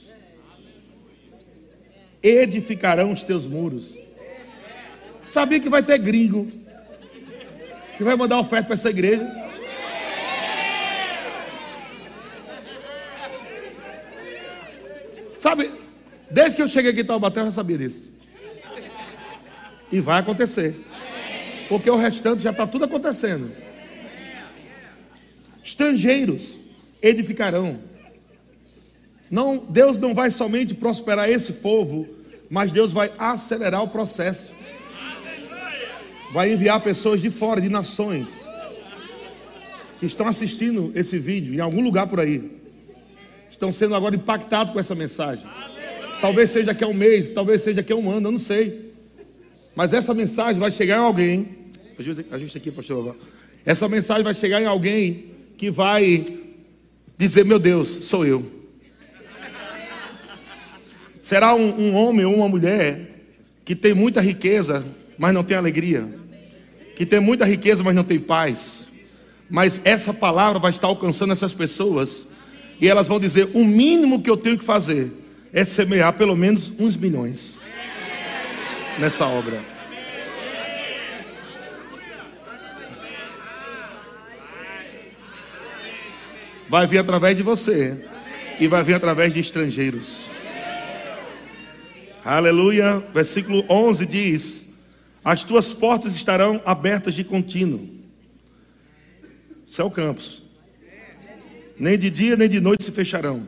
edificarão 2.22 3.12
os 3.12 3.24
teus 3.24 3.46
muros. 3.46 3.98
Sabia 5.26 5.60
que 5.60 5.70
vai 5.70 5.84
ter 5.84 5.98
gringo 5.98 6.52
que 7.98 8.04
vai 8.04 8.16
mandar 8.16 8.40
oferta 8.40 8.66
para 8.66 8.74
essa 8.76 8.90
igreja? 8.90 9.26
Sabe, 15.38 15.72
desde 16.30 16.56
que 16.56 16.62
eu 16.62 16.70
cheguei 16.70 16.92
aqui 16.92 17.02
em 17.02 17.06
Taubaté, 17.06 17.40
eu 17.40 17.46
já 17.46 17.52
sabia 17.52 17.78
disso. 17.78 18.12
E 19.92 20.00
vai 20.00 20.20
acontecer. 20.20 20.76
Porque 21.68 21.90
o 21.90 21.98
restante 21.98 22.44
já 22.44 22.52
está 22.52 22.66
tudo 22.66 22.86
acontecendo. 22.86 23.52
Estrangeiros 25.64 26.58
edificarão. 27.02 27.80
Não, 29.30 29.58
Deus 29.58 30.00
não 30.00 30.14
vai 30.14 30.32
somente 30.32 30.74
prosperar 30.74 31.30
esse 31.30 31.54
povo, 31.54 32.08
mas 32.50 32.72
Deus 32.72 32.94
vai 32.94 33.12
acelerar 33.18 33.84
o 33.84 33.90
processo. 33.90 34.54
Vai 36.32 36.54
enviar 36.54 36.80
pessoas 36.82 37.22
de 37.22 37.30
fora, 37.30 37.60
de 37.60 37.70
nações, 37.70 38.46
que 40.00 40.06
estão 40.06 40.28
assistindo 40.28 40.92
esse 40.96 41.18
vídeo 41.18 41.54
em 41.54 41.60
algum 41.60 41.82
lugar 41.82 42.08
por 42.08 42.20
aí. 42.20 42.52
Estão 43.50 43.72
sendo 43.72 43.96
agora 43.96 44.16
impactados 44.16 44.74
com 44.74 44.80
essa 44.80 44.96
mensagem. 44.96 45.46
Talvez 46.22 46.50
seja 46.50 46.72
aqui 46.72 46.84
a 46.84 46.88
um 46.88 46.94
mês, 46.94 47.32
talvez 47.32 47.62
seja 47.62 47.82
aqui 47.82 47.92
a 47.92 47.96
um 47.96 48.10
ano, 48.10 48.28
eu 48.28 48.32
não 48.32 48.40
sei. 48.40 48.87
Mas 49.78 49.94
essa 49.94 50.12
mensagem 50.12 50.60
vai 50.60 50.72
chegar 50.72 50.96
em 50.96 51.04
alguém. 51.04 51.50
Ajusta 52.32 52.58
aqui, 52.58 52.72
pastor. 52.72 53.16
Essa 53.64 53.88
mensagem 53.88 54.24
vai 54.24 54.34
chegar 54.34 54.60
em 54.60 54.66
alguém 54.66 55.26
que 55.56 55.70
vai 55.70 56.26
dizer: 57.16 57.46
Meu 57.46 57.60
Deus, 57.60 57.88
sou 57.88 58.26
eu. 58.26 58.44
Será 61.22 61.54
um, 61.54 61.80
um 61.80 61.94
homem 61.94 62.26
ou 62.26 62.38
uma 62.38 62.50
mulher 62.50 63.22
que 63.64 63.76
tem 63.76 63.94
muita 63.94 64.20
riqueza, 64.20 64.84
mas 65.16 65.32
não 65.32 65.44
tem 65.44 65.56
alegria. 65.56 66.10
Que 66.96 67.06
tem 67.06 67.20
muita 67.20 67.46
riqueza, 67.46 67.84
mas 67.84 67.94
não 67.94 68.04
tem 68.04 68.18
paz. 68.18 68.88
Mas 69.48 69.80
essa 69.84 70.12
palavra 70.12 70.58
vai 70.58 70.72
estar 70.72 70.88
alcançando 70.88 71.34
essas 71.34 71.54
pessoas. 71.54 72.28
E 72.82 72.88
elas 72.88 73.08
vão 73.08 73.20
dizer: 73.20 73.48
o 73.54 73.64
mínimo 73.64 74.24
que 74.24 74.30
eu 74.30 74.38
tenho 74.38 74.58
que 74.58 74.66
fazer 74.66 75.14
é 75.54 75.64
semear 75.64 76.14
pelo 76.14 76.36
menos 76.36 76.74
uns 76.80 76.96
milhões 76.96 77.60
nessa 79.00 79.28
obra. 79.28 79.62
Vai 86.70 86.86
vir 86.86 86.98
através 86.98 87.38
de 87.38 87.44
você 87.44 88.06
e 88.60 88.68
vai 88.68 88.84
vir 88.84 88.94
através 88.96 89.34
de 89.34 89.40
estrangeiros. 89.40 90.26
Aleluia. 92.26 93.00
Versículo 93.14 93.64
11 93.70 94.06
diz: 94.06 94.78
As 95.24 95.44
tuas 95.44 95.72
portas 95.72 96.16
estarão 96.16 96.62
abertas 96.66 97.14
de 97.14 97.24
contínuo. 97.24 97.88
Céu 99.68 99.90
campos. 99.90 100.44
Nem 101.80 101.98
de 101.98 102.10
dia 102.10 102.36
nem 102.36 102.50
de 102.50 102.60
noite 102.60 102.84
se 102.84 102.92
fecharão. 102.92 103.48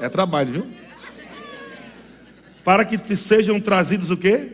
É 0.00 0.08
trabalho, 0.08 0.52
viu? 0.52 0.81
Para 2.64 2.84
que 2.84 2.96
te 2.96 3.16
sejam 3.16 3.60
trazidos 3.60 4.10
o 4.10 4.16
quê? 4.16 4.50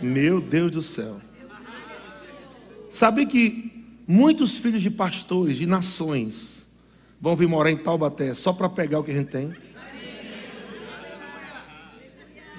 Meu 0.00 0.40
Deus 0.40 0.72
do 0.72 0.82
céu. 0.82 1.20
Sabe 2.88 3.26
que 3.26 3.70
muitos 4.06 4.56
filhos 4.56 4.82
de 4.82 4.90
pastores 4.90 5.56
de 5.56 5.66
nações 5.66 6.66
vão 7.20 7.36
vir 7.36 7.46
morar 7.46 7.70
em 7.70 7.76
Taubaté 7.76 8.34
só 8.34 8.52
para 8.52 8.68
pegar 8.68 8.98
o 8.98 9.04
que 9.04 9.10
a 9.10 9.14
gente 9.14 9.28
tem? 9.28 9.54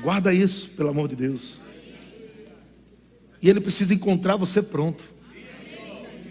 Guarda 0.01 0.34
isso, 0.34 0.69
pelo 0.69 0.89
amor 0.89 1.07
de 1.07 1.15
Deus. 1.15 1.59
E 3.41 3.49
ele 3.49 3.59
precisa 3.59 3.93
encontrar 3.93 4.36
você 4.36 4.61
pronto. 4.61 5.09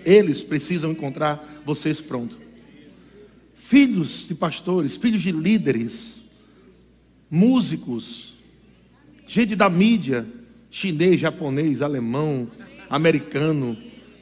Eles 0.05 0.43
precisam 0.43 0.93
encontrar 0.93 1.63
vocês 1.65 2.01
pronto. 2.01 2.39
Filhos 3.55 4.27
de 4.27 4.35
pastores, 4.35 4.97
filhos 4.97 5.23
de 5.23 5.31
líderes, 5.31 6.20
músicos, 7.31 8.35
gente 9.27 9.55
da 9.55 9.71
mídia, 9.71 10.27
chinês, 10.71 11.21
japonês, 11.21 11.81
alemão, 11.81 12.51
americano, 12.89 13.77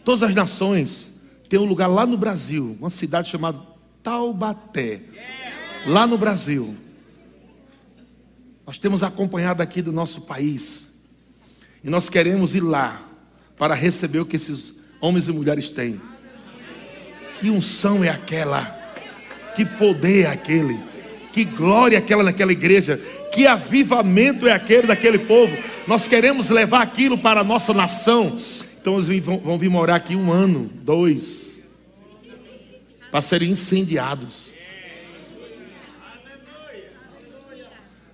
todas 0.04 0.22
as 0.22 0.34
nações, 0.34 1.22
tem 1.48 1.58
um 1.58 1.64
lugar 1.64 1.86
lá 1.86 2.04
no 2.04 2.18
Brasil, 2.18 2.76
uma 2.78 2.90
cidade 2.90 3.30
chamada 3.30 3.60
Taubaté, 4.02 5.00
lá 5.86 6.06
no 6.06 6.18
Brasil. 6.18 6.74
Nós 8.66 8.76
temos 8.76 9.02
acompanhado 9.02 9.62
aqui 9.62 9.80
do 9.80 9.92
nosso 9.92 10.22
país, 10.22 10.92
e 11.82 11.88
nós 11.88 12.10
queremos 12.10 12.54
ir 12.54 12.60
lá 12.60 13.08
para 13.56 13.74
receber 13.74 14.20
o 14.20 14.26
que 14.26 14.36
esses 14.36 14.74
homens 15.00 15.26
e 15.26 15.32
mulheres 15.32 15.70
têm. 15.70 16.00
Que 17.40 17.50
unção 17.50 18.04
é 18.04 18.08
aquela? 18.08 18.64
Que 19.54 19.64
poder 19.64 20.24
é 20.24 20.26
aquele? 20.26 20.78
Que 21.32 21.44
glória 21.44 21.96
é 21.96 21.98
aquela 21.98 22.22
naquela 22.22 22.52
igreja, 22.52 23.00
que 23.32 23.46
avivamento 23.46 24.46
é 24.46 24.52
aquele 24.52 24.86
daquele 24.86 25.18
povo. 25.18 25.56
Nós 25.86 26.08
queremos 26.08 26.50
levar 26.50 26.82
aquilo 26.82 27.18
para 27.18 27.40
a 27.40 27.44
nossa 27.44 27.72
nação. 27.72 28.38
Então 28.80 28.98
eles 28.98 29.24
vão, 29.24 29.38
vão 29.38 29.58
vir 29.58 29.68
morar 29.68 29.96
aqui 29.96 30.16
um 30.16 30.32
ano, 30.32 30.70
dois, 30.82 31.58
para 33.10 33.22
serem 33.22 33.50
incendiados. 33.50 34.52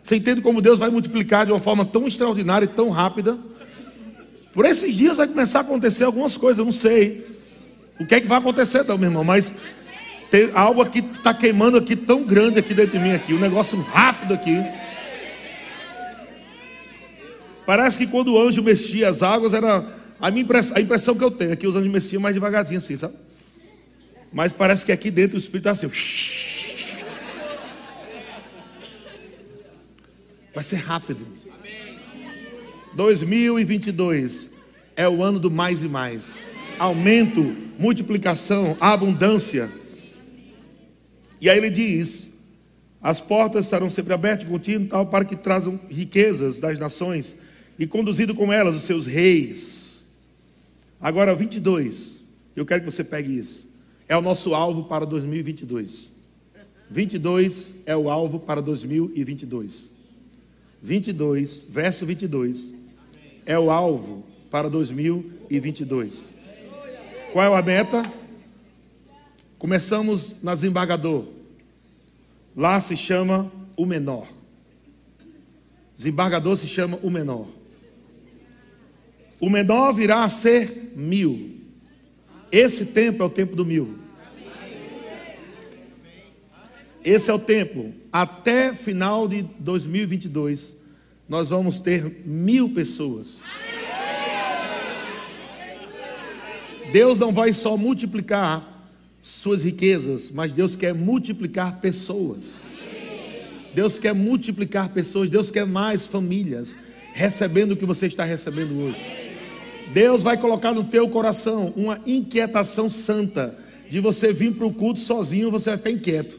Você 0.03 0.17
entende 0.17 0.43
como 0.43 0.61
Deus 0.61 0.79
vai 0.79 0.91
multiplicar 0.91 1.47
de 1.47 1.53
uma 1.53 1.59
forma 1.59 1.85
tão 1.85 2.07
extraordinária 2.07 2.67
e 2.67 2.69
tão 2.69 2.91
rápida? 2.91 3.39
Por 4.53 4.67
esses 4.67 4.95
dias 4.95 5.17
vai 5.17 5.27
começar 5.27 5.61
a 5.61 5.63
acontecer 5.63 6.05
algumas 6.05 6.37
coisas, 6.37 6.59
eu 6.59 6.65
não 6.65 6.73
sei 6.73 7.35
o 7.99 8.05
que 8.05 8.15
é 8.15 8.21
que 8.21 8.27
vai 8.27 8.39
acontecer, 8.39 8.85
não, 8.85 8.99
meu 8.99 9.09
irmão, 9.09 9.25
mas 9.25 9.53
tem 10.31 10.51
algo 10.55 10.83
aqui 10.83 11.03
que 11.03 11.19
está 11.19 11.33
queimando 11.33 11.77
aqui 11.77 11.95
tão 11.95 12.23
grande 12.25 12.59
aqui 12.59 12.75
dentro 12.75 12.99
de 12.99 13.05
mim 13.05 13.13
aqui, 13.13 13.33
um 13.33 13.39
negócio 13.39 13.81
rápido 13.81 14.35
aqui. 14.35 14.59
Parece 17.67 17.99
que 17.99 18.07
quando 18.07 18.35
o 18.35 18.41
anjo 18.41 18.63
mexia 18.63 19.09
as 19.09 19.23
águas 19.23 19.55
era 19.55 19.87
a 20.21 20.31
minha 20.31 20.43
impressão, 20.43 20.77
a 20.77 20.81
impressão 20.81 21.15
que 21.15 21.25
eu 21.25 21.31
tenho 21.31 21.53
é 21.53 21.57
que 21.57 21.67
os 21.67 21.77
anjos 21.77 21.91
mexiam 21.91 22.21
mais 22.21 22.35
devagarzinho 22.35 22.79
assim, 22.79 22.97
sabe? 22.97 23.15
Mas 24.33 24.53
parece 24.53 24.85
que 24.85 24.93
aqui 24.93 25.11
dentro 25.11 25.37
o 25.37 25.39
espírito 25.39 25.69
está 25.69 25.73
assim. 25.73 25.91
Vai 30.55 30.63
ser 30.63 30.77
rápido. 30.77 31.27
2022 32.95 34.53
é 34.97 35.09
o 35.09 35.23
ano 35.23 35.39
do 35.39 35.51
mais 35.51 35.83
e 35.83 35.89
mais. 35.89 36.41
Aumento, 36.79 37.57
multiplicação, 37.79 38.77
abundância. 38.81 39.69
E 41.45 41.51
aí 41.51 41.59
ele 41.59 41.69
diz: 41.69 42.31
as 43.03 43.21
portas 43.21 43.67
serão 43.67 43.91
sempre 43.91 44.15
abertas, 44.15 44.49
contínuo, 44.49 44.89
tal, 44.89 45.05
para 45.05 45.27
que 45.27 45.37
trazam 45.37 45.79
riquezas 45.91 46.59
das 46.59 46.79
nações 46.79 47.37
e 47.79 47.87
conduzido 47.87 48.35
com 48.35 48.51
elas 48.51 48.75
os 48.75 48.85
seus 48.85 49.05
reis. 49.05 50.07
Agora, 50.99 51.35
22, 51.35 52.23
eu 52.57 52.65
quero 52.65 52.81
que 52.83 52.91
você 52.91 53.05
pegue 53.05 53.37
isso. 53.39 53.69
É 54.09 54.17
o 54.17 54.23
nosso 54.23 54.55
alvo 54.55 54.85
para 54.85 55.05
2022. 55.05 56.09
22 56.91 57.75
é 57.85 57.95
o 57.95 58.09
alvo 58.09 58.41
para 58.41 58.63
2022. 58.63 59.93
22, 60.83 61.65
verso 61.69 62.07
22, 62.07 62.73
é 63.45 63.59
o 63.59 63.71
alvo 63.71 64.25
para 64.51 64.71
2022. 64.71 66.25
Qual 67.35 67.55
é 67.55 67.59
a 67.59 67.63
meta? 67.63 68.24
Começamos 69.59 70.43
na 70.43 70.55
desembargador. 70.55 71.27
Lá 72.57 72.81
se 72.81 72.97
chama 72.97 73.51
o 73.77 73.87
menor. 73.87 74.27
Desembargador 75.97 76.57
se 76.57 76.67
chama 76.67 76.99
o 77.03 77.11
menor. 77.11 77.47
O 79.41 79.49
menor 79.49 79.93
virá 79.93 80.25
a 80.25 80.29
ser 80.29 80.93
mil. 80.97 81.61
Esse 82.51 82.87
tempo 82.87 83.23
é 83.23 83.27
o 83.27 83.31
tempo 83.31 83.57
do 83.57 83.65
mil. 83.65 83.99
Esse 87.05 87.31
é 87.31 87.35
o 87.35 87.39
tempo. 87.39 87.93
Até 88.13 88.73
final 88.73 89.29
de 89.29 89.43
2022, 89.59 90.77
nós 91.29 91.49
vamos 91.49 91.81
ter 91.81 92.23
mil 92.25 92.71
pessoas. 92.71 93.39
Deus 96.93 97.19
não 97.19 97.33
vai 97.33 97.53
só 97.53 97.77
multiplicar 97.77 98.74
suas 99.25 99.63
riquezas, 99.63 100.31
mas 100.31 100.53
Deus 100.53 100.77
quer 100.77 100.93
multiplicar 100.95 101.81
pessoas. 101.81 102.61
Deus 103.75 103.99
quer 103.99 104.15
multiplicar 104.15 104.91
pessoas, 104.91 105.31
Deus 105.31 105.51
quer 105.51 105.67
mais 105.67 106.07
famílias 106.07 106.77
recebendo 107.15 107.73
o 107.73 107.77
que 107.77 107.87
você 107.87 108.07
está 108.07 108.23
recebendo 108.23 108.79
hoje. 108.79 108.99
Deus 109.95 110.23
vai 110.23 110.37
colocar 110.37 110.75
no 110.75 110.85
teu 110.85 111.09
coração 111.09 111.73
uma 111.75 111.99
inquietação 112.05 112.91
santa 112.91 113.57
de 113.89 113.99
você 113.99 114.31
vir 114.31 114.53
para 114.53 114.67
o 114.67 114.75
culto 114.75 115.01
sozinho, 115.01 115.51
você 115.51 115.71
vai 115.71 115.79
ficar 115.79 115.91
inquieto. 115.91 116.39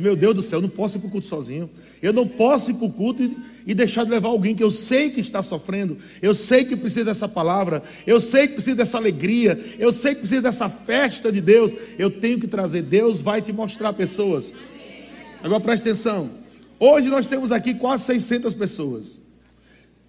Meu 0.00 0.16
Deus 0.16 0.34
do 0.34 0.42
céu, 0.42 0.58
eu 0.58 0.62
não 0.62 0.68
posso 0.70 0.96
ir 0.96 1.00
para 1.00 1.08
o 1.08 1.10
culto 1.10 1.26
sozinho. 1.26 1.68
Eu 2.00 2.12
não 2.12 2.26
posso 2.26 2.70
ir 2.70 2.74
para 2.74 2.86
o 2.86 2.92
culto 2.92 3.22
e, 3.22 3.36
e, 3.66 3.74
deixar 3.74 4.04
de 4.04 4.10
levar 4.10 4.28
alguém 4.28 4.54
que 4.54 4.62
eu 4.62 4.70
sei 4.70 5.10
que 5.10 5.20
está 5.20 5.42
sofrendo. 5.42 5.96
Eu 6.20 6.34
sei 6.34 6.64
que 6.64 6.76
precisa 6.76 7.06
dessa 7.06 7.28
palavra. 7.28 7.82
Eu 8.06 8.20
sei 8.20 8.46
que 8.46 8.54
precisa 8.54 8.76
dessa 8.76 8.98
alegria. 8.98 9.58
Eu 9.78 9.90
sei 9.90 10.14
que 10.14 10.20
precisa 10.20 10.42
dessa 10.42 10.68
festa 10.68 11.32
de 11.32 11.40
Deus. 11.40 11.72
Eu 11.98 12.10
tenho 12.10 12.38
que 12.38 12.46
trazer. 12.46 12.82
Deus 12.82 13.22
vai 13.22 13.40
te 13.40 13.52
mostrar 13.52 13.92
pessoas. 13.92 14.52
Agora 15.42 15.60
preste 15.60 15.82
atenção. 15.82 16.30
Hoje 16.78 17.08
nós 17.08 17.26
temos 17.26 17.52
aqui 17.52 17.74
quase 17.74 18.04
600 18.04 18.54
pessoas. 18.54 19.18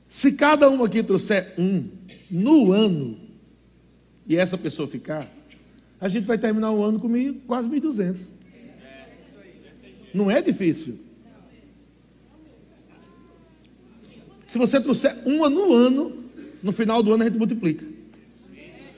Se 0.08 0.34
cada 0.34 0.70
um 0.70 0.84
aqui 0.84 1.02
trouxer 1.02 1.54
um 1.58 1.86
no 2.30 2.72
ano 2.72 3.18
e 4.28 4.36
essa 4.36 4.58
pessoa 4.58 4.88
ficar, 4.88 5.32
a 6.00 6.08
gente 6.08 6.26
vai 6.26 6.38
terminar 6.38 6.72
o 6.72 6.84
ano 6.84 7.00
com 7.00 7.10
quase 7.48 7.70
1.200. 7.70 8.18
Não 10.14 10.30
é 10.30 10.42
difícil. 10.42 11.05
Se 14.56 14.58
você 14.58 14.80
trouxer 14.80 15.18
uma 15.26 15.50
no 15.50 15.74
ano, 15.74 16.24
no 16.64 16.72
final 16.72 17.04
do 17.04 17.14
ano 17.14 17.24
a 17.24 17.26
gente 17.26 17.38
multiplica. 17.38 17.86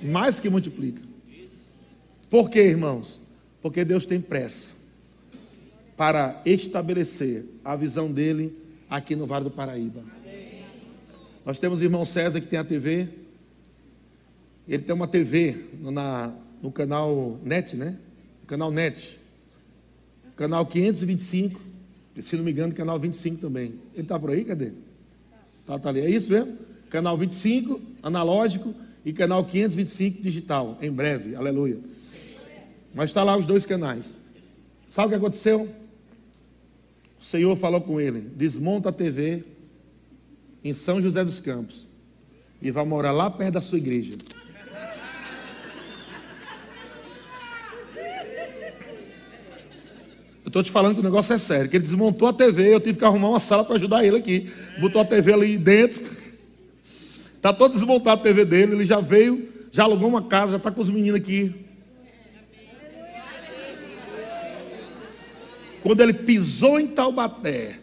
Mais 0.04 0.40
que 0.40 0.52
multiplica. 0.52 1.02
Por 2.30 2.48
quê, 2.48 2.60
irmãos? 2.60 3.20
Porque 3.60 3.84
Deus 3.84 4.06
tem 4.06 4.22
pressa 4.22 4.74
para 5.96 6.40
estabelecer 6.46 7.44
a 7.66 7.76
visão 7.76 8.12
dele 8.12 8.56
aqui 8.88 9.16
no 9.16 9.26
Vale 9.26 9.46
do 9.46 9.50
Paraíba. 9.50 10.04
Nós 11.44 11.58
temos 11.58 11.82
o 11.82 11.84
irmão 11.84 12.06
César 12.06 12.40
que 12.40 12.46
tem 12.46 12.60
a 12.60 12.64
TV. 12.64 13.08
Ele 14.68 14.84
tem 14.84 14.94
uma 14.94 15.08
TV 15.08 15.58
na, 15.82 16.36
no 16.62 16.72
canal 16.72 17.40
NET, 17.44 17.76
né? 17.76 17.98
No 18.42 18.46
canal 18.46 18.70
NET. 18.70 19.18
Canal 20.36 20.68
525. 20.68 21.60
Se 22.20 22.38
não 22.38 22.44
me 22.44 22.52
engano, 22.52 22.76
canal 22.76 23.00
25 23.00 23.42
também. 23.42 23.74
Ele 23.96 24.04
está 24.04 24.20
por 24.20 24.30
aí, 24.30 24.46
cadê? 24.46 24.72
Tá, 25.68 25.78
tá 25.78 25.90
ali. 25.90 26.00
É 26.00 26.10
isso 26.10 26.32
mesmo? 26.32 26.58
Canal 26.90 27.18
25, 27.18 27.80
analógico, 28.02 28.74
e 29.08 29.14
canal 29.14 29.46
525 29.46 30.22
digital, 30.22 30.78
em 30.82 30.92
breve, 30.92 31.34
aleluia. 31.34 31.80
Mas 32.94 33.10
está 33.10 33.24
lá 33.24 33.38
os 33.38 33.46
dois 33.46 33.66
canais. 33.66 34.16
Sabe 34.88 35.08
o 35.08 35.10
que 35.12 35.16
aconteceu? 35.16 35.70
O 37.18 37.24
Senhor 37.24 37.56
falou 37.56 37.80
com 37.80 38.02
ele: 38.02 38.20
desmonta 38.20 38.90
a 38.90 38.92
TV 38.92 39.46
em 40.64 40.74
São 40.74 41.02
José 41.02 41.24
dos 41.24 41.40
Campos 41.40 41.88
e 42.62 42.72
vai 42.72 42.84
morar 42.84 43.12
lá 43.12 43.30
perto 43.30 43.54
da 43.54 43.62
sua 43.62 43.78
igreja. 43.78 44.14
Eu 50.48 50.50
estou 50.50 50.64
te 50.64 50.72
falando 50.72 50.94
que 50.94 51.02
o 51.02 51.04
negócio 51.04 51.34
é 51.34 51.38
sério, 51.38 51.70
que 51.70 51.76
ele 51.76 51.84
desmontou 51.84 52.26
a 52.26 52.32
TV, 52.32 52.74
eu 52.74 52.80
tive 52.80 52.98
que 52.98 53.04
arrumar 53.04 53.28
uma 53.28 53.40
sala 53.40 53.66
para 53.66 53.76
ajudar 53.76 54.06
ele 54.06 54.16
aqui. 54.16 54.50
Botou 54.80 55.02
a 55.02 55.04
TV 55.04 55.34
ali 55.34 55.58
dentro. 55.58 56.02
Está 57.36 57.52
todo 57.52 57.74
desmontado 57.74 58.22
a 58.22 58.24
TV 58.24 58.46
dele, 58.46 58.76
ele 58.76 58.86
já 58.86 59.02
veio, 59.02 59.50
já 59.74 59.84
alugou 59.84 60.08
uma 60.08 60.22
casa, 60.22 60.52
já 60.52 60.58
está 60.58 60.72
com 60.72 60.82
os 60.82 60.88
meninos 60.88 61.20
aqui. 61.20 61.54
Quando 65.82 66.00
ele 66.00 66.14
pisou 66.14 66.80
em 66.80 66.88
Taubaté, 66.88 67.80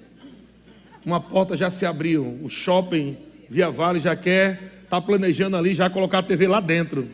uma 1.04 1.20
porta 1.20 1.58
já 1.58 1.68
se 1.68 1.84
abriu, 1.84 2.38
o 2.42 2.48
shopping 2.48 3.18
Via 3.50 3.70
Vale 3.70 4.00
já 4.00 4.16
quer, 4.16 4.80
está 4.82 4.98
planejando 5.02 5.58
ali 5.58 5.74
já 5.74 5.90
colocar 5.90 6.20
a 6.20 6.22
TV 6.22 6.48
lá 6.48 6.60
dentro. 6.60 7.10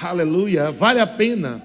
Aleluia. 0.00 0.70
Vale 0.70 1.00
a 1.00 1.06
pena 1.06 1.62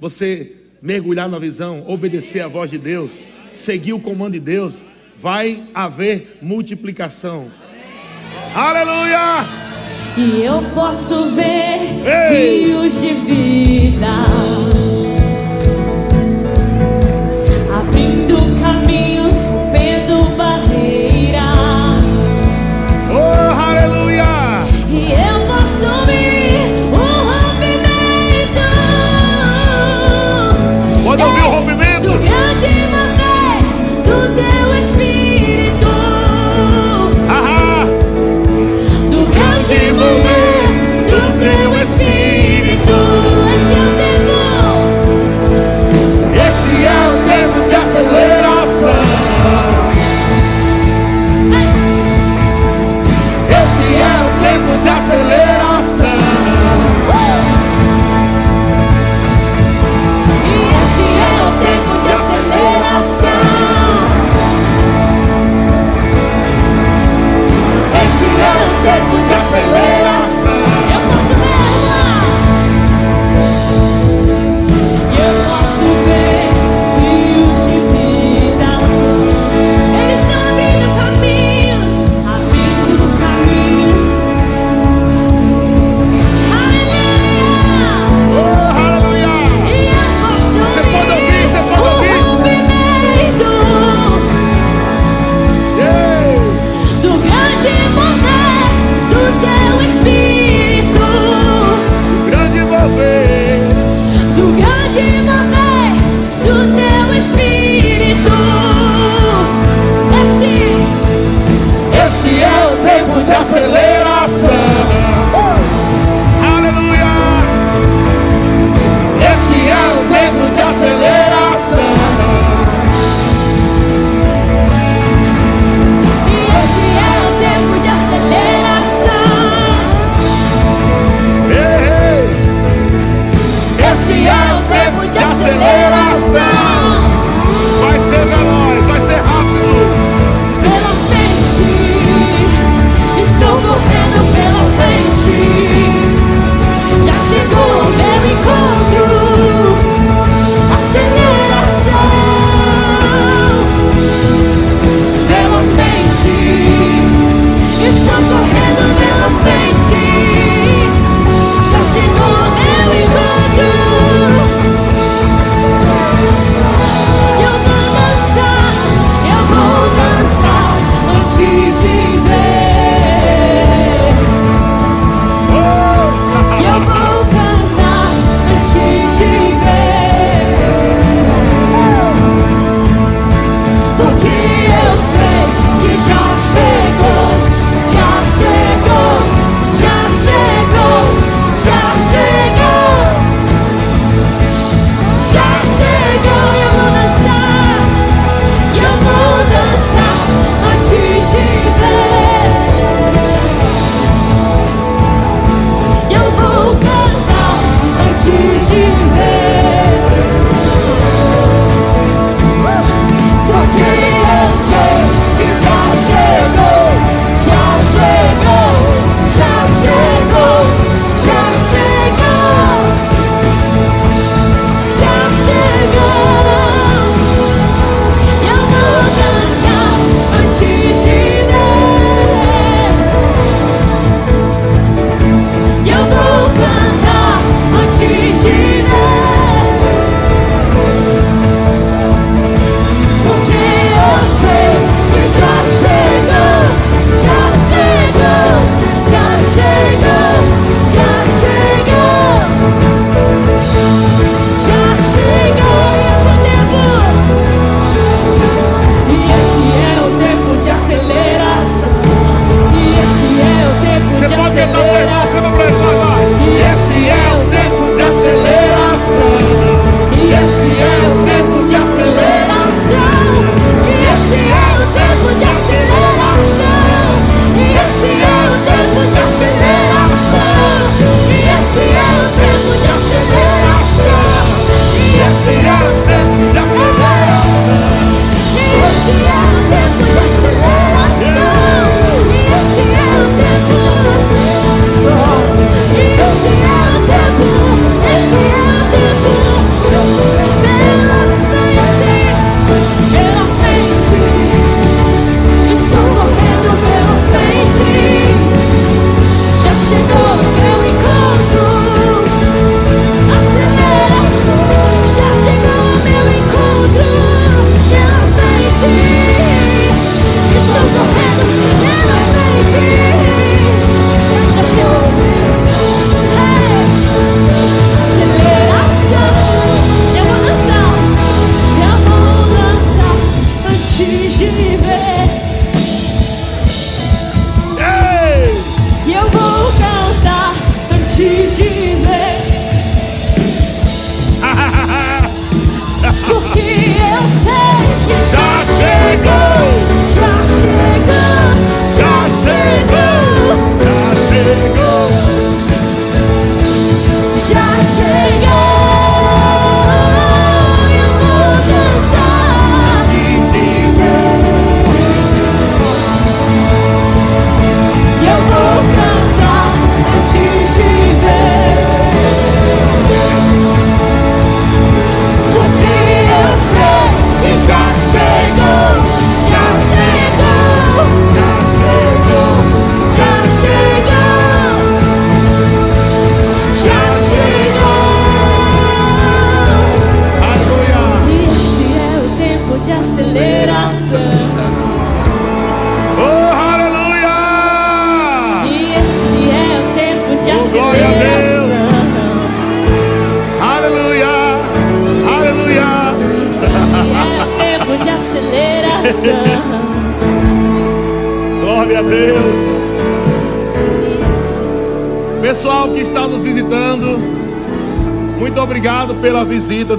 você 0.00 0.52
mergulhar 0.80 1.28
na 1.28 1.38
visão, 1.38 1.84
obedecer 1.86 2.40
a 2.40 2.48
voz 2.48 2.70
de 2.70 2.78
Deus, 2.78 3.26
seguir 3.52 3.92
o 3.92 4.00
comando 4.00 4.32
de 4.32 4.40
Deus. 4.40 4.82
Vai 5.20 5.64
haver 5.74 6.38
multiplicação. 6.42 7.50
Aleluia! 8.54 9.44
E 10.16 10.42
eu 10.42 10.62
posso 10.74 11.30
ver 11.30 11.80
Ei. 12.06 12.66
rios 12.66 13.00
de 13.00 13.12
vida. 13.14 14.24
Glória 18.04 18.43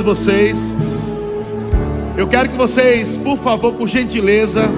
vocês. 0.06 0.74
Eu 2.16 2.28
quero 2.28 2.48
que 2.48 2.56
vocês, 2.56 3.18
por 3.18 3.38
favor, 3.38 3.74
por 3.74 3.90
gentileza, 3.90 4.70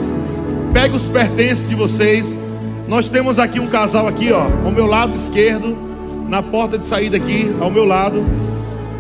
peguem 0.74 0.96
os 0.96 1.04
pertences 1.04 1.68
de 1.68 1.76
vocês. 1.76 2.40
Nós 2.88 3.10
temos 3.10 3.38
aqui 3.38 3.60
um 3.60 3.68
casal 3.68 4.08
aqui, 4.08 4.32
ó, 4.32 4.48
ao 4.66 4.72
meu 4.72 4.88
lado 4.88 5.14
esquerdo, 5.16 5.78
na 6.30 6.42
porta 6.42 6.78
de 6.78 6.86
saída 6.86 7.18
aqui, 7.18 7.54
ao 7.60 7.70
meu 7.70 7.86
lado. 7.86 8.26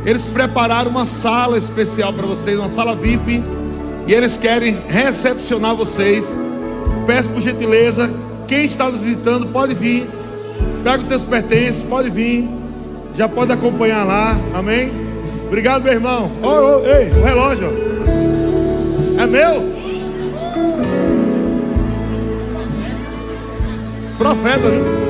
Eles 0.06 0.26
prepararam 0.26 0.92
uma 0.92 1.06
sala 1.06 1.58
especial 1.58 2.14
para 2.14 2.26
vocês, 2.26 2.58
uma 2.60 2.70
sala 2.70 2.94
VIP, 2.94 3.42
e 4.06 4.14
eles 4.14 4.38
querem 4.38 4.78
recepcionar 4.88 5.76
vocês. 5.76 6.38
Peço 7.08 7.30
por 7.30 7.42
gentileza, 7.42 8.10
quem 8.48 8.66
está 8.66 8.92
nos 8.92 9.04
visitando 9.04 9.48
pode 9.48 9.74
vir. 9.74 10.06
Pega 10.84 11.02
os 11.02 11.08
teus 11.08 11.24
pertences, 11.24 11.82
pode 11.84 12.10
vir. 12.10 12.48
Já 13.16 13.28
pode 13.28 13.52
acompanhar 13.52 14.06
lá. 14.06 14.38
Amém? 14.54 15.07
Obrigado, 15.48 15.84
meu 15.84 15.94
irmão. 15.94 16.30
Oh, 16.44 16.48
oh, 16.48 16.86
ei, 16.86 17.10
o 17.10 17.24
relógio. 17.24 17.70
É 19.18 19.26
meu? 19.26 19.78
Profeta, 24.18 24.70
viu? 24.70 25.08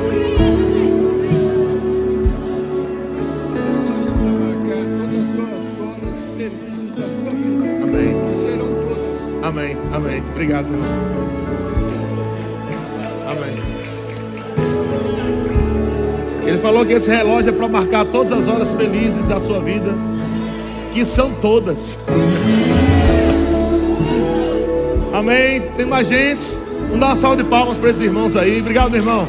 Vida. 6.36 6.56
Amém. 7.82 8.16
Amém. 9.42 9.76
Amém. 9.92 10.22
Obrigado, 10.30 10.66
meu 10.66 10.78
irmão. 10.78 11.18
Amém. 13.26 13.68
Ele 16.46 16.58
falou 16.58 16.86
que 16.86 16.94
esse 16.94 17.10
relógio 17.10 17.50
é 17.50 17.52
para 17.52 17.68
marcar 17.68 18.06
todas 18.06 18.32
as 18.32 18.48
horas 18.48 18.72
felizes 18.72 19.28
da 19.28 19.38
sua 19.38 19.60
vida, 19.60 19.92
que 20.92 21.04
são 21.04 21.30
todas. 21.32 21.98
Amém. 25.12 25.62
Tem 25.76 25.86
mais 25.86 26.08
gente. 26.08 26.42
Vamos 26.86 27.00
dar 27.00 27.06
uma 27.08 27.16
salva 27.16 27.36
de 27.36 27.44
palmas 27.44 27.76
para 27.76 27.90
esses 27.90 28.02
irmãos 28.02 28.36
aí. 28.36 28.60
Obrigado, 28.60 28.90
meu 28.90 29.00
irmão. 29.00 29.26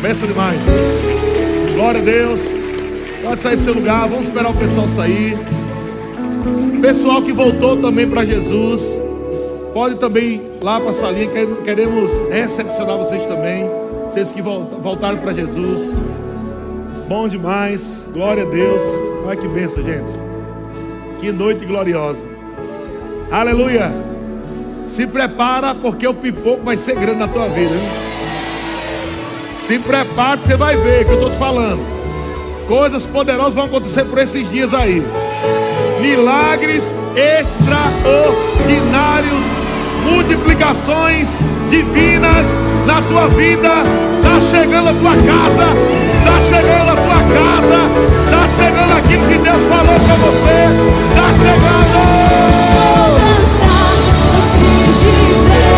Benção 0.00 0.28
demais. 0.28 0.60
Glória 1.74 2.00
a 2.00 2.04
Deus. 2.04 2.40
Pode 3.24 3.40
sair 3.40 3.56
do 3.56 3.62
seu 3.62 3.74
lugar. 3.74 4.08
Vamos 4.08 4.26
esperar 4.28 4.50
o 4.50 4.54
pessoal 4.54 4.86
sair. 4.86 5.36
Pessoal 6.80 7.22
que 7.22 7.32
voltou 7.32 7.76
também 7.76 8.08
para 8.08 8.24
Jesus. 8.24 9.00
Pode 9.72 9.96
também 9.96 10.34
ir 10.34 10.42
lá 10.62 10.80
para 10.80 10.90
a 10.90 10.92
salinha. 10.92 11.26
que 11.28 11.46
Queremos 11.64 12.10
recepcionar 12.30 12.96
vocês 12.96 13.24
também. 13.26 13.68
Vocês 14.04 14.30
que 14.32 14.40
volta- 14.40 14.76
voltaram 14.76 15.18
para 15.18 15.32
Jesus. 15.32 15.94
Bom 17.08 17.28
demais. 17.28 18.06
Glória 18.12 18.42
a 18.44 18.46
Deus. 18.46 18.82
Olha 19.26 19.36
que 19.36 19.48
benção, 19.48 19.82
gente. 19.82 20.25
Que 21.20 21.32
noite 21.32 21.64
gloriosa. 21.64 22.20
Aleluia. 23.30 23.92
Se 24.84 25.06
prepara, 25.06 25.74
porque 25.74 26.06
o 26.06 26.12
pipoco 26.14 26.62
vai 26.62 26.76
ser 26.76 26.94
grande 26.96 27.18
na 27.18 27.28
tua 27.28 27.48
vida. 27.48 27.74
Hein? 27.74 27.88
Se 29.54 29.78
prepara, 29.78 30.36
você 30.36 30.56
vai 30.56 30.76
ver 30.76 31.04
que 31.04 31.10
eu 31.10 31.14
estou 31.14 31.30
te 31.30 31.38
falando. 31.38 31.80
Coisas 32.68 33.04
poderosas 33.04 33.54
vão 33.54 33.64
acontecer 33.64 34.04
por 34.04 34.18
esses 34.18 34.48
dias 34.50 34.74
aí. 34.74 35.02
Milagres 36.00 36.94
extraordinários, 37.16 39.44
multiplicações 40.04 41.40
divinas 41.70 42.46
na 42.86 43.00
tua 43.02 43.26
vida. 43.28 43.70
Tá 44.22 44.40
chegando 44.40 44.90
a 44.90 44.92
tua 44.92 45.16
casa, 45.16 45.66
tá 46.24 46.42
chegando 46.42 46.90
a 46.90 46.96
tua 46.96 47.22
casa, 47.34 47.78
tá 48.30 48.35
chegando 48.56 48.96
aquilo 48.96 49.26
que 49.28 49.38
Deus 49.38 49.62
falou 49.68 49.94
para 49.94 50.14
você. 50.16 50.68
Tá 51.14 51.34
chegando. 51.34 52.00
Vou 52.72 53.08
dançar 53.20 53.92
antes 54.38 55.00
de 55.00 55.14
ver. 55.46 55.76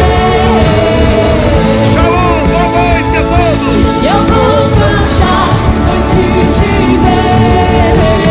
Shalom, 1.93 2.39
boa 2.47 2.69
noite 2.79 3.15
a 3.17 3.23
todos. 3.35 3.79
Eu 4.05 4.21
vou 4.29 4.63
cantar 4.79 5.51
antes 5.97 6.49
de 6.57 6.73
ver. 6.99 8.28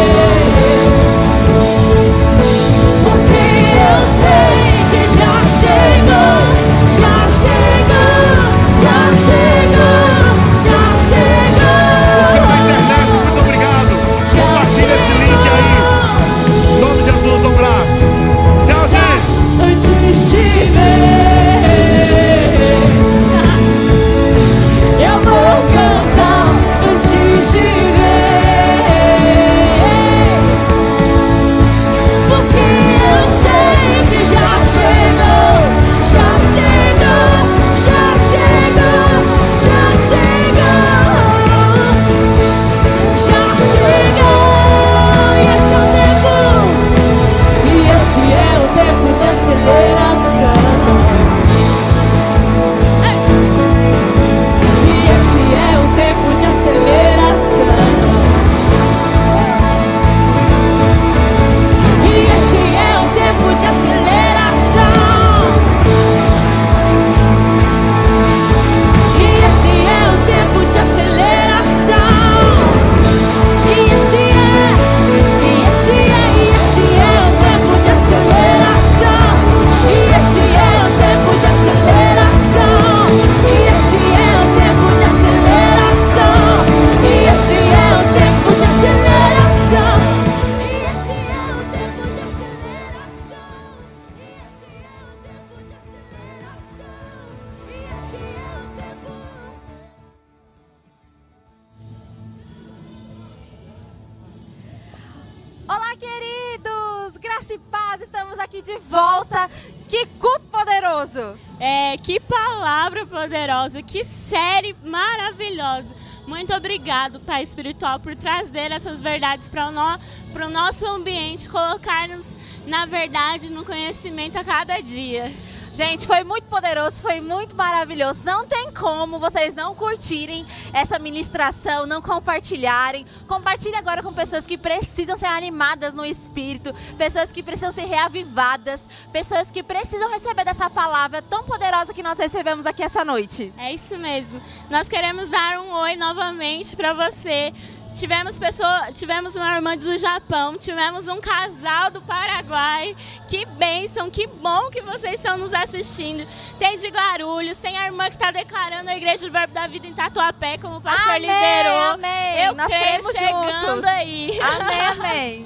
Pai 117.28 117.44
Espiritual, 117.44 118.00
por 118.00 118.16
trazer 118.16 118.72
essas 118.72 119.02
verdades 119.02 119.50
para 119.50 119.68
o, 119.68 119.72
no, 119.72 120.00
pro 120.32 120.50
nosso 120.50 120.86
ambiente, 120.86 121.50
colocar-nos 121.50 122.34
na 122.66 122.86
verdade, 122.86 123.50
no 123.50 123.66
conhecimento 123.66 124.38
a 124.38 124.46
cada 124.46 124.80
dia. 124.80 125.30
Gente, 125.74 126.08
foi 126.08 126.24
muito 126.24 126.46
poderoso, 126.46 127.02
foi 127.02 127.20
muito 127.20 127.54
maravilhoso. 127.54 128.22
Não 128.24 128.48
tem 128.48 128.57
como 128.80 129.20
vocês 129.20 129.56
não 129.56 129.74
curtirem 129.76 130.46
essa 130.74 131.00
ministração, 131.00 131.86
não 131.86 132.02
compartilharem. 132.02 133.06
Compartilhe 133.28 133.76
agora 133.76 134.04
com 134.04 134.14
pessoas 134.14 134.46
que 134.46 134.58
precisam 134.58 135.18
ser 135.18 135.26
animadas 135.26 135.94
no 135.94 136.06
espírito, 136.06 136.74
pessoas 136.98 137.32
que 137.32 137.42
precisam 137.44 137.72
ser 137.72 137.86
reavivadas, 137.86 138.88
pessoas 139.12 139.52
que 139.52 139.64
precisam 139.64 140.10
receber 140.12 140.46
dessa 140.46 140.70
palavra 140.70 141.22
tão 141.22 141.44
poderosa 141.44 141.94
que 141.94 142.04
nós 142.04 142.18
recebemos 142.18 142.66
aqui 142.66 142.84
essa 142.84 143.04
noite. 143.04 143.54
É 143.58 143.74
isso 143.74 143.98
mesmo. 143.98 144.42
Nós 144.70 144.88
queremos 144.88 145.28
dar 145.30 145.60
um 145.60 145.72
oi 145.74 145.96
novamente 145.96 146.76
para 146.76 146.94
você. 146.94 147.54
Tivemos 147.98 148.38
pessoa, 148.38 148.92
tivemos 148.94 149.36
uma 149.36 149.56
irmã 149.56 149.76
do 149.76 149.98
Japão, 149.98 150.56
tivemos 150.56 151.08
um 151.08 151.20
casal 151.20 151.90
do 151.90 152.00
Paraguai. 152.00 152.96
Que 153.28 153.44
bênção, 153.44 154.08
que 154.12 154.28
bom 154.28 154.70
que 154.70 154.82
vocês 154.82 155.16
estão 155.16 155.36
nos 155.36 155.52
assistindo. 155.52 156.24
Tem 156.60 156.78
de 156.78 156.90
Guarulhos, 156.90 157.58
tem 157.58 157.76
a 157.76 157.86
irmã 157.88 158.06
que 158.06 158.16
está 158.16 158.30
declarando 158.30 158.92
a 158.92 158.96
Igreja 158.96 159.26
do 159.26 159.32
Verbo 159.32 159.52
da 159.52 159.66
Vida 159.66 159.88
em 159.88 159.96
Tatuapé, 159.96 160.60
como 160.60 160.78
o 160.78 160.82
pastor 160.82 161.16
Amém, 161.16 161.22
liderou. 161.22 161.94
amém. 161.94 162.46
Eu 162.46 162.54
Nós 162.54 162.68
creio 162.68 163.04
chegando 163.18 163.68
juntos. 163.68 163.86
aí. 163.86 164.40
Amém, 164.42 164.82
amém. 164.94 165.46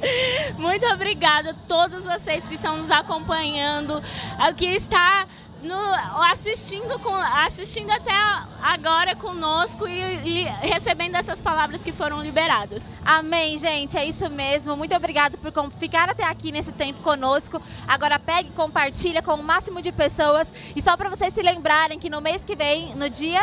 Muito 0.58 0.86
obrigada 0.88 1.52
a 1.52 1.68
todos 1.70 2.04
vocês 2.04 2.46
que 2.46 2.56
estão 2.56 2.76
nos 2.76 2.92
acompanhando, 2.92 4.04
a 4.38 4.52
que 4.52 4.66
está 4.66 5.26
no- 5.62 6.24
assistindo, 6.32 6.98
com, 7.00 7.14
assistindo 7.16 7.92
até 7.92 8.12
agora 8.62 9.16
conosco 9.16 9.88
e, 9.88 10.44
recebendo 10.62 11.16
essas 11.16 11.42
palavras 11.42 11.84
que 11.84 11.92
foram 11.92 12.22
liberadas. 12.22 12.84
Amém, 13.06 13.58
gente. 13.58 13.98
É 13.98 14.06
isso 14.06 14.30
mesmo. 14.30 14.76
Muito 14.76 14.96
obrigado 14.96 15.38
por 15.38 15.52
ficar 15.72 16.10
até 16.10 16.24
aqui 16.26 16.52
nesse 16.52 16.72
tempo 16.72 17.02
conosco. 17.02 17.62
Agora 17.88 18.18
pegue 18.20 18.50
e 18.50 18.54
compartilha 18.54 19.22
com 19.22 19.34
o 19.36 19.44
máximo 19.44 19.82
de 19.82 19.92
pessoas. 19.92 20.54
E 20.76 20.82
só 20.82 20.96
para 20.98 21.10
vocês 21.10 21.34
se 21.34 21.42
lembrarem 21.42 22.00
que 22.00 22.10
no 22.10 22.22
mês 22.22 22.44
que 22.44 22.56
vem, 22.56 22.96
no 22.96 23.10
dia 23.10 23.42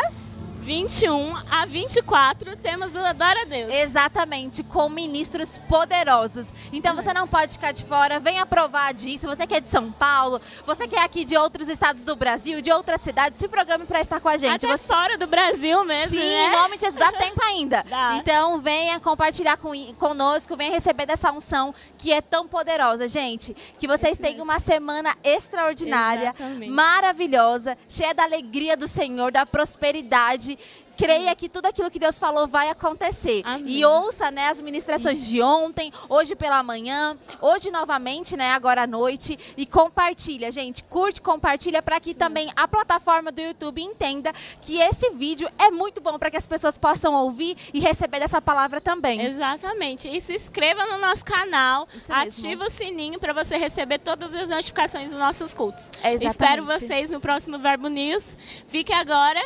21 0.72 1.34
a 1.50 1.64
24, 1.64 2.54
temos 2.56 2.94
o 2.94 2.98
Adora 2.98 3.40
a 3.40 3.44
Deus. 3.46 3.72
Exatamente, 3.72 4.62
com 4.62 4.86
ministros 4.90 5.56
poderosos. 5.66 6.48
Então 6.70 6.94
você 6.94 7.14
não 7.14 7.26
pode 7.26 7.54
ficar 7.54 7.72
de 7.72 7.82
fora, 7.84 8.20
venha 8.20 8.44
provar 8.44 8.92
disso. 8.92 9.26
Você 9.26 9.46
que 9.46 9.54
é 9.54 9.60
de 9.60 9.70
São 9.70 9.90
Paulo, 9.90 10.38
você 10.66 10.86
que 10.86 10.94
é 10.94 11.02
aqui 11.02 11.24
de 11.24 11.34
outros 11.38 11.70
estados 11.70 12.04
do 12.04 12.14
Brasil, 12.14 12.60
de 12.60 12.70
outras 12.70 13.00
cidades, 13.00 13.40
se 13.40 13.48
programe 13.48 13.86
para 13.86 14.02
estar 14.02 14.20
com 14.20 14.28
a 14.28 14.36
gente. 14.36 14.66
Até 14.66 14.76
Você- 14.76 14.84
fora 14.86 15.16
do 15.16 15.26
Brasil 15.26 15.82
mesmo, 15.86 16.10
Sim, 16.10 16.22
né? 16.22 16.48
em 16.48 16.50
nome 16.50 16.76
de 16.76 16.84
Jesus, 16.84 17.02
dá 17.02 17.12
tempo 17.16 17.42
ainda. 17.44 17.82
Dá. 17.88 18.16
Então 18.16 18.58
venha 18.60 19.00
compartilhar 19.00 19.56
com, 19.56 19.72
conosco, 19.94 20.54
venha 20.54 20.70
receber 20.70 21.06
dessa 21.06 21.32
unção 21.32 21.74
que 21.96 22.12
é 22.12 22.20
tão 22.20 22.46
poderosa, 22.46 23.08
gente. 23.08 23.56
Que 23.78 23.88
vocês 23.88 24.18
tenham 24.18 24.44
uma 24.44 24.60
semana 24.60 25.16
extraordinária, 25.24 26.34
Exatamente. 26.38 26.70
maravilhosa, 26.70 27.74
cheia 27.88 28.12
da 28.12 28.24
alegria 28.24 28.76
do 28.76 28.86
Senhor, 28.86 29.32
da 29.32 29.46
prosperidade. 29.46 30.57
Creia 30.98 31.34
que 31.36 31.48
tudo 31.48 31.66
aquilo 31.66 31.88
que 31.92 31.98
Deus 31.98 32.18
falou 32.18 32.48
vai 32.48 32.68
acontecer. 32.70 33.42
Amém. 33.44 33.76
E 33.76 33.84
ouça 33.84 34.32
né, 34.32 34.48
as 34.48 34.60
ministrações 34.60 35.24
de 35.24 35.40
ontem, 35.40 35.92
hoje 36.08 36.34
pela 36.34 36.60
manhã, 36.60 37.16
hoje 37.40 37.70
novamente, 37.70 38.36
né, 38.36 38.50
agora 38.50 38.82
à 38.82 38.86
noite. 38.86 39.38
E 39.56 39.64
compartilha, 39.64 40.50
gente. 40.50 40.82
Curte, 40.82 41.20
compartilha 41.20 41.80
para 41.80 42.00
que 42.00 42.14
também 42.14 42.50
a 42.56 42.66
plataforma 42.66 43.30
do 43.30 43.40
YouTube 43.40 43.80
entenda 43.80 44.32
que 44.60 44.80
esse 44.80 45.10
vídeo 45.10 45.48
é 45.56 45.70
muito 45.70 46.00
bom 46.00 46.18
para 46.18 46.32
que 46.32 46.36
as 46.36 46.48
pessoas 46.48 46.76
possam 46.76 47.14
ouvir 47.14 47.56
e 47.72 47.78
receber 47.78 48.18
dessa 48.18 48.42
palavra 48.42 48.80
também. 48.80 49.20
Exatamente. 49.20 50.08
E 50.08 50.20
se 50.20 50.34
inscreva 50.34 50.84
no 50.86 50.98
nosso 50.98 51.24
canal, 51.24 51.86
Isso 51.94 52.12
mesmo. 52.12 52.48
ativa 52.48 52.64
o 52.64 52.70
sininho 52.70 53.20
para 53.20 53.32
você 53.32 53.56
receber 53.56 54.00
todas 54.00 54.34
as 54.34 54.48
notificações 54.48 55.10
dos 55.10 55.18
nossos 55.18 55.54
cultos. 55.54 55.92
Exatamente. 55.98 56.26
Espero 56.26 56.64
vocês 56.64 57.08
no 57.08 57.20
próximo 57.20 57.56
Verbo 57.60 57.86
News. 57.86 58.36
Fique 58.66 58.92
agora 58.92 59.40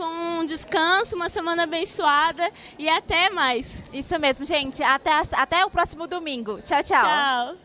com 0.00 0.40
um 0.40 0.46
descanso, 0.46 1.14
uma 1.14 1.28
semana 1.28 1.64
abençoada 1.64 2.50
e 2.78 2.88
até 2.88 3.28
mais. 3.28 3.82
Isso 3.92 4.18
mesmo, 4.18 4.46
gente. 4.46 4.82
Até, 4.82 5.10
até 5.32 5.62
o 5.66 5.70
próximo 5.70 6.06
domingo. 6.06 6.58
Tchau, 6.62 6.82
tchau. 6.82 7.04
Tchau. 7.04 7.56